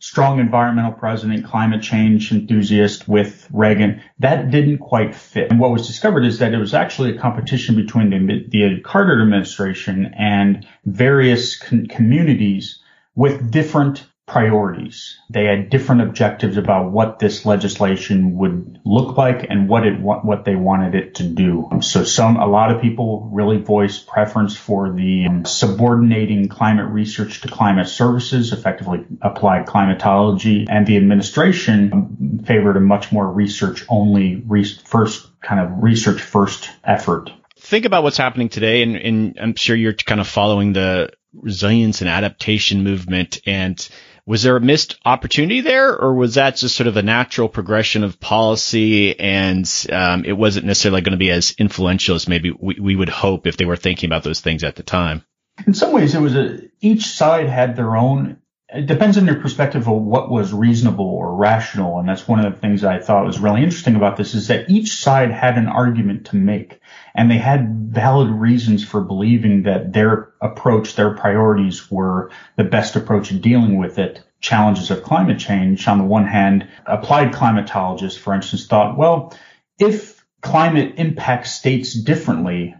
strong 0.00 0.38
environmental 0.38 0.92
president, 0.92 1.44
climate 1.44 1.82
change 1.82 2.30
enthusiast 2.32 3.08
with 3.08 3.48
Reagan. 3.52 4.00
That 4.18 4.50
didn't 4.50 4.78
quite 4.78 5.14
fit. 5.14 5.50
And 5.50 5.58
what 5.58 5.70
was 5.70 5.86
discovered 5.86 6.24
is 6.24 6.38
that 6.38 6.54
it 6.54 6.58
was 6.58 6.74
actually 6.74 7.16
a 7.16 7.20
competition 7.20 7.74
between 7.74 8.10
the, 8.10 8.46
the 8.48 8.80
Carter 8.80 9.20
administration 9.20 10.14
and 10.16 10.66
various 10.84 11.58
con- 11.58 11.86
communities 11.86 12.80
with 13.14 13.50
different 13.50 14.06
priorities. 14.28 15.18
They 15.30 15.46
had 15.46 15.70
different 15.70 16.02
objectives 16.02 16.56
about 16.56 16.92
what 16.92 17.18
this 17.18 17.46
legislation 17.46 18.36
would 18.36 18.78
look 18.84 19.16
like 19.16 19.46
and 19.48 19.68
what 19.68 19.86
it 19.86 19.98
what 19.98 20.44
they 20.44 20.54
wanted 20.54 20.94
it 20.94 21.16
to 21.16 21.24
do. 21.24 21.68
So 21.80 22.04
some 22.04 22.36
a 22.36 22.46
lot 22.46 22.70
of 22.70 22.80
people 22.80 23.30
really 23.32 23.56
voiced 23.58 24.06
preference 24.06 24.56
for 24.56 24.92
the 24.92 25.26
um, 25.26 25.44
subordinating 25.44 26.48
climate 26.48 26.86
research 26.86 27.40
to 27.40 27.48
climate 27.48 27.88
services, 27.88 28.52
effectively 28.52 29.04
applied 29.22 29.66
climatology, 29.66 30.66
and 30.68 30.86
the 30.86 30.98
administration 30.98 32.42
favored 32.46 32.76
a 32.76 32.80
much 32.80 33.10
more 33.10 33.26
research 33.26 33.84
only 33.88 34.36
re- 34.46 34.64
first 34.64 35.26
kind 35.40 35.60
of 35.60 35.82
research 35.82 36.20
first 36.20 36.70
effort. 36.84 37.30
Think 37.56 37.86
about 37.86 38.02
what's 38.02 38.16
happening 38.16 38.50
today, 38.50 38.82
and, 38.82 38.96
and 38.96 39.38
I'm 39.40 39.54
sure 39.56 39.74
you're 39.74 39.94
kind 39.94 40.20
of 40.20 40.28
following 40.28 40.74
the 40.74 41.10
resilience 41.34 42.00
and 42.00 42.08
adaptation 42.08 42.82
movement 42.82 43.40
and 43.46 43.88
was 44.28 44.42
there 44.42 44.56
a 44.56 44.60
missed 44.60 44.98
opportunity 45.06 45.62
there, 45.62 45.98
or 45.98 46.12
was 46.12 46.34
that 46.34 46.56
just 46.56 46.76
sort 46.76 46.86
of 46.86 46.98
a 46.98 47.02
natural 47.02 47.48
progression 47.48 48.04
of 48.04 48.20
policy, 48.20 49.18
and 49.18 49.86
um, 49.90 50.26
it 50.26 50.34
wasn't 50.34 50.66
necessarily 50.66 51.00
going 51.00 51.12
to 51.12 51.16
be 51.16 51.30
as 51.30 51.54
influential 51.56 52.14
as 52.14 52.28
maybe 52.28 52.50
we, 52.50 52.78
we 52.78 52.94
would 52.94 53.08
hope 53.08 53.46
if 53.46 53.56
they 53.56 53.64
were 53.64 53.74
thinking 53.74 54.06
about 54.06 54.24
those 54.24 54.40
things 54.40 54.64
at 54.64 54.76
the 54.76 54.82
time? 54.82 55.24
In 55.66 55.72
some 55.72 55.92
ways, 55.92 56.14
it 56.14 56.20
was 56.20 56.36
a 56.36 56.60
each 56.82 57.06
side 57.06 57.48
had 57.48 57.74
their 57.74 57.96
own. 57.96 58.36
It 58.68 58.84
depends 58.84 59.16
on 59.16 59.24
your 59.24 59.40
perspective 59.40 59.88
of 59.88 59.96
what 59.96 60.30
was 60.30 60.52
reasonable 60.52 61.06
or 61.06 61.34
rational, 61.34 61.98
and 61.98 62.06
that's 62.06 62.28
one 62.28 62.44
of 62.44 62.52
the 62.52 62.60
things 62.60 62.84
I 62.84 62.98
thought 62.98 63.24
was 63.24 63.38
really 63.38 63.62
interesting 63.62 63.96
about 63.96 64.18
this 64.18 64.34
is 64.34 64.48
that 64.48 64.68
each 64.68 64.96
side 64.96 65.30
had 65.30 65.56
an 65.56 65.68
argument 65.68 66.26
to 66.26 66.36
make, 66.36 66.82
and 67.18 67.28
they 67.28 67.38
had 67.38 67.90
valid 67.90 68.30
reasons 68.30 68.84
for 68.84 69.00
believing 69.00 69.64
that 69.64 69.92
their 69.92 70.32
approach, 70.40 70.94
their 70.94 71.14
priorities 71.14 71.90
were 71.90 72.30
the 72.56 72.62
best 72.62 72.94
approach 72.94 73.32
in 73.32 73.40
dealing 73.40 73.76
with 73.76 73.98
it. 73.98 74.22
Challenges 74.40 74.92
of 74.92 75.02
climate 75.02 75.40
change. 75.40 75.88
On 75.88 75.98
the 75.98 76.04
one 76.04 76.26
hand, 76.26 76.68
applied 76.86 77.32
climatologists, 77.32 78.16
for 78.16 78.34
instance, 78.34 78.68
thought, 78.68 78.96
well, 78.96 79.36
if 79.80 80.24
climate 80.42 80.94
impacts 80.96 81.50
states 81.50 81.92
differently, 81.92 82.76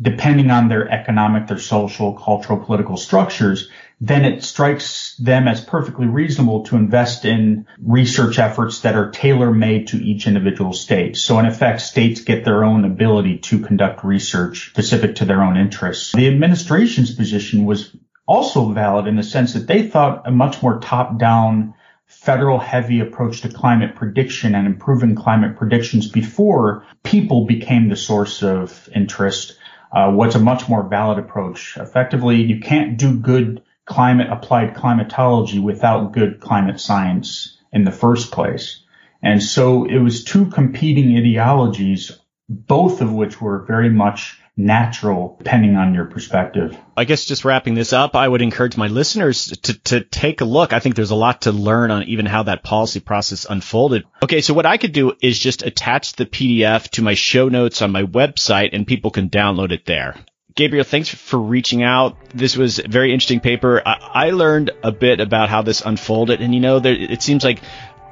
depending 0.00 0.50
on 0.50 0.68
their 0.68 0.88
economic, 0.90 1.46
their 1.46 1.58
social, 1.58 2.14
cultural, 2.14 2.58
political 2.64 2.96
structures, 2.96 3.68
then 4.00 4.24
it 4.24 4.42
strikes 4.42 5.16
them 5.16 5.48
as 5.48 5.60
perfectly 5.60 6.06
reasonable 6.06 6.64
to 6.64 6.76
invest 6.76 7.24
in 7.24 7.66
research 7.82 8.38
efforts 8.38 8.80
that 8.80 8.96
are 8.96 9.10
tailor 9.10 9.52
made 9.52 9.88
to 9.88 9.96
each 9.96 10.26
individual 10.26 10.72
state. 10.72 11.16
So 11.16 11.38
in 11.38 11.46
effect, 11.46 11.80
states 11.80 12.20
get 12.20 12.44
their 12.44 12.64
own 12.64 12.84
ability 12.84 13.38
to 13.38 13.60
conduct 13.60 14.04
research 14.04 14.70
specific 14.70 15.16
to 15.16 15.24
their 15.24 15.42
own 15.42 15.56
interests. 15.56 16.12
The 16.12 16.28
administration's 16.28 17.14
position 17.14 17.64
was 17.64 17.96
also 18.26 18.72
valid 18.72 19.06
in 19.06 19.16
the 19.16 19.22
sense 19.22 19.52
that 19.54 19.66
they 19.66 19.88
thought 19.88 20.26
a 20.26 20.30
much 20.30 20.62
more 20.62 20.80
top 20.80 21.18
down 21.18 21.74
federal 22.06 22.58
heavy 22.58 23.00
approach 23.00 23.42
to 23.42 23.48
climate 23.48 23.96
prediction 23.96 24.54
and 24.54 24.66
improving 24.66 25.14
climate 25.14 25.56
predictions 25.56 26.08
before 26.08 26.84
people 27.02 27.46
became 27.46 27.88
the 27.88 27.96
source 27.96 28.42
of 28.42 28.88
interest 28.94 29.58
uh, 29.92 30.10
was 30.12 30.34
a 30.34 30.38
much 30.38 30.68
more 30.68 30.82
valid 30.82 31.18
approach. 31.18 31.76
Effectively, 31.76 32.36
you 32.36 32.60
can't 32.60 32.96
do 32.96 33.16
good 33.16 33.62
climate 33.86 34.28
applied 34.30 34.74
climatology 34.74 35.58
without 35.58 36.12
good 36.12 36.40
climate 36.40 36.80
science 36.80 37.58
in 37.72 37.84
the 37.84 37.92
first 37.92 38.32
place. 38.32 38.82
And 39.22 39.42
so 39.42 39.84
it 39.84 39.98
was 39.98 40.24
two 40.24 40.46
competing 40.46 41.16
ideologies, 41.16 42.12
both 42.48 43.00
of 43.00 43.12
which 43.12 43.40
were 43.40 43.64
very 43.64 43.90
much 43.90 44.38
natural 44.56 45.34
depending 45.38 45.76
on 45.76 45.94
your 45.94 46.04
perspective. 46.04 46.76
I 46.96 47.04
guess 47.04 47.24
just 47.24 47.44
wrapping 47.44 47.74
this 47.74 47.92
up, 47.92 48.14
I 48.14 48.28
would 48.28 48.42
encourage 48.42 48.76
my 48.76 48.86
listeners 48.86 49.46
to, 49.46 49.82
to 49.84 50.00
take 50.00 50.40
a 50.40 50.44
look. 50.44 50.72
I 50.72 50.78
think 50.78 50.94
there's 50.94 51.10
a 51.10 51.16
lot 51.16 51.42
to 51.42 51.52
learn 51.52 51.90
on 51.90 52.04
even 52.04 52.26
how 52.26 52.44
that 52.44 52.62
policy 52.62 53.00
process 53.00 53.46
unfolded. 53.48 54.04
Okay. 54.22 54.40
So 54.42 54.54
what 54.54 54.66
I 54.66 54.76
could 54.76 54.92
do 54.92 55.14
is 55.20 55.38
just 55.38 55.62
attach 55.62 56.12
the 56.12 56.26
PDF 56.26 56.88
to 56.90 57.02
my 57.02 57.14
show 57.14 57.48
notes 57.48 57.82
on 57.82 57.90
my 57.90 58.04
website 58.04 58.70
and 58.72 58.86
people 58.86 59.10
can 59.10 59.28
download 59.28 59.72
it 59.72 59.86
there. 59.86 60.14
Gabriel, 60.54 60.84
thanks 60.84 61.08
for 61.08 61.38
reaching 61.38 61.82
out. 61.82 62.16
This 62.30 62.56
was 62.56 62.78
a 62.78 62.86
very 62.86 63.12
interesting 63.12 63.40
paper. 63.40 63.82
I, 63.84 64.26
I 64.28 64.30
learned 64.30 64.70
a 64.84 64.92
bit 64.92 65.18
about 65.18 65.48
how 65.48 65.62
this 65.62 65.80
unfolded, 65.80 66.40
and 66.40 66.54
you 66.54 66.60
know, 66.60 66.78
there, 66.78 66.94
it 66.94 67.22
seems 67.22 67.42
like 67.42 67.60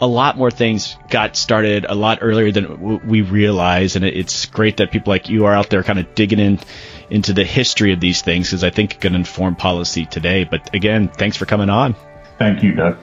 a 0.01 0.07
lot 0.09 0.37
more 0.37 0.51
things 0.51 0.97
got 1.09 1.37
started 1.37 1.87
a 1.89 1.95
lot 1.95 2.19
earlier 2.21 2.51
than 2.51 2.65
w- 2.65 3.01
we 3.05 3.23
realize, 3.23 3.95
and 3.95 4.05
it's 4.05 4.47
great 4.47 4.79
that 4.79 4.91
people 4.91 5.13
like 5.13 5.29
you 5.29 5.47
are 5.47 5.55
out 5.55 5.71
there 5.71 5.85
kind 5.85 6.01
of 6.01 6.17
digging 6.17 6.41
in 6.41 6.59
into 7.11 7.33
the 7.33 7.45
history 7.45 7.93
of 7.93 8.01
these 8.01 8.23
things 8.23 8.49
because 8.49 8.65
I 8.65 8.71
think 8.71 8.95
it 8.95 9.01
can 9.01 9.15
inform 9.15 9.55
policy 9.55 10.05
today. 10.07 10.43
But 10.43 10.75
again, 10.75 11.09
thanks 11.09 11.37
for 11.37 11.47
coming 11.47 11.71
on. 11.71 11.95
Thank 12.39 12.65
you, 12.65 12.75
Doug. 12.75 12.99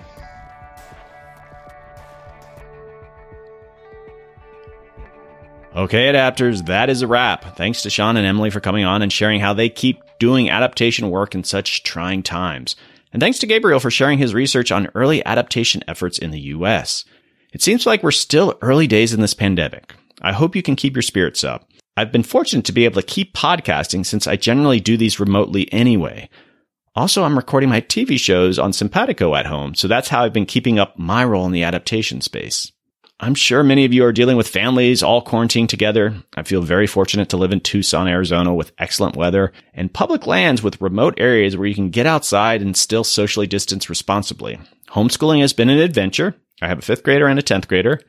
Okay, 5.80 6.12
adapters, 6.12 6.66
that 6.66 6.90
is 6.90 7.04
a 7.04 7.08
wrap. 7.08 7.56
Thanks 7.56 7.84
to 7.84 7.90
Sean 7.90 8.18
and 8.18 8.28
Emily 8.28 8.50
for 8.50 8.60
coming 8.60 8.84
on 8.84 9.02
and 9.02 9.14
sharing 9.14 9.40
how 9.40 9.54
they 9.54 9.70
keep 9.70 10.02
doing 10.20 10.50
adaptation 10.50 11.10
work 11.10 11.34
in 11.34 11.46
such 11.46 11.84
trying 11.84 12.22
times. 12.22 12.76
And 13.14 13.22
thanks 13.22 13.40
to 13.40 13.48
Gabriel 13.48 13.80
for 13.80 13.90
sharing 13.90 14.18
his 14.18 14.34
research 14.34 14.74
on 14.74 14.90
early 14.94 15.26
adaptation 15.26 15.82
efforts 15.88 16.18
in 16.18 16.32
the 16.32 16.40
US. 16.42 17.06
It 17.54 17.62
seems 17.62 17.86
like 17.86 18.04
we're 18.04 18.12
still 18.12 18.58
early 18.62 18.88
days 18.88 19.14
in 19.14 19.22
this 19.22 19.34
pandemic. 19.34 19.96
I 20.22 20.34
hope 20.34 20.54
you 20.54 20.62
can 20.62 20.76
keep 20.76 20.98
your 20.98 21.02
spirits 21.02 21.46
up. 21.46 21.70
I've 21.96 22.12
been 22.12 22.24
fortunate 22.24 22.66
to 22.66 22.74
be 22.74 22.84
able 22.84 23.02
to 23.02 23.08
keep 23.08 23.34
podcasting 23.34 24.06
since 24.06 24.28
I 24.28 24.36
generally 24.36 24.82
do 24.82 24.98
these 24.98 25.18
remotely 25.18 25.72
anyway. 25.72 26.28
Also, 26.94 27.24
I'm 27.24 27.38
recording 27.38 27.70
my 27.70 27.80
TV 27.80 28.20
shows 28.20 28.60
on 28.60 28.72
Sympatico 28.72 29.40
at 29.40 29.46
home, 29.46 29.76
so 29.76 29.88
that's 29.88 30.10
how 30.10 30.26
I've 30.26 30.34
been 30.34 30.46
keeping 30.46 30.78
up 30.78 31.00
my 31.00 31.24
role 31.24 31.46
in 31.46 31.54
the 31.54 31.64
adaptation 31.64 32.20
space. 32.20 32.70
I'm 33.22 33.36
sure 33.36 33.64
many 33.64 33.84
of 33.84 33.92
you 33.92 34.06
are 34.06 34.14
dealing 34.14 34.38
with 34.38 34.48
families 34.48 35.04
all 35.04 35.22
quarantined 35.22 35.70
together. 35.70 36.24
I 36.38 36.44
feel 36.44 36.62
very 36.62 36.88
fortunate 36.88 37.28
to 37.30 37.38
live 37.38 37.52
in 37.52 37.60
Tucson, 37.60 38.08
Arizona 38.08 38.54
with 38.54 38.72
excellent 38.78 39.18
weather 39.18 39.52
and 39.74 39.92
public 39.94 40.26
lands 40.26 40.64
with 40.64 40.80
remote 40.80 41.16
areas 41.18 41.58
where 41.58 41.68
you 41.68 41.76
can 41.76 41.90
get 41.90 42.06
outside 42.06 42.62
and 42.62 42.78
still 42.78 43.04
socially 43.04 43.46
distance 43.46 43.90
responsibly. 43.90 44.58
Homeschooling 44.92 45.42
has 45.42 45.52
been 45.52 45.70
an 45.70 45.80
adventure. 45.80 46.34
I 46.62 46.70
have 46.70 46.80
a 46.80 46.82
fifth 46.82 47.04
grader 47.04 47.28
and 47.28 47.38
a 47.38 47.44
10th 47.44 47.68
grader. 47.68 48.00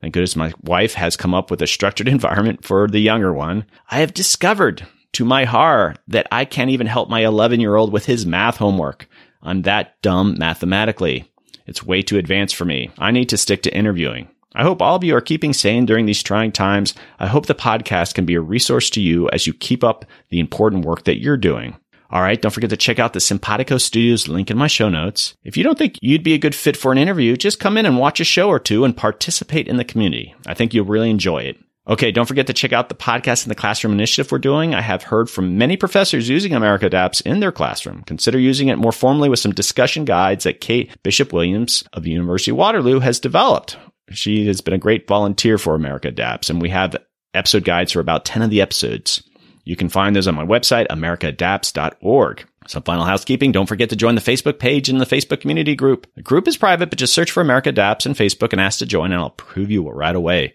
Thank 0.00 0.14
goodness 0.14 0.34
my 0.34 0.54
wife 0.62 0.94
has 0.94 1.14
come 1.14 1.34
up 1.34 1.50
with 1.50 1.60
a 1.60 1.66
structured 1.66 2.08
environment 2.16 2.64
for 2.64 2.88
the 2.88 3.00
younger 3.00 3.34
one. 3.34 3.66
I 3.90 3.98
have 3.98 4.14
discovered 4.14 4.86
to 5.12 5.26
my 5.26 5.44
horror 5.44 5.94
that 6.08 6.26
I 6.32 6.46
can't 6.46 6.70
even 6.70 6.86
help 6.86 7.10
my 7.10 7.20
11 7.20 7.60
year 7.60 7.76
old 7.76 7.92
with 7.92 8.06
his 8.06 8.24
math 8.24 8.56
homework. 8.56 9.08
I'm 9.42 9.60
that 9.62 10.00
dumb 10.00 10.36
mathematically. 10.38 11.30
It's 11.66 11.84
way 11.84 12.00
too 12.00 12.16
advanced 12.16 12.56
for 12.56 12.64
me. 12.64 12.90
I 12.98 13.10
need 13.10 13.28
to 13.28 13.36
stick 13.36 13.62
to 13.62 13.74
interviewing. 13.74 14.28
I 14.54 14.62
hope 14.62 14.80
all 14.80 14.96
of 14.96 15.04
you 15.04 15.16
are 15.16 15.20
keeping 15.20 15.52
sane 15.52 15.84
during 15.84 16.06
these 16.06 16.22
trying 16.22 16.52
times. 16.52 16.94
I 17.18 17.26
hope 17.26 17.46
the 17.46 17.54
podcast 17.54 18.14
can 18.14 18.24
be 18.24 18.34
a 18.34 18.40
resource 18.40 18.88
to 18.90 19.00
you 19.00 19.28
as 19.30 19.46
you 19.46 19.52
keep 19.52 19.82
up 19.82 20.04
the 20.28 20.38
important 20.38 20.84
work 20.84 21.04
that 21.04 21.20
you're 21.20 21.36
doing. 21.36 21.76
All 22.10 22.22
right, 22.22 22.40
don't 22.40 22.52
forget 22.52 22.70
to 22.70 22.76
check 22.76 23.00
out 23.00 23.12
the 23.12 23.18
Sympatico 23.18 23.80
Studios 23.80 24.28
link 24.28 24.50
in 24.50 24.56
my 24.56 24.68
show 24.68 24.88
notes. 24.88 25.34
If 25.42 25.56
you 25.56 25.64
don't 25.64 25.76
think 25.76 25.98
you'd 26.00 26.22
be 26.22 26.34
a 26.34 26.38
good 26.38 26.54
fit 26.54 26.76
for 26.76 26.92
an 26.92 26.98
interview, 26.98 27.36
just 27.36 27.58
come 27.58 27.76
in 27.76 27.86
and 27.86 27.98
watch 27.98 28.20
a 28.20 28.24
show 28.24 28.48
or 28.48 28.60
two 28.60 28.84
and 28.84 28.96
participate 28.96 29.66
in 29.66 29.78
the 29.78 29.84
community. 29.84 30.34
I 30.46 30.54
think 30.54 30.72
you'll 30.72 30.84
really 30.84 31.10
enjoy 31.10 31.38
it. 31.38 31.58
Okay, 31.86 32.12
don't 32.12 32.26
forget 32.26 32.46
to 32.46 32.54
check 32.54 32.72
out 32.72 32.88
the 32.88 32.94
podcast 32.94 33.44
in 33.44 33.48
the 33.48 33.54
classroom 33.54 33.92
initiative 33.92 34.30
we're 34.30 34.38
doing. 34.38 34.74
I 34.74 34.80
have 34.80 35.02
heard 35.02 35.28
from 35.28 35.58
many 35.58 35.76
professors 35.76 36.28
using 36.28 36.54
America 36.54 36.86
Adapts 36.86 37.20
in 37.22 37.40
their 37.40 37.52
classroom. 37.52 38.04
Consider 38.04 38.38
using 38.38 38.68
it 38.68 38.78
more 38.78 38.92
formally 38.92 39.28
with 39.28 39.40
some 39.40 39.52
discussion 39.52 40.04
guides 40.04 40.44
that 40.44 40.60
Kate 40.60 40.90
Bishop 41.02 41.32
Williams 41.32 41.84
of 41.92 42.04
the 42.04 42.10
University 42.10 42.52
of 42.52 42.56
Waterloo 42.56 43.00
has 43.00 43.18
developed. 43.18 43.76
She 44.10 44.46
has 44.46 44.60
been 44.60 44.74
a 44.74 44.78
great 44.78 45.06
volunteer 45.06 45.58
for 45.58 45.74
America 45.74 46.08
Adapts, 46.08 46.50
and 46.50 46.60
we 46.60 46.70
have 46.70 46.96
episode 47.32 47.64
guides 47.64 47.92
for 47.92 48.00
about 48.00 48.24
10 48.24 48.42
of 48.42 48.50
the 48.50 48.60
episodes. 48.60 49.22
You 49.64 49.76
can 49.76 49.88
find 49.88 50.14
those 50.14 50.28
on 50.28 50.34
my 50.34 50.44
website, 50.44 50.86
americaadapts.org. 50.88 52.46
Some 52.66 52.82
final 52.82 53.04
housekeeping. 53.04 53.52
Don't 53.52 53.66
forget 53.66 53.90
to 53.90 53.96
join 53.96 54.14
the 54.14 54.20
Facebook 54.20 54.58
page 54.58 54.88
and 54.88 55.00
the 55.00 55.06
Facebook 55.06 55.40
community 55.40 55.74
group. 55.74 56.06
The 56.16 56.22
group 56.22 56.48
is 56.48 56.56
private, 56.56 56.90
but 56.90 56.98
just 56.98 57.14
search 57.14 57.30
for 57.30 57.40
America 57.40 57.70
Adapts 57.70 58.06
in 58.06 58.12
Facebook 58.12 58.52
and 58.52 58.60
ask 58.60 58.78
to 58.78 58.86
join, 58.86 59.12
and 59.12 59.20
I'll 59.20 59.30
prove 59.30 59.70
you 59.70 59.88
right 59.88 60.14
away. 60.14 60.54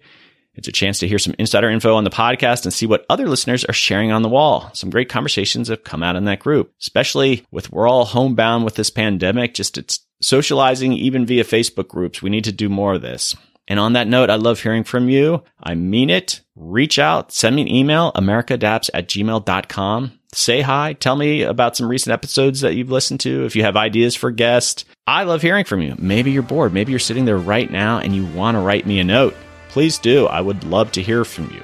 It's 0.55 0.67
a 0.67 0.73
chance 0.73 0.99
to 0.99 1.07
hear 1.07 1.19
some 1.19 1.35
insider 1.39 1.69
info 1.69 1.95
on 1.95 2.03
the 2.03 2.09
podcast 2.09 2.65
and 2.65 2.73
see 2.73 2.85
what 2.85 3.05
other 3.09 3.27
listeners 3.29 3.63
are 3.65 3.73
sharing 3.73 4.11
on 4.11 4.23
the 4.23 4.29
wall. 4.29 4.69
Some 4.73 4.89
great 4.89 5.07
conversations 5.07 5.69
have 5.69 5.83
come 5.83 6.03
out 6.03 6.15
in 6.15 6.25
that 6.25 6.39
group, 6.39 6.73
especially 6.81 7.45
with 7.51 7.71
we're 7.71 7.87
all 7.87 8.05
homebound 8.05 8.65
with 8.65 8.75
this 8.75 8.89
pandemic. 8.89 9.53
Just 9.53 9.77
it's 9.77 9.99
socializing 10.21 10.93
even 10.93 11.25
via 11.25 11.43
Facebook 11.43 11.87
groups. 11.87 12.21
We 12.21 12.29
need 12.29 12.43
to 12.45 12.51
do 12.51 12.69
more 12.69 12.95
of 12.95 13.01
this. 13.01 13.35
And 13.67 13.79
on 13.79 13.93
that 13.93 14.07
note, 14.07 14.29
I 14.29 14.35
love 14.35 14.59
hearing 14.59 14.83
from 14.83 15.09
you. 15.09 15.43
I 15.61 15.75
mean 15.75 16.09
it. 16.09 16.41
Reach 16.55 16.97
out, 16.97 17.31
send 17.31 17.55
me 17.55 17.61
an 17.61 17.67
email, 17.67 18.11
americaadapts 18.13 18.89
at 18.93 19.07
gmail.com. 19.07 20.19
Say 20.33 20.61
hi. 20.61 20.93
Tell 20.93 21.15
me 21.15 21.41
about 21.41 21.75
some 21.75 21.87
recent 21.87 22.13
episodes 22.13 22.61
that 22.61 22.75
you've 22.75 22.91
listened 22.91 23.19
to. 23.21 23.45
If 23.45 23.55
you 23.55 23.63
have 23.63 23.75
ideas 23.75 24.15
for 24.15 24.29
guests, 24.29 24.85
I 25.07 25.23
love 25.23 25.41
hearing 25.41 25.65
from 25.65 25.81
you. 25.81 25.95
Maybe 25.97 26.31
you're 26.31 26.43
bored. 26.43 26.73
Maybe 26.73 26.91
you're 26.91 26.99
sitting 26.99 27.25
there 27.25 27.37
right 27.37 27.69
now 27.71 27.97
and 27.99 28.15
you 28.15 28.25
want 28.27 28.55
to 28.55 28.61
write 28.61 28.85
me 28.85 28.99
a 28.99 29.03
note. 29.03 29.35
Please 29.69 29.97
do. 29.97 30.27
I 30.27 30.41
would 30.41 30.63
love 30.65 30.91
to 30.93 31.01
hear 31.01 31.25
from 31.25 31.49
you. 31.51 31.61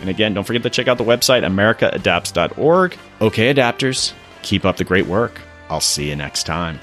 And 0.00 0.08
again, 0.10 0.34
don't 0.34 0.44
forget 0.44 0.62
to 0.62 0.70
check 0.70 0.88
out 0.88 0.98
the 0.98 1.04
website, 1.04 1.42
americaadapts.org. 1.42 2.98
Okay, 3.20 3.54
adapters, 3.54 4.12
keep 4.42 4.64
up 4.64 4.76
the 4.76 4.84
great 4.84 5.06
work. 5.06 5.40
I'll 5.68 5.80
see 5.80 6.08
you 6.08 6.16
next 6.16 6.44
time. 6.44 6.78